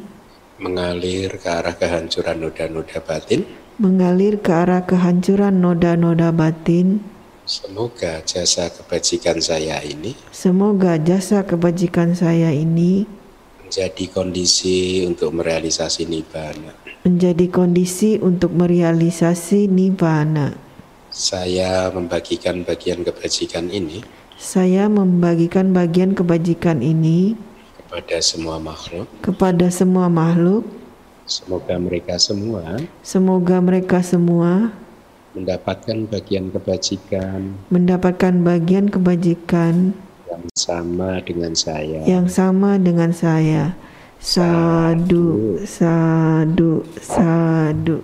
[0.61, 3.41] mengalir ke arah kehancuran noda-noda batin.
[3.81, 7.01] mengalir ke arah kehancuran noda-noda batin.
[7.49, 13.09] Semoga jasa kebajikan saya ini Semoga jasa kebajikan saya ini
[13.73, 16.77] menjadi kondisi untuk merealisasi nibbana.
[17.09, 20.53] menjadi kondisi untuk merealisasi nibbana.
[21.09, 24.05] Saya membagikan bagian kebajikan ini
[24.37, 27.33] Saya membagikan bagian kebajikan ini
[27.81, 29.09] kepada semua makhluk.
[29.25, 30.69] kepada semua makhluk.
[31.25, 34.69] Semoga mereka semua Semoga mereka semua
[35.33, 39.97] mendapatkan bagian kebajikan mendapatkan bagian kebajikan
[40.33, 41.99] yang sama dengan saya.
[42.09, 43.77] yang sama dengan saya.
[44.23, 47.99] Sadu, sadu, sadu.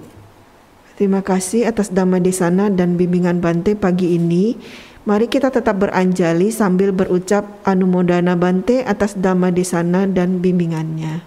[0.99, 4.59] Terima kasih atas Dhamma Desana dan bimbingan Bante pagi ini.
[5.07, 11.23] Mari kita tetap beranjali sambil berucap Anumodana Bante atas Dhamma Desana dan bimbingannya.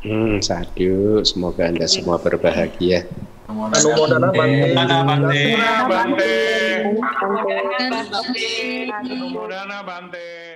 [0.00, 3.04] Hmm, sadu, semoga Anda semua berbahagia.
[3.50, 4.74] Anumodana Bante.
[4.74, 5.04] Bante.
[5.04, 5.56] Bante.
[5.90, 6.96] Bante.
[8.86, 9.82] Bante.
[9.82, 10.49] Bante.